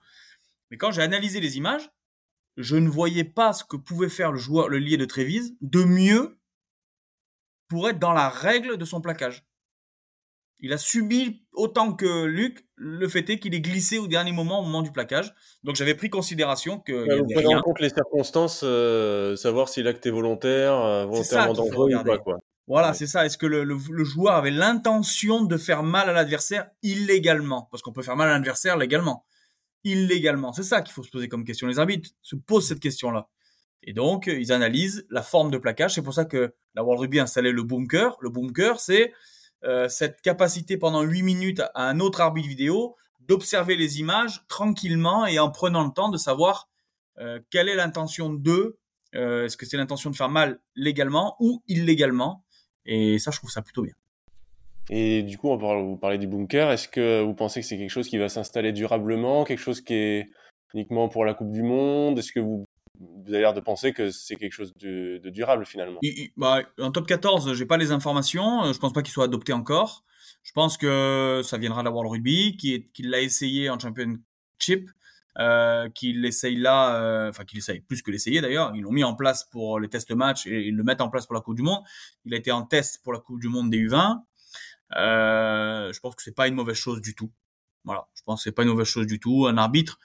Mais 0.71 0.77
quand 0.77 0.93
j'ai 0.93 1.03
analysé 1.03 1.41
les 1.41 1.57
images, 1.57 1.91
je 2.57 2.77
ne 2.77 2.89
voyais 2.89 3.25
pas 3.25 3.53
ce 3.53 3.65
que 3.65 3.77
pouvait 3.77 4.09
faire 4.09 4.31
le 4.31 4.39
joueur, 4.39 4.69
le 4.69 4.79
lié 4.79 4.97
de 4.97 5.05
Trévise, 5.05 5.57
de 5.61 5.83
mieux 5.83 6.39
pour 7.69 7.89
être 7.89 7.99
dans 7.99 8.13
la 8.13 8.29
règle 8.29 8.77
de 8.77 8.85
son 8.85 9.01
plaquage. 9.01 9.45
Il 10.63 10.73
a 10.73 10.79
subi 10.79 11.43
autant 11.53 11.93
que 11.93 12.25
Luc 12.25 12.67
le 12.77 13.09
fait 13.09 13.29
est 13.31 13.39
qu'il 13.39 13.55
est 13.55 13.61
glissé 13.61 13.99
au 13.99 14.07
dernier 14.07 14.33
moment 14.33 14.61
au 14.61 14.63
moment 14.63 14.83
du 14.83 14.93
plaquage. 14.93 15.35
Donc 15.65 15.77
j'avais 15.77 15.95
pris 15.95 16.11
considération 16.11 16.79
que. 16.79 16.93
Ouais, 16.93 17.41
rien. 17.43 17.59
en 17.59 17.63
compte 17.63 17.81
les 17.81 17.91
circonstances, 17.91 18.63
euh, 18.63 19.37
savoir 19.37 19.69
si 19.69 19.83
l'acte 19.83 20.05
est 20.07 20.11
volontaire, 20.11 20.75
euh, 20.75 21.07
volontairement 21.07 21.55
dangereux 21.55 21.95
ou 21.95 22.05
pas. 22.05 22.19
Quoi. 22.19 22.41
Voilà, 22.67 22.89
ouais. 22.89 22.95
c'est 22.95 23.07
ça. 23.07 23.27
Est-ce 23.27 23.39
que 23.39 23.47
le, 23.47 23.65
le, 23.65 23.77
le, 23.91 24.05
joueur 24.05 24.35
avait 24.35 24.51
l'intention 24.51 25.43
de 25.43 25.57
faire 25.57 25.83
mal 25.83 26.09
à 26.09 26.13
l'adversaire 26.13 26.71
illégalement? 26.83 27.69
Parce 27.71 27.83
qu'on 27.83 27.93
peut 27.93 28.03
faire 28.03 28.17
mal 28.17 28.29
à 28.29 28.33
l'adversaire 28.33 28.77
légalement. 28.77 29.25
Illégalement. 29.85 30.53
C'est 30.53 30.63
ça 30.63 30.83
qu'il 30.83 30.93
faut 30.93 31.03
se 31.03 31.11
poser 31.11 31.29
comme 31.29 31.45
question. 31.45 31.67
Les 31.67 31.79
arbitres 31.79 32.11
se 32.23 32.37
posent 32.37 32.69
cette 32.69 32.81
question-là. 32.81 33.29
Et 33.83 33.93
donc, 33.93 34.27
ils 34.27 34.53
analysent 34.53 35.07
la 35.11 35.23
forme 35.23 35.51
de 35.51 35.59
plaquage. 35.59 35.95
C'est 35.95 36.03
pour 36.03 36.15
ça 36.15 36.27
que 36.27 36.55
la 36.75 36.85
World 36.85 37.01
Rugby 37.01 37.19
a 37.19 37.23
installé 37.23 37.51
le 37.51 37.63
bunker. 37.63 38.17
Le 38.21 38.29
bunker, 38.29 38.79
c'est 38.79 39.13
euh, 39.65 39.89
cette 39.89 40.21
capacité 40.23 40.77
pendant 40.77 41.03
8 41.03 41.23
minutes 41.23 41.63
à 41.75 41.89
un 41.89 42.01
autre 42.01 42.21
arbitre 42.21 42.49
vidéo 42.49 42.97
d'observer 43.21 43.77
les 43.77 44.01
images 44.01 44.43
tranquillement 44.49 45.27
et 45.27 45.39
en 45.39 45.51
prenant 45.51 45.85
le 45.85 45.93
temps 45.93 46.09
de 46.09 46.17
savoir 46.17 46.69
euh, 47.19 47.39
quelle 47.51 47.69
est 47.69 47.77
l'intention 47.77 48.31
d'eux. 48.31 48.79
Euh, 49.15 49.45
Est-ce 49.45 49.57
que 49.57 49.67
c'est 49.67 49.77
l'intention 49.77 50.11
de 50.11 50.17
faire 50.17 50.31
mal 50.31 50.61
légalement 50.75 51.37
ou 51.41 51.63
illégalement 51.69 52.45
Et 52.87 53.19
ça, 53.19 53.31
je 53.31 53.39
trouve 53.39 53.51
ça 53.51 53.63
plutôt 53.63 53.83
bien. 53.83 53.95
Et 54.89 55.23
du 55.23 55.39
coup, 55.39 55.51
on 55.51 55.59
parle, 55.59 55.83
vous 55.83 55.97
parlez 55.97 56.19
du 56.19 56.27
bunker. 56.27 56.71
Est-ce 56.71 56.89
que 56.89 57.23
vous 57.23 57.35
pensez 57.35 57.61
que 57.61 57.67
c'est 57.67 57.77
quelque 57.77 57.91
chose 57.91 58.09
qui 58.09 58.19
va 58.19 58.29
s'installer 58.29 58.73
durablement, 58.73 59.45
quelque 59.45 59.61
chose 59.61 59.81
qui 59.81 59.95
est 59.95 60.31
uniquement 60.75 61.09
pour 61.09 61.25
la 61.25 61.35
Coupe 61.35 61.53
du 61.53 61.63
Monde? 61.63 62.19
Est-ce 62.19 62.33
que 62.33 62.41
vous 62.41 62.67
vous 63.25 63.33
avez 63.33 63.41
l'air 63.41 63.55
de 63.55 63.61
penser 63.61 63.93
que 63.93 64.11
c'est 64.11 64.37
quelque 64.37 64.53
chose 64.53 64.75
de, 64.77 65.21
durable 65.31 65.65
finalement. 65.67 65.99
bah, 66.37 66.63
en 66.79 66.91
top 66.91 67.07
14, 67.07 67.55
j'ai 67.55 67.67
pas 67.67 67.77
les 67.77 67.93
informations. 67.93 68.73
Je 68.73 68.79
pense 68.79 68.93
pas 68.93 69.03
qu'il 69.03 69.13
soit 69.13 69.25
adopté 69.25 69.53
encore. 69.53 70.05
Je 70.43 70.53
pense 70.53 70.77
que 70.77 71.43
ça 71.45 71.59
viendra 71.59 71.83
d'avoir 71.83 72.03
le 72.03 72.11
Rugby, 72.11 72.57
qui, 72.57 72.89
qui 72.93 73.03
l'a 73.03 73.21
essayé 73.21 73.69
en 73.69 73.79
Championship, 73.79 74.91
euh, 75.39 75.89
qu'il 75.91 76.25
essaye 76.25 76.57
là, 76.57 76.97
euh, 76.97 77.31
enfin 77.31 77.45
qu'il 77.45 77.59
essaye 77.59 77.81
plus 77.81 78.03
que 78.03 78.11
l'essayer 78.11 78.41
d'ailleurs. 78.41 78.73
Ils 78.75 78.83
l'ont 78.83 78.93
mis 78.93 79.05
en 79.05 79.15
place 79.15 79.45
pour 79.45 79.79
les 79.79 79.89
tests 79.89 80.11
match 80.11 80.47
et 80.47 80.67
ils 80.67 80.75
le 80.75 80.83
mettent 80.83 81.01
en 81.01 81.09
place 81.09 81.27
pour 81.27 81.35
la 81.35 81.41
Coupe 81.41 81.57
du 81.57 81.63
Monde. 81.63 81.83
Il 82.25 82.35
a 82.35 82.37
été 82.37 82.51
en 82.51 82.63
test 82.63 83.01
pour 83.03 83.13
la 83.13 83.21
Coupe 83.21 83.41
du 83.41 83.49
Monde 83.49 83.71
des 83.71 83.79
U20. 83.79 84.23
Euh, 84.97 85.93
je 85.93 86.01
pense 86.01 86.17
que 86.17 86.23
c'est 86.23 86.35
pas 86.35 86.49
une 86.49 86.55
mauvaise 86.55 86.77
chose 86.77 87.01
du 87.01 87.15
tout. 87.15 87.31
Voilà, 87.85 88.09
je 88.15 88.23
pense 88.23 88.41
que 88.41 88.45
c'est 88.45 88.53
pas 88.53 88.63
une 88.63 88.71
mauvaise 88.71 88.87
chose 88.87 89.07
du 89.07 89.21
tout. 89.21 89.47
Un 89.47 89.57
arbitre, 89.57 89.99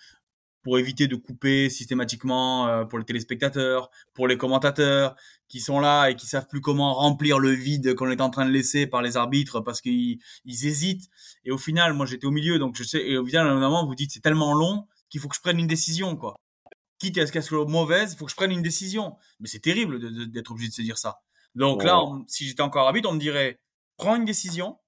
pour 0.65 0.79
éviter 0.79 1.07
de 1.07 1.15
couper 1.15 1.69
systématiquement 1.69 2.67
euh, 2.67 2.85
pour 2.85 2.97
les 2.97 3.05
téléspectateurs, 3.05 3.91
pour 4.15 4.27
les 4.27 4.35
commentateurs 4.35 5.15
qui 5.47 5.59
sont 5.59 5.79
là 5.79 6.09
et 6.09 6.15
qui 6.15 6.25
savent 6.25 6.47
plus 6.47 6.59
comment 6.59 6.95
remplir 6.95 7.37
le 7.37 7.51
vide 7.51 7.93
qu'on 7.93 8.09
est 8.09 8.19
en 8.19 8.31
train 8.31 8.45
de 8.47 8.49
laisser 8.49 8.87
par 8.87 9.03
les 9.03 9.15
arbitres 9.15 9.59
parce 9.59 9.79
qu'ils 9.79 10.19
hésitent. 10.47 11.07
Et 11.43 11.51
au 11.51 11.59
final, 11.59 11.93
moi 11.93 12.07
j'étais 12.07 12.25
au 12.25 12.31
milieu, 12.31 12.57
donc 12.57 12.75
je 12.75 12.83
sais. 12.83 13.07
Et 13.07 13.15
au 13.15 13.23
final, 13.23 13.47
à 13.47 13.51
un 13.51 13.59
moment, 13.59 13.85
vous 13.85 13.93
dites 13.93 14.09
c'est 14.11 14.21
tellement 14.21 14.55
long 14.55 14.87
qu'il 15.07 15.21
faut 15.21 15.27
que 15.27 15.35
je 15.35 15.41
prenne 15.41 15.59
une 15.59 15.67
décision, 15.67 16.15
quoi. 16.15 16.35
Quitte 16.97 17.19
à 17.19 17.27
ce 17.27 17.31
qu'elle 17.31 17.43
soit 17.43 17.63
mauvaise, 17.65 18.13
il 18.13 18.17
faut 18.17 18.25
que 18.25 18.31
je 18.31 18.35
prenne 18.35 18.51
une 18.51 18.63
décision. 18.63 19.17
Mais 19.39 19.47
c'est 19.47 19.59
terrible 19.59 20.31
d'être 20.31 20.49
obligé 20.49 20.69
de 20.69 20.73
se 20.73 20.81
dire 20.81 20.97
ça. 20.97 21.19
Donc 21.53 21.83
là, 21.83 22.01
si 22.25 22.47
j'étais 22.47 22.63
encore 22.63 22.87
arbitre, 22.87 23.07
on 23.07 23.13
me 23.13 23.19
dirait 23.19 23.59
prends 23.97 24.15
une 24.15 24.25
décision. 24.25 24.79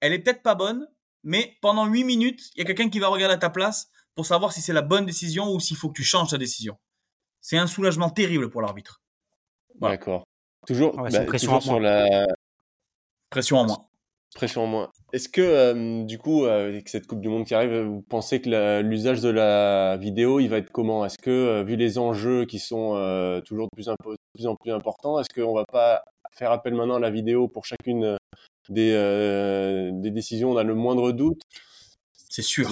Elle 0.00 0.14
est 0.14 0.18
peut-être 0.18 0.42
pas 0.42 0.56
bonne, 0.56 0.88
mais 1.22 1.56
pendant 1.62 1.86
8 1.86 2.02
minutes, 2.02 2.50
il 2.56 2.58
y 2.58 2.62
a 2.62 2.64
quelqu'un 2.64 2.88
qui 2.88 2.98
va 2.98 3.06
regarder 3.06 3.34
à 3.34 3.38
ta 3.38 3.50
place 3.50 3.88
pour 4.14 4.26
savoir 4.26 4.52
si 4.52 4.60
c'est 4.60 4.72
la 4.72 4.82
bonne 4.82 5.06
décision 5.06 5.52
ou 5.52 5.60
s'il 5.60 5.76
faut 5.76 5.88
que 5.88 5.96
tu 5.96 6.04
changes 6.04 6.30
ta 6.30 6.38
décision. 6.38 6.76
C'est 7.40 7.56
un 7.56 7.66
soulagement 7.66 8.10
terrible 8.10 8.50
pour 8.50 8.62
l'arbitre. 8.62 9.00
D'accord. 9.80 10.24
Toujours, 10.66 10.96
bah, 10.96 11.24
pression 11.24 11.60
sur 11.60 11.80
la 11.80 12.26
pression 13.30 13.58
en 13.58 13.66
moins. 13.66 13.86
Pression 14.34 14.62
en 14.62 14.66
moins. 14.66 14.90
Est-ce 15.12 15.28
que 15.28 15.40
euh, 15.40 16.04
du 16.04 16.18
coup, 16.18 16.44
avec 16.44 16.88
cette 16.88 17.06
Coupe 17.06 17.20
du 17.20 17.28
Monde 17.28 17.44
qui 17.44 17.54
arrive, 17.54 17.82
vous 17.82 18.02
pensez 18.02 18.40
que 18.40 18.80
l'usage 18.80 19.20
de 19.20 19.28
la 19.28 19.96
vidéo, 19.96 20.40
il 20.40 20.48
va 20.48 20.58
être 20.58 20.70
comment? 20.70 21.04
Est-ce 21.04 21.18
que, 21.18 21.30
euh, 21.30 21.64
vu 21.64 21.76
les 21.76 21.98
enjeux 21.98 22.46
qui 22.46 22.58
sont 22.58 22.94
euh, 22.94 23.40
toujours 23.40 23.66
de 23.66 23.76
plus, 23.76 23.88
en 23.88 23.96
plus, 23.96 24.46
en 24.46 24.56
plus 24.56 24.70
importants, 24.70 25.18
est-ce 25.18 25.28
qu'on 25.34 25.52
va 25.52 25.64
pas 25.70 26.02
faire 26.32 26.52
appel 26.52 26.74
maintenant 26.74 26.94
à 26.94 27.00
la 27.00 27.10
vidéo 27.10 27.48
pour 27.48 27.66
chacune 27.66 28.16
des, 28.68 28.92
des 29.92 30.10
décisions? 30.10 30.52
On 30.52 30.56
a 30.56 30.62
le 30.62 30.74
moindre 30.74 31.12
doute. 31.12 31.42
C'est 32.14 32.42
sûr. 32.42 32.70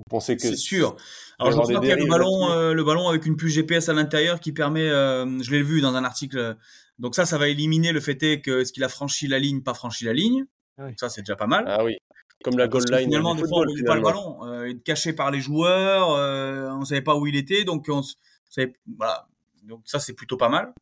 Vous 0.00 0.10
pensez 0.10 0.36
que 0.36 0.42
c'est 0.42 0.56
sûr. 0.56 0.96
Alors 1.38 1.52
je 1.52 1.56
pense 1.56 1.68
qu'il 1.68 1.88
y 1.88 1.92
a 1.92 1.96
le 1.96 2.06
ballon, 2.06 2.50
euh, 2.50 2.74
le 2.74 2.84
ballon 2.84 3.08
avec 3.08 3.26
une 3.26 3.36
puce 3.36 3.54
GPS 3.54 3.88
à 3.88 3.94
l'intérieur 3.94 4.40
qui 4.40 4.52
permet, 4.52 4.88
euh, 4.88 5.42
je 5.42 5.50
l'ai 5.50 5.62
vu 5.62 5.80
dans 5.80 5.94
un 5.94 6.04
article. 6.04 6.56
Donc 6.98 7.14
ça, 7.14 7.24
ça 7.24 7.38
va 7.38 7.48
éliminer 7.48 7.92
le 7.92 8.00
fait 8.00 8.22
est 8.22 8.40
que 8.40 8.60
est-ce 8.60 8.72
qu'il 8.72 8.84
a 8.84 8.88
franchi 8.88 9.26
la 9.26 9.38
ligne, 9.38 9.62
pas 9.62 9.74
franchi 9.74 10.04
la 10.04 10.12
ligne? 10.12 10.44
Ah 10.78 10.88
ça, 10.96 11.08
c'est 11.08 11.22
déjà 11.22 11.36
pas 11.36 11.46
mal. 11.46 11.64
Ah 11.66 11.84
oui. 11.84 11.96
Comme 12.42 12.56
la 12.56 12.68
goal 12.68 12.84
line. 12.90 13.04
Finalement, 13.04 13.34
des 13.34 13.46
fois, 13.46 13.64
on 13.66 13.84
pas 13.84 13.96
le 13.96 14.02
ballon. 14.02 14.46
Euh, 14.46 14.68
il 14.68 14.76
est 14.76 14.82
caché 14.82 15.12
par 15.12 15.30
les 15.30 15.40
joueurs. 15.40 16.12
Euh, 16.12 16.70
on 16.70 16.84
savait 16.84 17.02
pas 17.02 17.16
où 17.16 17.26
il 17.26 17.36
était, 17.36 17.64
donc 17.64 17.86
on 17.88 18.02
savait, 18.48 18.72
voilà. 18.96 19.28
Donc 19.64 19.82
ça, 19.84 19.98
c'est 19.98 20.14
plutôt 20.14 20.38
pas 20.38 20.48
mal. 20.48 20.72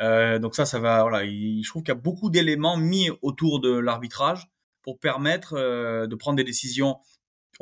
Euh, 0.00 0.38
donc 0.38 0.54
ça, 0.54 0.64
ça 0.64 0.78
va. 0.78 1.02
Voilà. 1.02 1.24
je 1.24 1.68
trouve 1.68 1.82
qu'il 1.82 1.92
y 1.92 1.96
a 1.96 2.00
beaucoup 2.00 2.30
d'éléments 2.30 2.76
mis 2.76 3.10
autour 3.20 3.60
de 3.60 3.76
l'arbitrage 3.76 4.48
pour 4.82 4.98
permettre 4.98 5.54
de 5.54 6.14
prendre 6.14 6.36
des 6.36 6.44
décisions 6.44 6.98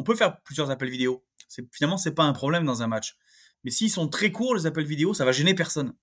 on 0.00 0.02
peut 0.02 0.16
faire 0.16 0.40
plusieurs 0.40 0.70
appels 0.70 0.88
vidéo. 0.88 1.22
C'est, 1.46 1.62
finalement, 1.74 1.98
c'est 1.98 2.14
pas 2.14 2.24
un 2.24 2.32
problème 2.32 2.64
dans 2.64 2.82
un 2.82 2.86
match. 2.86 3.18
Mais 3.64 3.70
s'ils 3.70 3.90
sont 3.90 4.08
très 4.08 4.32
courts, 4.32 4.54
les 4.54 4.64
appels 4.64 4.86
vidéo, 4.86 5.12
ça 5.12 5.26
va 5.26 5.32
gêner 5.32 5.54
personne. 5.54 5.94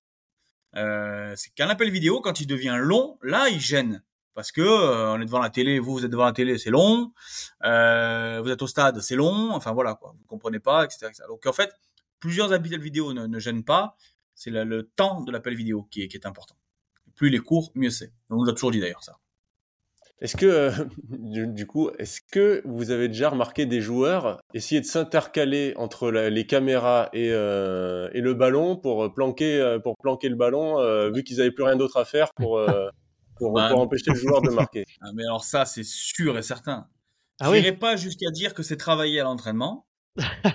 Euh, 0.76 1.32
c'est 1.36 1.52
qu'un 1.54 1.68
appel 1.68 1.90
vidéo, 1.90 2.20
quand 2.20 2.40
il 2.40 2.46
devient 2.46 2.76
long, 2.78 3.18
là, 3.22 3.48
il 3.48 3.58
gêne. 3.58 4.04
Parce 4.34 4.52
que 4.52 4.60
euh, 4.60 5.20
est 5.20 5.24
devant 5.24 5.40
la 5.40 5.50
télé, 5.50 5.80
vous, 5.80 5.94
vous 5.94 6.04
êtes 6.04 6.12
devant 6.12 6.26
la 6.26 6.32
télé, 6.32 6.58
c'est 6.58 6.70
long. 6.70 7.12
Euh, 7.64 8.40
vous 8.40 8.50
êtes 8.50 8.62
au 8.62 8.68
stade, 8.68 9.00
c'est 9.00 9.16
long. 9.16 9.50
Enfin 9.50 9.72
voilà. 9.72 9.98
Vous 10.00 10.26
comprenez 10.28 10.60
pas, 10.60 10.84
etc., 10.84 11.10
Donc 11.26 11.44
en 11.46 11.52
fait, 11.52 11.72
plusieurs 12.20 12.52
appels 12.52 12.80
vidéo 12.80 13.12
ne, 13.12 13.38
gênent 13.40 13.64
pas. 13.64 13.96
C'est 14.36 14.50
le, 14.50 14.84
temps 14.94 15.22
de 15.22 15.32
l'appel 15.32 15.56
vidéo 15.56 15.88
qui 15.90 16.02
est, 16.02 16.08
qui 16.08 16.16
est 16.16 16.24
important. 16.24 16.54
Plus 17.16 17.28
il 17.28 17.34
est 17.34 17.40
court, 17.40 17.72
mieux 17.74 17.90
c'est. 17.90 18.12
On 18.30 18.36
nous 18.36 18.48
a 18.48 18.52
toujours 18.52 18.70
dit 18.70 18.78
d'ailleurs 18.78 19.02
ça. 19.02 19.18
Est-ce 20.20 20.36
que, 20.36 20.46
euh, 20.46 20.70
du, 21.08 21.66
coup, 21.66 21.90
est-ce 21.98 22.20
que 22.20 22.62
vous 22.64 22.90
avez 22.90 23.08
déjà 23.08 23.30
remarqué 23.30 23.66
des 23.66 23.80
joueurs 23.80 24.40
essayer 24.54 24.80
de 24.80 24.86
s'intercaler 24.86 25.74
entre 25.76 26.10
les 26.10 26.46
caméras 26.46 27.08
et, 27.12 27.30
euh, 27.30 28.08
et, 28.12 28.20
le 28.20 28.34
ballon 28.34 28.76
pour 28.76 29.12
planquer, 29.14 29.60
euh, 29.60 29.78
pour 29.78 29.96
planquer 29.96 30.28
le 30.28 30.36
ballon, 30.36 30.78
vu 31.12 31.22
qu'ils 31.22 31.38
n'avaient 31.38 31.52
plus 31.52 31.64
rien 31.64 31.76
d'autre 31.76 31.98
à 31.98 32.04
faire 32.04 32.32
pour, 32.34 32.60
pour, 33.36 33.52
bah, 33.52 33.72
empêcher 33.74 34.10
le 34.10 34.16
joueur 34.16 34.42
de 34.42 34.50
marquer? 34.50 34.84
Ah, 35.00 35.10
Mais 35.14 35.22
alors 35.22 35.44
ça, 35.44 35.64
c'est 35.64 35.84
sûr 35.84 36.36
et 36.38 36.42
certain. 36.42 36.86
Ah 37.40 37.46
je 37.46 37.52
n'irai 37.52 37.72
pas 37.72 37.94
jusqu'à 37.94 38.30
dire 38.30 38.52
que 38.52 38.64
c'est 38.64 38.76
travaillé 38.76 39.20
à 39.20 39.24
l'entraînement, 39.24 39.86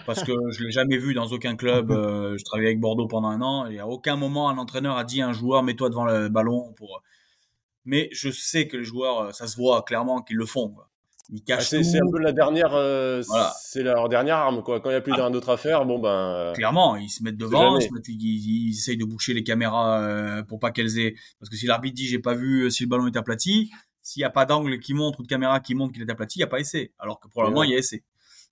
parce 0.05 0.22
que 0.24 0.34
je 0.51 0.66
l'ai 0.66 0.72
jamais 0.72 0.97
vu 0.97 1.14
dans 1.14 1.28
aucun 1.28 1.55
club. 1.55 1.91
je 1.91 2.43
travaillais 2.43 2.70
avec 2.70 2.82
Bordeaux 2.82 3.07
pendant 3.07 3.30
un 3.30 3.41
an, 3.41 3.68
et 3.68 3.80
à 3.80 3.88
aucun 3.88 4.18
moment 4.18 4.49
un 4.49 4.57
entraîneur 4.57 4.97
a 4.97 5.05
dit 5.05 5.22
à 5.22 5.30
un 5.30 5.34
joueur 5.34 5.64
mets-toi 5.64 5.89
devant 5.89 6.03
le 6.03 6.28
ballon 6.28 6.74
pour 6.74 7.01
mais 7.86 8.09
je 8.11 8.29
sais 8.29 8.67
que 8.67 8.77
les 8.77 8.84
joueurs, 8.84 9.19
euh, 9.19 9.31
ça 9.31 9.47
se 9.47 9.55
voit 9.55 9.81
clairement 9.84 10.21
qu'ils 10.21 10.38
le 10.38 10.45
font. 10.45 10.75
Ils 11.29 11.41
ah, 11.41 11.55
cachent 11.57 11.69
C'est 11.69 11.97
un 11.97 12.11
peu 12.11 12.19
la 12.19 12.34
dernière, 12.34 12.73
euh, 12.73 13.21
c'est 13.61 13.84
leur 13.84 14.09
dernière 14.09 14.38
arme 14.38 14.61
quoi. 14.61 14.79
Quand 14.79 14.89
il 14.89 14.93
n'y 14.93 14.97
a 14.97 15.01
plus 15.01 15.13
ah. 15.13 15.17
rien 15.17 15.31
d'autre 15.31 15.49
à 15.49 15.57
faire, 15.57 15.86
bon 15.86 15.99
ben. 15.99 16.09
Euh, 16.09 16.53
clairement, 16.53 16.95
ils 16.95 17.09
se 17.09 17.23
mettent 17.23 17.38
devant, 17.38 17.77
ils, 17.79 18.69
essayent 18.71 18.97
de 18.97 19.05
boucher 19.05 19.34
les 19.34 19.43
caméras 19.43 20.43
pour 20.47 20.59
pas 20.59 20.71
qu'elles 20.71 20.99
aient, 20.99 21.15
parce 21.39 21.49
que 21.49 21.55
si 21.55 21.65
l'arbitre 21.65 21.95
dit 21.95 22.07
j'ai 22.07 22.19
pas 22.19 22.34
vu 22.34 22.69
si 22.71 22.84
le 22.84 22.89
ballon 22.89 23.07
est 23.07 23.17
aplati, 23.17 23.71
s'il 24.01 24.19
n'y 24.19 24.25
a 24.25 24.29
pas 24.29 24.45
d'angle 24.45 24.79
qui 24.79 24.93
montre 24.93 25.21
ou 25.21 25.23
de 25.23 25.27
caméra 25.27 25.59
qui 25.59 25.75
montre 25.75 25.93
qu'il 25.93 26.01
est 26.01 26.11
aplati, 26.11 26.39
il 26.39 26.41
n'y 26.41 26.45
a 26.45 26.47
pas 26.47 26.59
essai. 26.59 26.91
Alors 26.99 27.19
que 27.19 27.27
probablement 27.27 27.63
il 27.63 27.71
y 27.71 27.75
a 27.75 27.77
essai. 27.77 28.03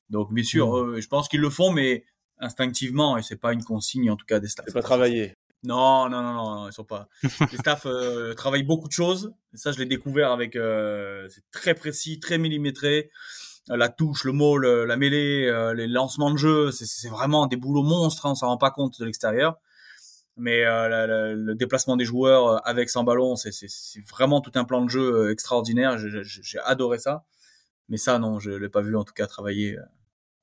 Donc 0.09 0.33
bien 0.33 0.43
sûr, 0.43 0.73
mmh. 0.73 1.01
je 1.01 1.07
pense 1.07 1.27
qu'ils 1.27 1.41
le 1.41 1.49
font, 1.49 1.71
mais 1.71 2.05
instinctivement 2.41 3.17
et 3.17 3.21
c'est 3.21 3.37
pas 3.39 3.53
une 3.53 3.63
consigne 3.63 4.09
en 4.09 4.15
tout 4.15 4.25
cas 4.25 4.39
des 4.39 4.47
staffs. 4.47 4.65
C'est 4.67 4.73
pas 4.73 4.81
travaillé. 4.81 5.35
Non, 5.63 6.09
non, 6.09 6.23
non, 6.23 6.33
non, 6.33 6.69
ils 6.69 6.73
sont 6.73 6.83
pas. 6.83 7.07
Les 7.23 7.57
staffs 7.59 7.85
euh, 7.85 8.33
travaillent 8.33 8.63
beaucoup 8.63 8.87
de 8.87 8.93
choses. 8.93 9.33
Et 9.53 9.57
ça, 9.57 9.71
je 9.71 9.77
l'ai 9.77 9.85
découvert 9.85 10.31
avec. 10.31 10.55
Euh, 10.55 11.27
c'est 11.29 11.43
très 11.51 11.75
précis, 11.75 12.19
très 12.19 12.37
millimétré. 12.39 13.11
Euh, 13.69 13.77
la 13.77 13.89
touche, 13.89 14.23
le 14.23 14.31
mot, 14.31 14.57
la 14.57 14.97
mêlée, 14.97 15.47
euh, 15.47 15.73
les 15.73 15.87
lancements 15.87 16.31
de 16.31 16.37
jeu, 16.37 16.71
c'est 16.71 17.09
vraiment 17.09 17.45
des 17.45 17.57
boulots 17.57 17.83
monstres. 17.83 18.25
Hein, 18.25 18.31
on 18.31 18.35
s'en 18.35 18.47
rend 18.47 18.57
pas 18.57 18.71
compte 18.71 18.99
de 18.99 19.05
l'extérieur. 19.05 19.59
Mais 20.37 20.63
le 20.63 21.53
déplacement 21.53 21.97
des 21.97 22.05
joueurs 22.05 22.65
avec 22.67 22.89
sans 22.89 23.03
ballon, 23.03 23.35
c'est 23.35 23.51
vraiment 24.09 24.41
tout 24.41 24.53
un 24.55 24.63
plan 24.63 24.83
de 24.83 24.89
jeu 24.89 25.29
extraordinaire. 25.29 25.97
J'ai 25.99 26.59
adoré 26.59 26.97
ça. 26.97 27.25
Mais 27.89 27.97
ça, 27.97 28.17
non, 28.17 28.39
je 28.39 28.49
l'ai 28.49 28.69
pas 28.69 28.81
vu 28.81 28.95
en 28.95 29.03
tout 29.03 29.13
cas 29.13 29.27
travailler. 29.27 29.77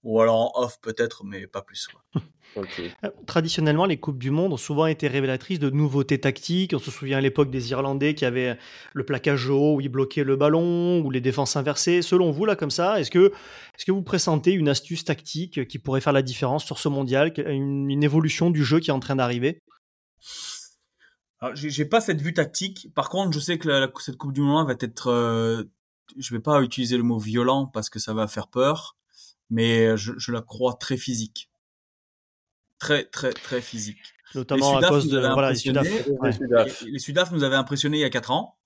Ou 0.08 0.22
alors 0.22 0.56
en 0.56 0.62
off 0.62 0.80
peut-être, 0.80 1.22
mais 1.22 1.46
pas 1.46 1.60
plus. 1.60 1.86
Euh, 2.56 3.10
traditionnellement, 3.26 3.84
les 3.84 4.00
Coupes 4.00 4.18
du 4.18 4.30
Monde 4.30 4.54
ont 4.54 4.56
souvent 4.56 4.86
été 4.86 5.06
révélatrices 5.06 5.58
de 5.58 5.68
nouveautés 5.68 6.18
tactiques. 6.18 6.72
On 6.74 6.78
se 6.78 6.90
souvient 6.90 7.18
à 7.18 7.20
l'époque 7.20 7.50
des 7.50 7.70
Irlandais 7.70 8.14
qui 8.14 8.24
avaient 8.24 8.58
le 8.94 9.04
plaquage 9.04 9.50
haut 9.50 9.76
où 9.76 9.80
ils 9.82 9.90
bloquaient 9.90 10.24
le 10.24 10.34
ballon 10.34 11.00
ou 11.00 11.10
les 11.10 11.20
défenses 11.20 11.56
inversées. 11.56 12.00
Selon 12.00 12.30
vous, 12.30 12.46
là, 12.46 12.56
comme 12.56 12.70
ça, 12.70 12.98
est-ce 12.98 13.10
que, 13.10 13.32
est 13.78 13.84
que 13.84 13.92
vous 13.92 14.02
pressentez 14.02 14.52
une 14.52 14.70
astuce 14.70 15.04
tactique 15.04 15.68
qui 15.68 15.78
pourrait 15.78 16.00
faire 16.00 16.14
la 16.14 16.22
différence 16.22 16.64
sur 16.64 16.78
ce 16.78 16.88
mondial, 16.88 17.32
une, 17.36 18.02
évolution 18.02 18.50
du 18.50 18.64
jeu 18.64 18.80
qui 18.80 18.88
est 18.88 18.94
en 18.94 19.00
train 19.00 19.16
d'arriver? 19.16 19.60
J'ai 21.52 21.84
pas 21.84 22.00
cette 22.00 22.22
vue 22.22 22.34
tactique. 22.34 22.88
Par 22.94 23.10
contre, 23.10 23.32
je 23.34 23.40
sais 23.40 23.58
que 23.58 23.68
cette 24.00 24.16
Coupe 24.16 24.32
du 24.32 24.40
Monde 24.40 24.66
va 24.66 24.74
être. 24.80 25.08
Euh, 25.08 25.64
je 26.16 26.34
vais 26.34 26.40
pas 26.40 26.62
utiliser 26.62 26.96
le 26.96 27.02
mot 27.04 27.18
violent 27.18 27.66
parce 27.66 27.90
que 27.90 27.98
ça 27.98 28.14
va 28.14 28.26
faire 28.26 28.48
peur 28.48 28.97
mais 29.50 29.96
je, 29.96 30.12
je, 30.16 30.32
la 30.32 30.42
crois 30.42 30.74
très 30.74 30.96
physique. 30.96 31.50
Très, 32.78 33.04
très, 33.04 33.32
très 33.32 33.60
physique. 33.60 33.98
Notamment 34.34 34.76
à 34.76 34.88
cause 34.88 35.08
de 35.08 35.18
voilà, 35.18 35.50
les 35.50 35.56
Sudaf. 35.56 35.86
Les, 36.86 36.98
Sudaf 36.98 37.32
nous 37.32 37.44
avaient 37.44 37.56
impressionnés 37.56 37.98
il 37.98 38.02
y 38.02 38.04
a 38.04 38.10
4 38.10 38.30
ans. 38.30 38.58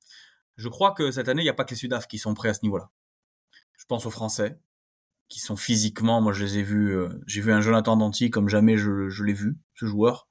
Je 0.57 0.69
crois 0.69 0.93
que 0.93 1.11
cette 1.11 1.29
année, 1.29 1.43
il 1.43 1.47
n'y 1.47 1.51
a 1.51 1.55
pas 1.55 1.65
que 1.65 1.71
les 1.71 1.77
Sudaf 1.77 2.07
qui 2.07 2.19
sont 2.19 2.35
prêts 2.35 2.49
à 2.49 2.55
ce 2.55 2.61
niveau-là. 2.63 2.91
Je 3.77 3.85
pense 3.87 4.07
aux 4.07 4.11
Français, 4.11 4.59
qui 5.29 5.41
sont 5.41 5.57
physiquement, 5.57 6.21
moi 6.21 6.33
je 6.33 6.45
les 6.45 6.59
ai 6.59 6.63
vus, 6.63 6.95
euh, 6.95 7.09
j'ai 7.27 7.41
vu 7.41 7.53
un 7.53 7.61
Jonathan 7.61 7.97
Danty 7.97 8.31
comme 8.31 8.49
jamais 8.49 8.77
je, 8.77 9.09
je 9.09 9.25
l'ai 9.25 9.33
vu, 9.33 9.57
ce 9.75 9.87
joueur. 9.87 10.29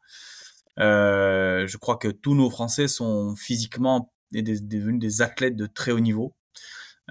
Euh, 0.79 1.67
je 1.67 1.77
crois 1.77 1.97
que 1.97 2.07
tous 2.07 2.35
nos 2.35 2.49
Français 2.49 2.87
sont 2.87 3.35
physiquement 3.35 4.13
devenus 4.31 4.99
des 4.99 5.21
athlètes 5.21 5.55
de 5.55 5.65
très 5.65 5.91
haut 5.91 5.99
niveau. 5.99 6.35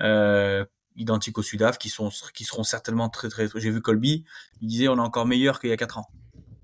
Euh, 0.01 0.65
identiques 0.97 1.39
au 1.39 1.43
Sudaf, 1.43 1.79
qui 1.79 1.89
sont 1.89 2.11
qui 2.35 2.45
seront 2.45 2.63
certainement 2.63 3.09
très 3.09 3.29
très. 3.29 3.49
J'ai 3.55 3.71
vu 3.71 3.81
Colby, 3.81 4.25
il 4.61 4.69
disait 4.69 4.89
on 4.89 4.97
est 4.97 5.01
encore 5.01 5.27
meilleur 5.27 5.61
qu'il 5.61 5.71
y 5.71 5.73
a 5.73 5.77
4 5.77 5.99
ans. 5.99 6.07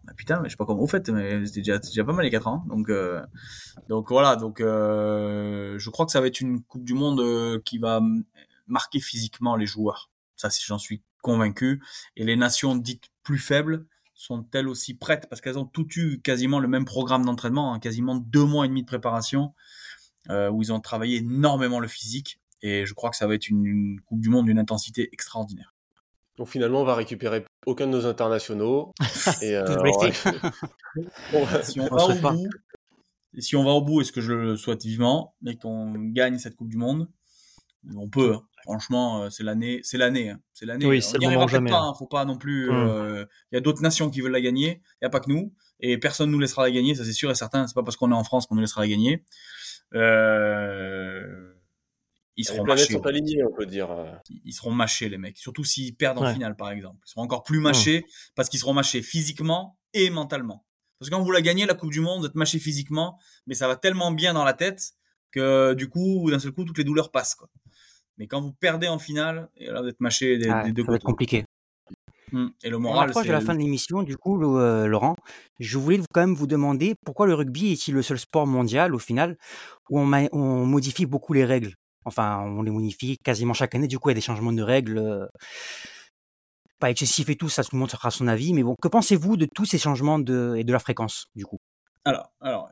Bah, 0.05 0.13
putain, 0.17 0.41
mais 0.41 0.49
je 0.49 0.51
sais 0.51 0.57
pas 0.57 0.67
comment 0.67 0.81
vous 0.81 0.87
faites, 0.87 1.09
mais 1.09 1.45
c'était 1.47 1.61
déjà, 1.61 1.79
déjà 1.79 2.05
pas 2.05 2.13
mal 2.13 2.25
les 2.25 2.31
4 2.31 2.47
ans. 2.47 2.65
Donc 2.69 2.89
euh, 2.89 3.23
donc 3.89 4.11
voilà, 4.11 4.37
donc 4.37 4.61
euh, 4.61 5.79
je 5.79 5.91
crois 5.91 6.07
que 6.07 6.13
ça 6.13 6.21
va 6.21 6.27
être 6.27 6.41
une 6.41 6.63
Coupe 6.63 6.85
du 6.85 6.95
Monde 6.95 7.21
euh, 7.21 7.61
qui 7.65 7.79
va 7.79 8.01
marquer 8.67 9.01
physiquement 9.01 9.57
les 9.57 9.67
joueurs. 9.67 10.11
Ça, 10.37 10.49
j'en 10.67 10.79
suis 10.79 11.03
convaincu. 11.23 11.83
Et 12.17 12.25
les 12.25 12.37
nations 12.37 12.77
dites 12.77 13.05
plus 13.23 13.39
faibles, 13.39 13.87
sont-elles 14.15 14.69
aussi 14.69 14.95
prêtes? 14.95 15.29
Parce 15.29 15.41
qu'elles 15.41 15.59
ont 15.59 15.67
toutes 15.67 15.97
eu 15.97 16.21
quasiment 16.21 16.59
le 16.59 16.69
même 16.69 16.85
programme 16.85 17.25
d'entraînement, 17.25 17.73
hein, 17.73 17.79
quasiment 17.79 18.17
deux 18.17 18.45
mois 18.45 18.65
et 18.65 18.69
demi 18.69 18.83
de 18.83 18.87
préparation, 18.87 19.55
euh, 20.31 20.51
où 20.51 20.63
ils 20.63 20.73
ont 20.73 20.81
travaillé 20.81 21.19
énormément 21.19 21.81
le 21.81 21.89
physique. 21.89 22.41
Et 22.67 22.85
je 22.85 22.95
crois 22.95 23.11
que 23.11 23.17
ça 23.17 23.29
va 23.29 23.35
être 23.37 23.49
une, 23.49 24.01
Coupe 24.07 24.21
du 24.21 24.29
Monde 24.29 24.47
d'une 24.47 24.59
intensité 24.59 25.09
extraordinaire. 25.13 25.73
Donc 26.37 26.49
finalement, 26.49 26.81
on 26.81 26.85
va 26.85 26.97
récupérer 26.97 27.45
aucun 27.65 27.87
de 27.87 27.93
nos 27.93 28.07
internationaux. 28.07 28.93
et, 29.41 29.55
euh, 29.55 29.65
si 31.63 31.79
on 31.79 31.87
va 31.87 32.05
au 32.07 32.15
bout, 32.15 32.49
et 33.35 33.41
si 33.41 33.55
on 33.55 33.63
va 33.63 33.71
au 33.71 33.83
bout, 33.83 34.01
est-ce 34.01 34.11
que 34.11 34.21
je 34.21 34.33
le 34.33 34.57
souhaite 34.57 34.83
vivement, 34.83 35.37
mais 35.43 35.57
qu'on 35.57 35.93
gagne 35.93 36.39
cette 36.39 36.57
Coupe 36.57 36.69
du 36.69 36.77
Monde, 36.77 37.09
on 37.97 38.09
peut. 38.09 38.35
Hein. 38.35 38.43
Franchement, 38.65 39.23
euh, 39.23 39.31
c'est 39.31 39.45
l'année, 39.45 39.79
c'est 39.85 39.97
l'année, 39.97 40.31
hein. 40.31 40.41
c'est 40.53 40.67
l'année. 40.67 40.87
Oui, 40.87 41.01
c'est 41.01 41.19
le 41.19 41.29
moment 41.29 41.47
jamais. 41.47 41.71
Pas, 41.71 41.79
hein. 41.79 41.95
Faut 41.97 42.09
pas 42.09 42.25
non 42.25 42.37
plus. 42.37 42.69
Hum. 42.69 42.77
Euh, 42.77 43.25
il 43.53 43.55
y 43.55 43.59
a 43.59 43.61
d'autres 43.61 43.83
nations 43.83 44.11
qui 44.11 44.21
veulent 44.21 44.33
la 44.33 44.41
gagner. 44.41 44.83
Il 45.01 45.05
y 45.05 45.07
a 45.07 45.11
pas 45.11 45.21
que 45.21 45.31
nous, 45.31 45.55
et 45.79 45.99
personne 45.99 46.33
nous 46.33 46.41
laissera 46.41 46.65
la 46.65 46.73
gagner. 46.73 46.97
Ça 46.97 47.05
c'est 47.05 47.13
sûr 47.13 47.31
et 47.31 47.37
certain. 47.37 47.69
C'est 47.69 47.75
pas 47.75 47.85
parce 47.85 47.97
qu'on 47.97 48.11
est 48.11 48.17
en 48.17 48.25
France 48.25 48.47
qu'on 48.49 48.57
nous 48.57 48.63
laissera 48.63 48.81
la 48.81 48.89
gagner. 48.89 49.25
Euh, 49.95 51.55
ils 52.37 52.45
seront 52.45 52.65
mâchés. 52.65 52.93
Sont 52.93 53.07
alignés, 53.07 53.43
on 53.45 53.53
peut 53.53 53.67
dire. 53.67 53.89
Ils 54.45 54.53
seront 54.53 54.73
mâchés 54.73 55.09
les 55.09 55.19
mecs. 55.19 55.39
Surtout 55.39 55.65
s'ils 55.65 55.97
perdent 55.97 56.19
en 56.19 56.33
finale, 56.33 56.57
par 56.57 56.71
exemple. 56.71 56.99
Ils 57.07 57.11
seront 57.11 57.23
encore 57.23 57.43
plus 57.43 57.61
mâchés 57.61 58.05
parce 58.35 58.49
qu'ils 58.49 58.61
seront 58.61 58.75
mâchés 58.75 59.03
physiquement 59.03 59.79
et 59.95 60.11
mentalement. 60.11 60.65
Parce 60.99 61.11
que 61.11 61.15
quand 61.15 61.23
vous 61.23 61.31
la 61.31 61.43
gagnez 61.43 61.67
la 61.67 61.75
Coupe 61.75 61.93
du 61.93 62.01
Monde, 62.01 62.21
vous 62.21 62.27
êtes 62.27 62.35
mâché 62.35 62.59
physiquement, 62.59 63.19
mais 63.47 63.55
ça 63.55 63.69
va 63.69 63.77
tellement 63.77 64.13
bien 64.13 64.35
dans 64.35 64.45
la 64.45 64.55
tête 64.55 64.93
que 65.31 65.75
du 65.75 65.89
coup, 65.89 66.31
d'un 66.31 66.39
seul 66.39 66.53
coup, 66.53 66.65
toutes 66.65 66.79
les 66.79 66.85
douleurs 66.85 67.11
passent. 67.11 67.35
Quoi. 67.35 67.49
Mais 68.19 68.27
quand 68.27 68.41
vous 68.41 68.53
perdez 68.53 68.89
en 68.89 68.99
finale, 68.99 69.51
et 69.57 69.67
là 69.67 69.83
vous 69.83 69.89
êtes 69.89 70.01
mâché 70.01 70.39
des, 70.39 70.73
deux 70.73 70.85
Ça 70.85 70.91
va 70.91 70.97
être 70.97 71.05
compliqué. 71.05 71.45
Mmh. 72.33 72.47
Et 72.65 72.71
le 72.71 72.79
moral. 72.79 73.07
On 73.07 73.11
approche 73.11 73.27
de 73.27 73.33
la 73.33 73.41
fin 73.41 73.55
de 73.55 73.59
l'émission, 73.59 74.03
du 74.03 74.17
coup, 74.17 74.43
euh, 74.59 74.87
Laurent. 74.87 75.17
Je 75.61 75.79
voulais 75.79 76.01
quand 76.13 76.21
même 76.21 76.35
vous 76.35 76.47
demander 76.47 76.95
pourquoi 77.05 77.27
le 77.27 77.35
rugby 77.35 77.73
est-il 77.73 77.95
le 77.95 78.03
seul 78.03 78.19
sport 78.19 78.47
mondial, 78.47 78.95
au 78.95 78.99
final, 78.99 79.37
où 79.91 80.01
on, 80.01 80.29
on, 80.33 80.67
modifie 80.67 81.07
beaucoup 81.07 81.35
les 81.35 81.45
règles? 81.45 81.75
Enfin, 82.07 82.41
on 82.41 82.63
les 82.63 82.71
modifie 82.71 83.19
quasiment 83.19 83.53
chaque 83.53 83.75
année. 83.75 83.89
Du 83.89 83.99
coup, 83.99 84.09
il 84.09 84.13
y 84.13 84.15
a 84.15 84.15
des 84.15 84.21
changements 84.21 84.53
de 84.53 84.63
règles. 84.63 84.99
Euh, 84.99 85.27
pas 86.79 86.91
excessifs 86.91 87.29
et 87.29 87.37
tout, 87.37 87.49
ça 87.49 87.65
tout 87.65 87.75
le 87.75 87.79
monde 87.79 87.91
sera 87.91 88.11
son 88.11 88.29
avis. 88.29 88.55
Mais 88.55 88.63
bon, 88.63 88.75
que 88.81 88.89
pensez-vous 88.89 89.37
de 89.37 89.47
tous 89.47 89.65
ces 89.65 89.79
changements 89.79 90.19
et 90.19 90.65
de 90.65 90.73
la 90.73 90.79
fréquence, 90.79 91.27
du 91.35 91.45
coup? 91.45 91.59
Alors, 92.05 92.33
alors, 92.41 92.71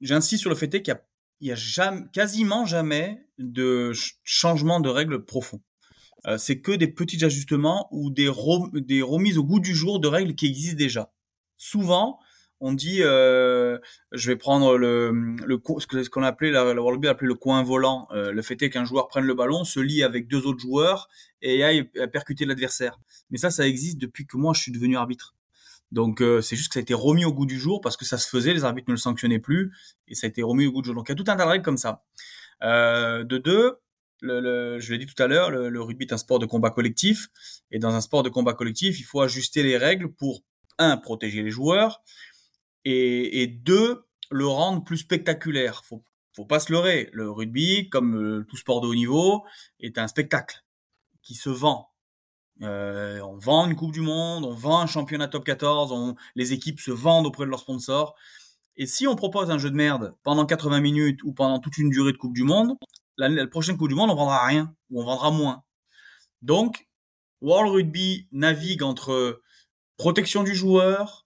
j'insiste 0.00 0.40
sur 0.40 0.50
le 0.50 0.56
fait 0.56 0.68
qu'il 0.68 0.88
y 0.88 0.90
a 0.90 1.00
il 1.40 1.48
y 1.48 1.52
a 1.52 2.02
quasiment 2.12 2.64
jamais 2.64 3.26
de 3.38 3.92
changement 4.24 4.80
de 4.80 4.88
règles 4.88 5.24
profond. 5.24 5.60
Euh, 6.26 6.38
c'est 6.38 6.60
que 6.60 6.72
des 6.72 6.88
petits 6.88 7.22
ajustements 7.24 7.88
ou 7.90 8.10
des 8.10 8.28
remises 8.28 9.38
au 9.38 9.44
goût 9.44 9.60
du 9.60 9.74
jour 9.74 10.00
de 10.00 10.08
règles 10.08 10.34
qui 10.34 10.46
existent 10.46 10.78
déjà. 10.78 11.12
Souvent, 11.56 12.18
on 12.60 12.72
dit, 12.72 13.02
euh, 13.02 13.78
je 14.12 14.30
vais 14.30 14.36
prendre 14.36 14.78
le, 14.78 15.10
le 15.44 15.60
ce 15.78 16.08
qu'on 16.08 16.22
appelait 16.22 16.50
le 16.50 17.34
coin 17.34 17.62
volant. 17.62 18.08
Euh, 18.12 18.32
le 18.32 18.42
fait 18.42 18.60
est 18.62 18.70
qu'un 18.70 18.84
joueur 18.84 19.08
prenne 19.08 19.24
le 19.24 19.34
ballon, 19.34 19.64
se 19.64 19.80
lie 19.80 20.02
avec 20.02 20.26
deux 20.26 20.46
autres 20.46 20.60
joueurs 20.60 21.08
et 21.42 21.62
aille 21.64 21.84
percuter 22.12 22.44
l'adversaire. 22.46 22.98
Mais 23.30 23.38
ça, 23.38 23.50
ça 23.50 23.66
existe 23.66 23.98
depuis 23.98 24.26
que 24.26 24.36
moi 24.36 24.54
je 24.54 24.62
suis 24.62 24.72
devenu 24.72 24.96
arbitre. 24.96 25.34
Donc 25.92 26.20
euh, 26.20 26.40
c'est 26.40 26.56
juste 26.56 26.68
que 26.68 26.74
ça 26.74 26.80
a 26.80 26.82
été 26.82 26.94
remis 26.94 27.24
au 27.24 27.32
goût 27.32 27.46
du 27.46 27.58
jour 27.58 27.80
parce 27.80 27.96
que 27.96 28.04
ça 28.04 28.18
se 28.18 28.28
faisait, 28.28 28.52
les 28.52 28.64
arbitres 28.64 28.88
ne 28.88 28.94
le 28.94 28.98
sanctionnaient 28.98 29.38
plus 29.38 29.72
et 30.08 30.14
ça 30.14 30.26
a 30.26 30.28
été 30.28 30.42
remis 30.42 30.66
au 30.66 30.72
goût 30.72 30.82
du 30.82 30.86
jour. 30.86 30.94
Donc 30.94 31.08
il 31.08 31.12
y 31.12 31.14
a 31.14 31.16
tout 31.16 31.30
un 31.30 31.36
tas 31.36 31.44
de 31.44 31.48
règles 31.48 31.64
comme 31.64 31.78
ça. 31.78 32.04
Euh, 32.62 33.22
de 33.22 33.38
deux, 33.38 33.76
je 34.22 34.90
l'ai 34.90 34.98
dit 34.98 35.06
tout 35.06 35.22
à 35.22 35.26
l'heure, 35.26 35.50
le, 35.50 35.80
rugby 35.80 36.06
est 36.06 36.12
un 36.12 36.18
sport 36.18 36.38
de 36.38 36.46
combat 36.46 36.70
collectif 36.70 37.28
et 37.70 37.78
dans 37.78 37.94
un 37.94 38.00
sport 38.00 38.22
de 38.22 38.30
combat 38.30 38.54
collectif, 38.54 38.98
il 38.98 39.04
faut 39.04 39.20
ajuster 39.20 39.62
les 39.62 39.76
règles 39.76 40.10
pour 40.10 40.42
un 40.78 40.96
protéger 40.96 41.42
les 41.42 41.50
joueurs 41.50 42.02
et, 42.86 43.42
et 43.42 43.46
deux 43.48 44.06
le 44.30 44.46
rendre 44.46 44.82
plus 44.84 44.98
spectaculaire. 44.98 45.84
Faut 45.84 46.02
faut 46.36 46.44
pas 46.44 46.60
se 46.60 46.70
leurrer. 46.70 47.08
Le 47.12 47.30
rugby, 47.30 47.88
comme 47.88 48.14
euh, 48.16 48.44
tout 48.44 48.56
sport 48.56 48.82
de 48.82 48.86
haut 48.86 48.94
niveau, 48.94 49.44
est 49.80 49.96
un 49.98 50.06
spectacle 50.06 50.64
qui 51.22 51.34
se 51.34 51.48
vend. 51.48 51.90
Euh, 52.62 53.20
on 53.20 53.38
vend 53.38 53.66
une 53.66 53.74
Coupe 53.74 53.92
du 53.92 54.02
Monde, 54.02 54.44
on 54.44 54.52
vend 54.52 54.80
un 54.80 54.86
championnat 54.86 55.28
top 55.28 55.44
14, 55.44 55.92
on, 55.92 56.14
les 56.34 56.52
équipes 56.52 56.80
se 56.80 56.90
vendent 56.90 57.26
auprès 57.26 57.46
de 57.46 57.50
leurs 57.50 57.60
sponsors. 57.60 58.14
Et 58.76 58.86
si 58.86 59.06
on 59.06 59.16
propose 59.16 59.50
un 59.50 59.58
jeu 59.58 59.70
de 59.70 59.76
merde 59.76 60.14
pendant 60.22 60.44
80 60.44 60.80
minutes 60.80 61.22
ou 61.24 61.32
pendant 61.32 61.58
toute 61.58 61.78
une 61.78 61.88
durée 61.88 62.12
de 62.12 62.18
Coupe 62.18 62.34
du 62.34 62.44
Monde, 62.44 62.76
la, 63.16 63.30
la 63.30 63.46
prochaine 63.46 63.78
Coupe 63.78 63.88
du 63.88 63.94
Monde, 63.94 64.10
on 64.10 64.14
vendra 64.14 64.44
rien 64.44 64.74
ou 64.90 65.00
on 65.00 65.04
vendra 65.04 65.30
moins. 65.30 65.64
Donc, 66.42 66.86
World 67.40 67.72
Rugby 67.72 68.28
navigue 68.30 68.82
entre 68.82 69.40
protection 69.96 70.42
du 70.42 70.54
joueur, 70.54 71.25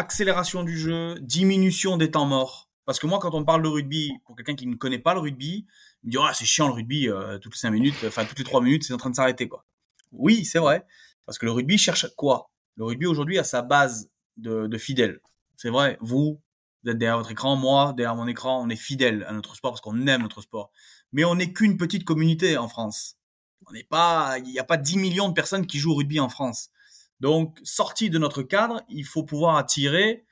accélération 0.00 0.64
du 0.64 0.76
jeu, 0.76 1.14
diminution 1.20 1.96
des 1.96 2.10
temps 2.10 2.26
morts. 2.26 2.68
Parce 2.86 2.98
que 2.98 3.06
moi, 3.06 3.18
quand 3.20 3.34
on 3.34 3.44
parle 3.44 3.62
de 3.62 3.68
rugby, 3.68 4.12
pour 4.24 4.34
quelqu'un 4.34 4.56
qui 4.56 4.66
ne 4.66 4.74
connaît 4.74 4.98
pas 4.98 5.14
le 5.14 5.20
rugby, 5.20 5.66
il 6.02 6.06
me 6.06 6.10
dit 6.10 6.18
ah, 6.20 6.32
c'est 6.34 6.46
chiant 6.46 6.66
le 6.66 6.72
rugby, 6.72 7.08
euh, 7.08 7.38
toutes 7.38 7.52
les 7.52 7.58
5 7.58 7.70
minutes, 7.70 7.94
enfin 8.06 8.24
toutes 8.24 8.38
les 8.38 8.44
3 8.44 8.62
minutes, 8.62 8.84
c'est 8.84 8.94
en 8.94 8.96
train 8.96 9.10
de 9.10 9.14
s'arrêter 9.14 9.46
quoi. 9.46 9.64
Oui, 10.10 10.44
c'est 10.44 10.58
vrai. 10.58 10.86
Parce 11.26 11.38
que 11.38 11.44
le 11.44 11.52
rugby 11.52 11.78
cherche 11.78 12.08
quoi? 12.16 12.50
Le 12.76 12.84
rugby 12.84 13.06
aujourd'hui 13.06 13.38
a 13.38 13.44
sa 13.44 13.62
base 13.62 14.10
de, 14.38 14.78
fidèles. 14.78 15.20
C'est 15.56 15.68
vrai, 15.68 15.98
vous, 16.00 16.40
vous 16.82 16.90
êtes 16.90 16.98
derrière 16.98 17.18
votre 17.18 17.30
écran, 17.30 17.54
moi, 17.54 17.92
derrière 17.94 18.16
mon 18.16 18.26
écran, 18.26 18.60
on 18.64 18.70
est 18.70 18.76
fidèle 18.76 19.24
à 19.28 19.32
notre 19.32 19.54
sport 19.54 19.72
parce 19.72 19.82
qu'on 19.82 20.06
aime 20.06 20.22
notre 20.22 20.40
sport. 20.40 20.72
Mais 21.12 21.24
on 21.24 21.34
n'est 21.34 21.52
qu'une 21.52 21.76
petite 21.76 22.04
communauté 22.04 22.56
en 22.56 22.68
France. 22.68 23.18
On 23.66 23.72
n'est 23.72 23.84
pas, 23.84 24.38
il 24.38 24.50
n'y 24.50 24.58
a 24.58 24.64
pas 24.64 24.78
10 24.78 24.96
millions 24.96 25.28
de 25.28 25.34
personnes 25.34 25.66
qui 25.66 25.78
jouent 25.78 25.92
au 25.92 25.96
rugby 25.96 26.18
en 26.18 26.30
France. 26.30 26.70
Donc, 27.20 27.58
sorti 27.62 28.10
de 28.10 28.18
notre 28.18 28.42
cadre, 28.42 28.82
il 28.88 29.04
faut 29.04 29.22
pouvoir 29.22 29.56
attirer 29.56 30.24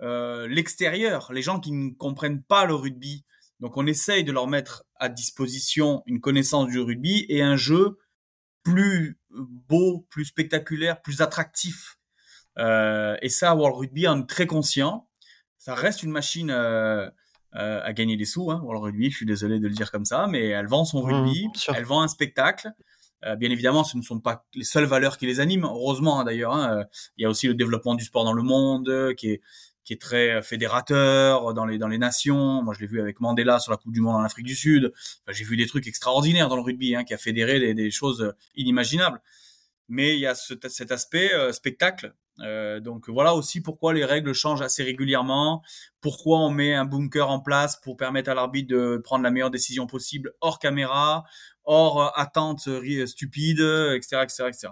euh, 0.00 0.48
l'extérieur, 0.48 1.32
les 1.32 1.42
gens 1.42 1.60
qui 1.60 1.72
ne 1.72 1.90
comprennent 1.90 2.42
pas 2.42 2.64
le 2.64 2.74
rugby. 2.74 3.24
Donc, 3.60 3.76
on 3.76 3.86
essaye 3.86 4.24
de 4.24 4.32
leur 4.32 4.48
mettre 4.48 4.84
à 4.96 5.08
disposition 5.08 6.02
une 6.06 6.20
connaissance 6.20 6.68
du 6.68 6.80
rugby 6.80 7.26
et 7.28 7.42
un 7.42 7.56
jeu 7.56 7.98
plus 8.62 9.18
beau, 9.30 10.06
plus 10.10 10.24
spectaculaire, 10.24 11.02
plus 11.02 11.20
attractif. 11.20 11.98
Euh, 12.58 13.16
et 13.22 13.28
ça, 13.28 13.54
World 13.54 13.78
Rugby 13.78 14.06
en 14.08 14.22
est 14.22 14.28
très 14.28 14.46
conscient. 14.46 15.08
Ça 15.58 15.74
reste 15.74 16.02
une 16.02 16.10
machine 16.10 16.50
euh, 16.50 17.08
euh, 17.54 17.80
à 17.82 17.92
gagner 17.92 18.16
des 18.16 18.24
sous. 18.24 18.50
Hein, 18.50 18.60
World 18.62 18.84
Rugby, 18.84 19.10
je 19.10 19.16
suis 19.16 19.26
désolé 19.26 19.58
de 19.58 19.68
le 19.68 19.74
dire 19.74 19.90
comme 19.90 20.04
ça, 20.04 20.26
mais 20.26 20.48
elle 20.48 20.66
vend 20.66 20.84
son 20.84 21.06
mmh, 21.06 21.12
rugby, 21.12 21.48
elle 21.74 21.84
vend 21.84 22.02
un 22.02 22.08
spectacle. 22.08 22.72
Euh, 23.24 23.36
bien 23.36 23.50
évidemment, 23.50 23.84
ce 23.84 23.96
ne 23.96 24.02
sont 24.02 24.20
pas 24.20 24.44
les 24.54 24.64
seules 24.64 24.84
valeurs 24.84 25.16
qui 25.16 25.26
les 25.26 25.40
animent. 25.40 25.64
Heureusement, 25.64 26.20
hein, 26.20 26.24
d'ailleurs, 26.24 26.54
hein, 26.54 26.84
il 27.16 27.22
y 27.22 27.24
a 27.24 27.30
aussi 27.30 27.46
le 27.46 27.54
développement 27.54 27.94
du 27.94 28.04
sport 28.04 28.24
dans 28.24 28.32
le 28.32 28.42
monde, 28.42 29.14
qui 29.16 29.30
est 29.30 29.40
qui 29.84 29.92
est 29.92 30.00
très 30.00 30.30
euh, 30.30 30.42
fédérateur 30.42 31.54
dans 31.54 31.64
les 31.64 31.78
dans 31.78 31.88
les 31.88 31.98
nations. 31.98 32.62
Moi, 32.62 32.74
je 32.74 32.80
l'ai 32.80 32.86
vu 32.86 33.00
avec 33.00 33.20
Mandela 33.20 33.58
sur 33.58 33.72
la 33.72 33.78
Coupe 33.78 33.92
du 33.92 34.00
Monde 34.00 34.16
en 34.16 34.22
Afrique 34.22 34.46
du 34.46 34.54
Sud. 34.54 34.92
j'ai 35.28 35.44
vu 35.44 35.56
des 35.56 35.66
trucs 35.66 35.86
extraordinaires 35.86 36.48
dans 36.48 36.56
le 36.56 36.62
rugby, 36.62 36.94
hein, 36.94 37.04
qui 37.04 37.14
a 37.14 37.18
fédéré 37.18 37.74
des, 37.74 37.90
choses 37.90 38.34
inimaginables. 38.54 39.20
Mais 39.88 40.14
il 40.14 40.20
y 40.20 40.26
a 40.26 40.34
ce, 40.34 40.54
cet 40.68 40.92
aspect 40.92 41.32
euh, 41.34 41.52
spectacle. 41.52 42.14
Euh, 42.40 42.80
donc 42.80 43.08
voilà 43.08 43.34
aussi 43.34 43.60
pourquoi 43.60 43.92
les 43.92 44.04
règles 44.04 44.32
changent 44.32 44.62
assez 44.62 44.82
régulièrement. 44.82 45.62
Pourquoi 46.00 46.38
on 46.38 46.50
met 46.50 46.74
un 46.74 46.84
bunker 46.84 47.30
en 47.30 47.40
place 47.40 47.76
pour 47.80 47.96
permettre 47.96 48.30
à 48.30 48.34
l'arbitre 48.34 48.68
de 48.68 49.00
prendre 49.04 49.22
la 49.22 49.30
meilleure 49.30 49.50
décision 49.50 49.86
possible 49.86 50.32
hors 50.40 50.58
caméra, 50.58 51.24
hors 51.64 52.02
euh, 52.02 52.08
attente 52.14 52.68
stupide, 53.06 53.60
etc., 53.60 54.22
etc., 54.22 54.44
etc. 54.48 54.68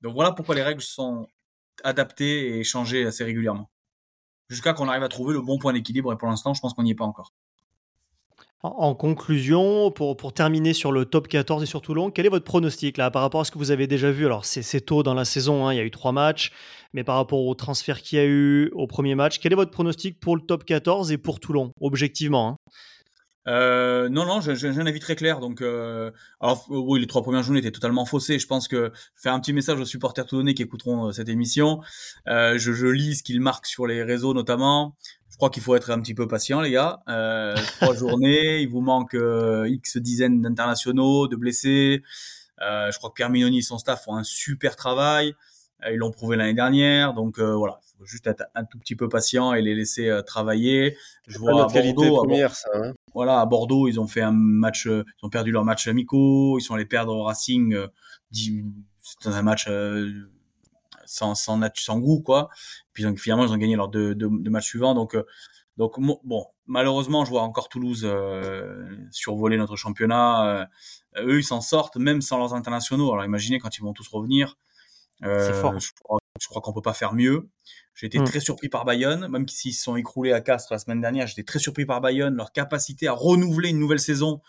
Donc 0.00 0.14
voilà 0.14 0.32
pourquoi 0.32 0.54
les 0.54 0.62
règles 0.62 0.82
sont 0.82 1.28
adaptées 1.84 2.58
et 2.58 2.64
changées 2.64 3.06
assez 3.06 3.24
régulièrement 3.24 3.70
jusqu'à 4.48 4.72
qu'on 4.72 4.88
arrive 4.88 5.02
à 5.02 5.08
trouver 5.08 5.34
le 5.34 5.40
bon 5.40 5.58
point 5.58 5.72
d'équilibre. 5.72 6.12
Et 6.12 6.16
pour 6.16 6.28
l'instant, 6.28 6.54
je 6.54 6.60
pense 6.60 6.74
qu'on 6.74 6.82
n'y 6.82 6.92
est 6.92 6.94
pas 6.94 7.04
encore. 7.04 7.32
En 8.62 8.94
conclusion, 8.94 9.90
pour, 9.90 10.16
terminer 10.32 10.72
sur 10.72 10.90
le 10.90 11.04
top 11.04 11.28
14 11.28 11.62
et 11.62 11.66
sur 11.66 11.82
Toulon, 11.82 12.10
quel 12.10 12.26
est 12.26 12.30
votre 12.30 12.44
pronostic 12.44 12.96
là 12.96 13.10
par 13.10 13.22
rapport 13.22 13.42
à 13.42 13.44
ce 13.44 13.50
que 13.50 13.58
vous 13.58 13.70
avez 13.70 13.86
déjà 13.86 14.10
vu? 14.10 14.24
Alors 14.24 14.44
c'est 14.44 14.80
tôt 14.80 15.02
dans 15.02 15.14
la 15.14 15.24
saison, 15.24 15.66
hein, 15.66 15.74
il 15.74 15.76
y 15.76 15.80
a 15.80 15.84
eu 15.84 15.90
trois 15.90 16.10
matchs, 16.10 16.52
mais 16.92 17.04
par 17.04 17.16
rapport 17.16 17.44
au 17.44 17.54
transfert 17.54 18.00
qu'il 18.00 18.18
y 18.18 18.20
a 18.20 18.24
eu 18.24 18.70
au 18.74 18.86
premier 18.86 19.14
match, 19.14 19.38
quel 19.38 19.52
est 19.52 19.56
votre 19.56 19.70
pronostic 19.70 20.18
pour 20.18 20.36
le 20.36 20.42
top 20.42 20.64
14 20.64 21.12
et 21.12 21.18
pour 21.18 21.38
Toulon, 21.38 21.70
objectivement 21.80 22.48
hein? 22.48 22.56
Euh, 23.48 24.08
non, 24.08 24.26
non, 24.26 24.40
j'ai 24.40 24.68
un 24.68 24.86
avis 24.86 25.00
très 25.00 25.16
clair. 25.16 25.40
Donc, 25.40 25.62
euh, 25.62 26.10
alors 26.40 26.66
oui, 26.68 27.00
les 27.00 27.06
trois 27.06 27.22
premières 27.22 27.42
journées 27.42 27.60
étaient 27.60 27.70
totalement 27.70 28.04
faussées. 28.04 28.38
Je 28.38 28.46
pense 28.46 28.68
que 28.68 28.92
faire 29.14 29.32
un 29.32 29.40
petit 29.40 29.52
message 29.52 29.78
aux 29.78 29.84
supporters 29.84 30.26
toulonnais 30.26 30.54
qui 30.54 30.62
écouteront 30.62 31.08
euh, 31.08 31.12
cette 31.12 31.28
émission. 31.28 31.80
Euh, 32.28 32.58
je, 32.58 32.72
je, 32.72 32.86
lis 32.86 33.16
ce 33.16 33.22
qu'ils 33.22 33.40
marquent 33.40 33.66
sur 33.66 33.86
les 33.86 34.02
réseaux 34.02 34.34
notamment. 34.34 34.96
Je 35.30 35.36
crois 35.36 35.50
qu'il 35.50 35.62
faut 35.62 35.76
être 35.76 35.90
un 35.90 36.00
petit 36.00 36.14
peu 36.14 36.26
patient, 36.26 36.60
les 36.60 36.70
gars. 36.70 37.00
Euh, 37.08 37.54
trois 37.80 37.94
journées, 37.94 38.60
il 38.60 38.68
vous 38.68 38.80
manque 38.80 39.14
euh, 39.14 39.68
x 39.68 39.98
dizaines 39.98 40.40
d'internationaux, 40.42 41.28
de 41.28 41.36
blessés. 41.36 42.02
je 42.58 42.96
crois 42.96 43.10
que 43.10 43.14
Pierre 43.14 43.30
Minoni 43.30 43.58
et 43.58 43.62
son 43.62 43.78
staff 43.78 44.04
font 44.04 44.16
un 44.16 44.24
super 44.24 44.76
travail. 44.76 45.34
Ils 45.92 45.96
l'ont 45.96 46.10
prouvé 46.10 46.36
l'année 46.36 46.54
dernière. 46.54 47.14
Donc 47.14 47.38
voilà, 47.38 47.80
il 47.94 47.98
faut 47.98 48.06
juste 48.06 48.26
être 48.26 48.44
un 48.54 48.64
tout 48.64 48.78
petit 48.78 48.96
peu 48.96 49.08
patient 49.08 49.54
et 49.54 49.62
les 49.62 49.74
laisser 49.74 50.20
travailler. 50.26 50.96
Je 51.26 51.38
vois 51.38 51.64
à 51.64 51.66
Bordeaux, 51.66 52.16
première, 52.16 52.54
ça, 52.54 52.68
hein 52.74 52.92
voilà, 53.16 53.40
à 53.40 53.46
Bordeaux, 53.46 53.88
ils 53.88 53.98
ont 53.98 54.06
fait 54.06 54.20
un 54.20 54.30
match, 54.30 54.86
euh, 54.86 55.02
ils 55.22 55.24
ont 55.24 55.30
perdu 55.30 55.50
leur 55.50 55.64
match 55.64 55.88
amicaux, 55.88 56.58
ils 56.58 56.62
sont 56.62 56.74
allés 56.74 56.84
perdre 56.84 57.14
au 57.14 57.22
Racing 57.22 57.72
euh, 57.72 57.86
dans 59.24 59.32
un 59.32 59.40
match 59.40 59.68
euh, 59.68 60.28
sans, 61.06 61.34
sans, 61.34 61.58
sans 61.76 61.98
goût, 61.98 62.20
quoi. 62.20 62.50
Puis 62.92 63.04
donc, 63.04 63.18
finalement, 63.18 63.46
ils 63.46 63.52
ont 63.52 63.56
gagné 63.56 63.74
leurs 63.74 63.88
deux, 63.88 64.14
deux, 64.14 64.28
matchs 64.50 64.66
suivants. 64.66 64.92
Donc, 64.92 65.16
donc 65.78 65.98
bon, 65.98 66.44
malheureusement, 66.66 67.24
je 67.24 67.30
vois 67.30 67.40
encore 67.40 67.70
Toulouse 67.70 68.06
survoler 69.12 69.56
notre 69.56 69.76
championnat. 69.76 70.68
eux, 71.16 71.38
ils 71.38 71.44
s'en 71.44 71.62
sortent 71.62 71.96
même 71.96 72.20
sans 72.20 72.36
leurs 72.36 72.52
internationaux. 72.52 73.10
Alors 73.14 73.24
imaginez 73.24 73.58
quand 73.60 73.78
ils 73.78 73.82
vont 73.82 73.94
tous 73.94 74.08
revenir. 74.08 74.58
C'est 75.22 75.54
fort. 75.54 75.78
Je 75.78 75.90
crois, 76.02 76.18
crois 76.48 76.62
qu'on 76.62 76.72
peut 76.72 76.82
pas 76.82 76.92
faire 76.92 77.14
mieux. 77.14 77.48
J'ai 77.94 78.06
été 78.06 78.18
mmh. 78.18 78.24
très 78.24 78.40
surpris 78.40 78.68
par 78.68 78.84
Bayonne, 78.84 79.26
même 79.28 79.48
s'ils 79.48 79.72
se 79.72 79.82
sont 79.82 79.96
écroulés 79.96 80.32
à 80.32 80.42
Castres 80.42 80.70
la 80.70 80.78
semaine 80.78 81.00
dernière. 81.00 81.26
J'étais 81.26 81.44
très 81.44 81.58
surpris 81.58 81.86
par 81.86 82.02
Bayonne, 82.02 82.36
leur 82.36 82.52
capacité 82.52 83.08
à 83.08 83.12
renouveler 83.12 83.70
une 83.70 83.78
nouvelle 83.78 84.00
saison 84.00 84.42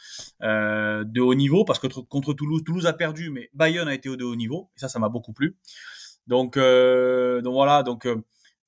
euh, 0.43 1.05
de 1.05 1.21
haut 1.21 1.33
niveau, 1.33 1.63
parce 1.63 1.79
que 1.79 1.87
contre 1.87 2.33
Toulouse, 2.33 2.61
Toulouse 2.65 2.85
a 2.87 2.93
perdu, 2.93 3.29
mais 3.29 3.49
Bayonne 3.53 3.87
a 3.87 3.93
été 3.93 4.09
au 4.09 4.17
de 4.17 4.25
haut 4.25 4.35
niveau, 4.35 4.69
et 4.75 4.79
ça, 4.81 4.89
ça 4.89 4.99
m'a 4.99 5.07
beaucoup 5.07 5.31
plu. 5.31 5.55
Donc, 6.27 6.57
euh, 6.57 7.41
donc 7.41 7.53
voilà, 7.53 7.83
donc 7.83 8.05
euh, 8.05 8.21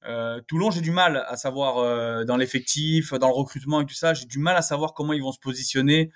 euh 0.05 0.39
Toulon, 0.47 0.71
j'ai 0.71 0.79
du 0.81 0.91
mal 0.91 1.25
à 1.27 1.35
savoir 1.35 1.79
euh, 1.79 2.23
dans 2.23 2.37
l'effectif, 2.37 3.13
dans 3.13 3.27
le 3.27 3.33
recrutement 3.33 3.81
et 3.81 3.85
tout 3.85 3.93
ça, 3.93 4.13
j'ai 4.13 4.25
du 4.25 4.39
mal 4.39 4.55
à 4.55 4.61
savoir 4.61 4.93
comment 4.93 5.11
ils 5.11 5.21
vont 5.21 5.33
se 5.33 5.39
positionner 5.39 6.09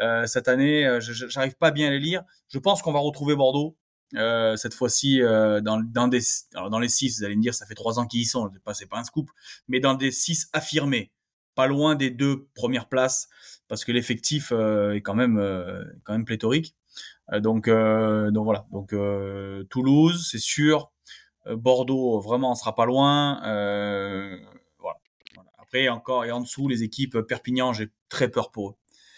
euh, 0.00 0.26
cette 0.26 0.48
année. 0.48 0.98
J'arrive 1.00 1.56
pas 1.56 1.70
bien 1.70 1.88
à 1.88 1.90
les 1.90 1.98
lire. 1.98 2.24
Je 2.48 2.58
pense 2.58 2.82
qu'on 2.82 2.92
va 2.92 3.00
retrouver 3.00 3.34
Bordeaux. 3.36 3.74
Euh, 4.14 4.56
cette 4.56 4.74
fois-ci 4.74 5.22
euh, 5.22 5.60
dans, 5.60 5.80
dans, 5.80 6.08
des, 6.08 6.20
alors 6.54 6.68
dans 6.70 6.78
les 6.78 6.88
six, 6.88 7.18
vous 7.18 7.24
allez 7.24 7.36
me 7.36 7.42
dire, 7.42 7.54
ça 7.54 7.66
fait 7.66 7.74
trois 7.74 7.98
ans 7.98 8.06
qu'ils 8.06 8.20
y 8.20 8.24
sont, 8.26 8.50
c'est 8.52 8.62
pas, 8.62 8.96
pas 8.96 9.00
un 9.00 9.04
scoop, 9.04 9.30
mais 9.68 9.80
dans 9.80 9.94
des 9.94 10.10
six 10.10 10.48
affirmés, 10.52 11.12
pas 11.54 11.66
loin 11.66 11.94
des 11.94 12.10
deux 12.10 12.46
premières 12.54 12.88
places, 12.88 13.28
parce 13.68 13.84
que 13.84 13.92
l'effectif 13.92 14.52
euh, 14.52 14.92
est 14.92 15.00
quand 15.00 15.14
même, 15.14 15.38
euh, 15.38 15.84
quand 16.04 16.12
même 16.12 16.24
pléthorique. 16.24 16.74
donc, 17.38 17.68
donc 17.68 18.44
voilà, 18.44 18.66
donc 18.70 18.94
Toulouse, 19.70 20.28
c'est 20.30 20.38
sûr, 20.38 20.92
Bordeaux, 21.46 22.20
vraiment, 22.20 22.52
on 22.52 22.54
sera 22.54 22.74
pas 22.74 22.84
loin. 22.84 23.40
Voilà. 24.78 24.98
Après, 25.58 25.88
encore, 25.88 26.26
et 26.26 26.30
en 26.30 26.40
dessous, 26.40 26.68
les 26.68 26.82
équipes 26.82 27.20
Perpignan, 27.22 27.72
j'ai 27.72 27.90
très 28.10 28.28
peur 28.28 28.50
pour 28.50 28.70
eux. 28.70 28.74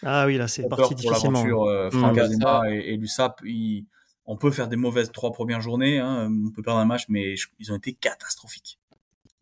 Ah 0.06 0.26
oui, 0.26 0.36
là, 0.36 0.46
c'est 0.46 0.68
parti 0.68 0.94
difficilement. 0.94 1.42
Pour 1.44 1.66
l'aventure, 1.66 1.98
Franck 1.98 2.16
mmh, 2.16 2.20
Azema 2.20 2.62
et, 2.70 2.92
et 2.92 2.96
l'USAP, 2.96 3.40
ils 3.44 3.86
on 4.26 4.36
peut 4.36 4.50
faire 4.50 4.68
des 4.68 4.76
mauvaises 4.76 5.12
trois 5.12 5.32
premières 5.32 5.60
journées, 5.60 5.98
hein, 5.98 6.30
on 6.46 6.50
peut 6.50 6.62
perdre 6.62 6.80
un 6.80 6.84
match, 6.84 7.06
mais 7.08 7.34
ils 7.58 7.72
ont 7.72 7.76
été 7.76 7.92
catastrophiques. 7.92 8.78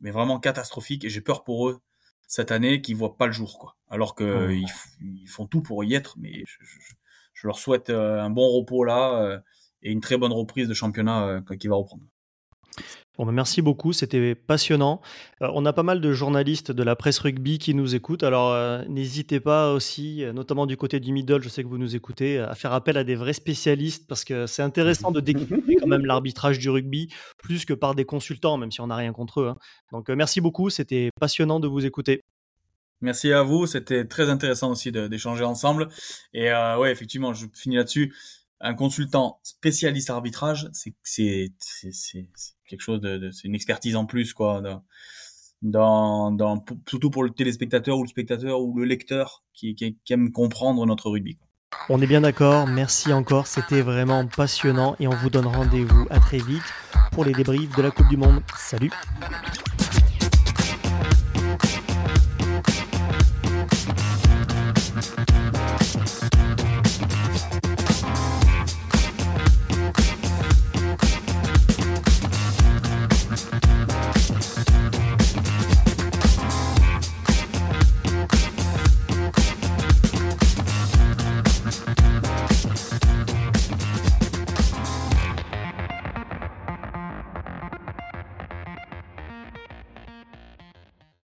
Mais 0.01 0.11
vraiment 0.11 0.41
catastrophiques, 0.41 1.05
et 1.05 1.11
j'ai 1.11 1.21
peur 1.21 1.45
pour 1.45 1.69
eux 1.69 1.81
cette 2.27 2.51
année 2.51 2.81
qu'ils 2.81 2.97
voient 2.97 3.17
pas 3.17 3.27
le 3.27 3.33
jour, 3.33 3.59
quoi. 3.59 3.77
Alors 3.91 4.15
qu'ils 4.15 4.65
ils 5.01 5.29
font 5.29 5.47
tout 5.47 5.61
pour 5.61 5.85
y 5.85 5.95
être, 5.95 6.17
mais 6.19 6.45
je, 7.35 7.47
leur 7.47 7.59
souhaite 7.59 7.91
euh, 7.91 8.21
un 8.21 8.31
bon 8.31 8.49
repos 8.49 8.85
là 8.85 9.21
euh, 9.21 9.39
et 9.83 9.91
une 9.91 10.01
très 10.01 10.17
bonne 10.17 10.33
reprise 10.33 10.69
de 10.69 10.75
championnat 10.75 11.27
euh, 11.27 11.57
qui 11.57 11.69
va 11.69 11.77
reprendre. 11.77 12.05
Bon, 13.23 13.27
bah, 13.27 13.33
merci 13.33 13.63
beaucoup, 13.63 13.93
c'était 13.93 14.35
passionnant. 14.35 15.01
Euh, 15.43 15.49
on 15.55 15.65
a 15.65 15.73
pas 15.73 15.85
mal 15.85 16.01
de 16.01 16.13
journalistes 16.13 16.73
de 16.73 16.83
la 16.83 16.97
presse 16.97 17.21
rugby 17.21 17.61
qui 17.61 17.73
nous 17.73 17.95
écoutent, 17.95 18.25
alors 18.25 18.51
euh, 18.51 18.83
n'hésitez 18.89 19.39
pas 19.39 19.73
aussi, 19.73 20.25
euh, 20.25 20.33
notamment 20.33 20.67
du 20.67 20.77
côté 20.77 20.99
du 20.99 21.13
middle, 21.13 21.41
je 21.41 21.49
sais 21.49 21.63
que 21.63 21.69
vous 21.69 21.79
nous 21.79 21.95
écoutez, 21.95 22.41
à 22.41 22.57
faire 22.57 22.73
appel 22.73 22.97
à 22.97 23.05
des 23.05 23.15
vrais 23.15 23.33
spécialistes 23.33 24.09
parce 24.09 24.25
que 24.25 24.49
c'est 24.49 24.63
intéressant 24.63 25.13
de 25.13 25.21
découvrir 25.21 25.63
quand 25.81 25.87
même 25.87 26.05
l'arbitrage 26.05 26.59
du 26.59 26.69
rugby 26.69 27.15
plus 27.39 27.65
que 27.65 27.75
par 27.75 27.95
des 27.95 28.05
consultants, 28.05 28.57
même 28.57 28.73
si 28.73 28.81
on 28.81 28.89
n'a 28.89 28.97
rien 28.97 29.13
contre 29.13 29.43
eux. 29.43 29.49
Hein. 29.51 29.57
Donc 29.93 30.09
merci 30.09 30.41
beaucoup, 30.41 30.69
c'était 30.69 31.11
passionnant 31.21 31.61
de 31.61 31.69
vous 31.69 31.87
écouter. 31.87 32.23
Merci 33.03 33.33
à 33.33 33.45
vous, 33.45 33.69
c'était 33.69 34.05
très 34.05 34.31
intéressant 34.31 34.73
aussi 34.73 34.91
d'échanger 34.91 35.45
ensemble. 35.45 35.91
Et 36.35 36.51
ouais, 36.51 36.91
effectivement, 36.91 37.35
je 37.35 37.47
finis 37.55 37.77
là-dessus 37.77 38.13
un 38.63 38.75
consultant 38.75 39.41
spécialiste 39.43 40.09
arbitrage, 40.09 40.71
c'est 40.73 41.53
quelque 42.69 42.81
chose 42.81 43.01
c'est 43.33 43.49
une 43.49 43.55
expertise 43.55 43.97
en 43.97 44.07
plus 44.07 44.33
quoi. 44.33 44.63
Dans, 45.63 46.33
dans, 46.33 46.65
surtout 46.89 47.11
pour 47.11 47.23
le 47.23 47.31
téléspectateur 47.31 47.97
ou 47.99 48.03
le 48.03 48.09
spectateur 48.09 48.61
ou 48.61 48.77
le 48.79 48.85
lecteur 48.85 49.45
qui, 49.53 49.77
aime 50.11 50.33
comprendre 50.33 50.85
notre 50.87 51.11
rugby. 51.11 51.39
On 51.89 52.01
est 52.03 52.07
bien 52.07 52.21
d'accord, 52.21 52.67
merci 52.67 53.13
encore, 53.13 53.47
c'était 53.47 53.81
vraiment 53.81 54.27
passionnant 54.27 54.97
et 55.01 55.07
on 55.07 55.15
vous 55.15 55.31
donne 55.31 55.47
rendez-vous 55.47 56.07
à 56.11 56.19
très 56.19 56.39
vite 56.39 56.63
pour 57.13 57.25
les 57.25 57.33
débriefs 57.33 57.75
de 57.77 57.83
la 57.83 57.91
Coupe 57.91 58.09
du 58.09 58.17
Monde. 58.17 58.43
Salut 58.57 58.91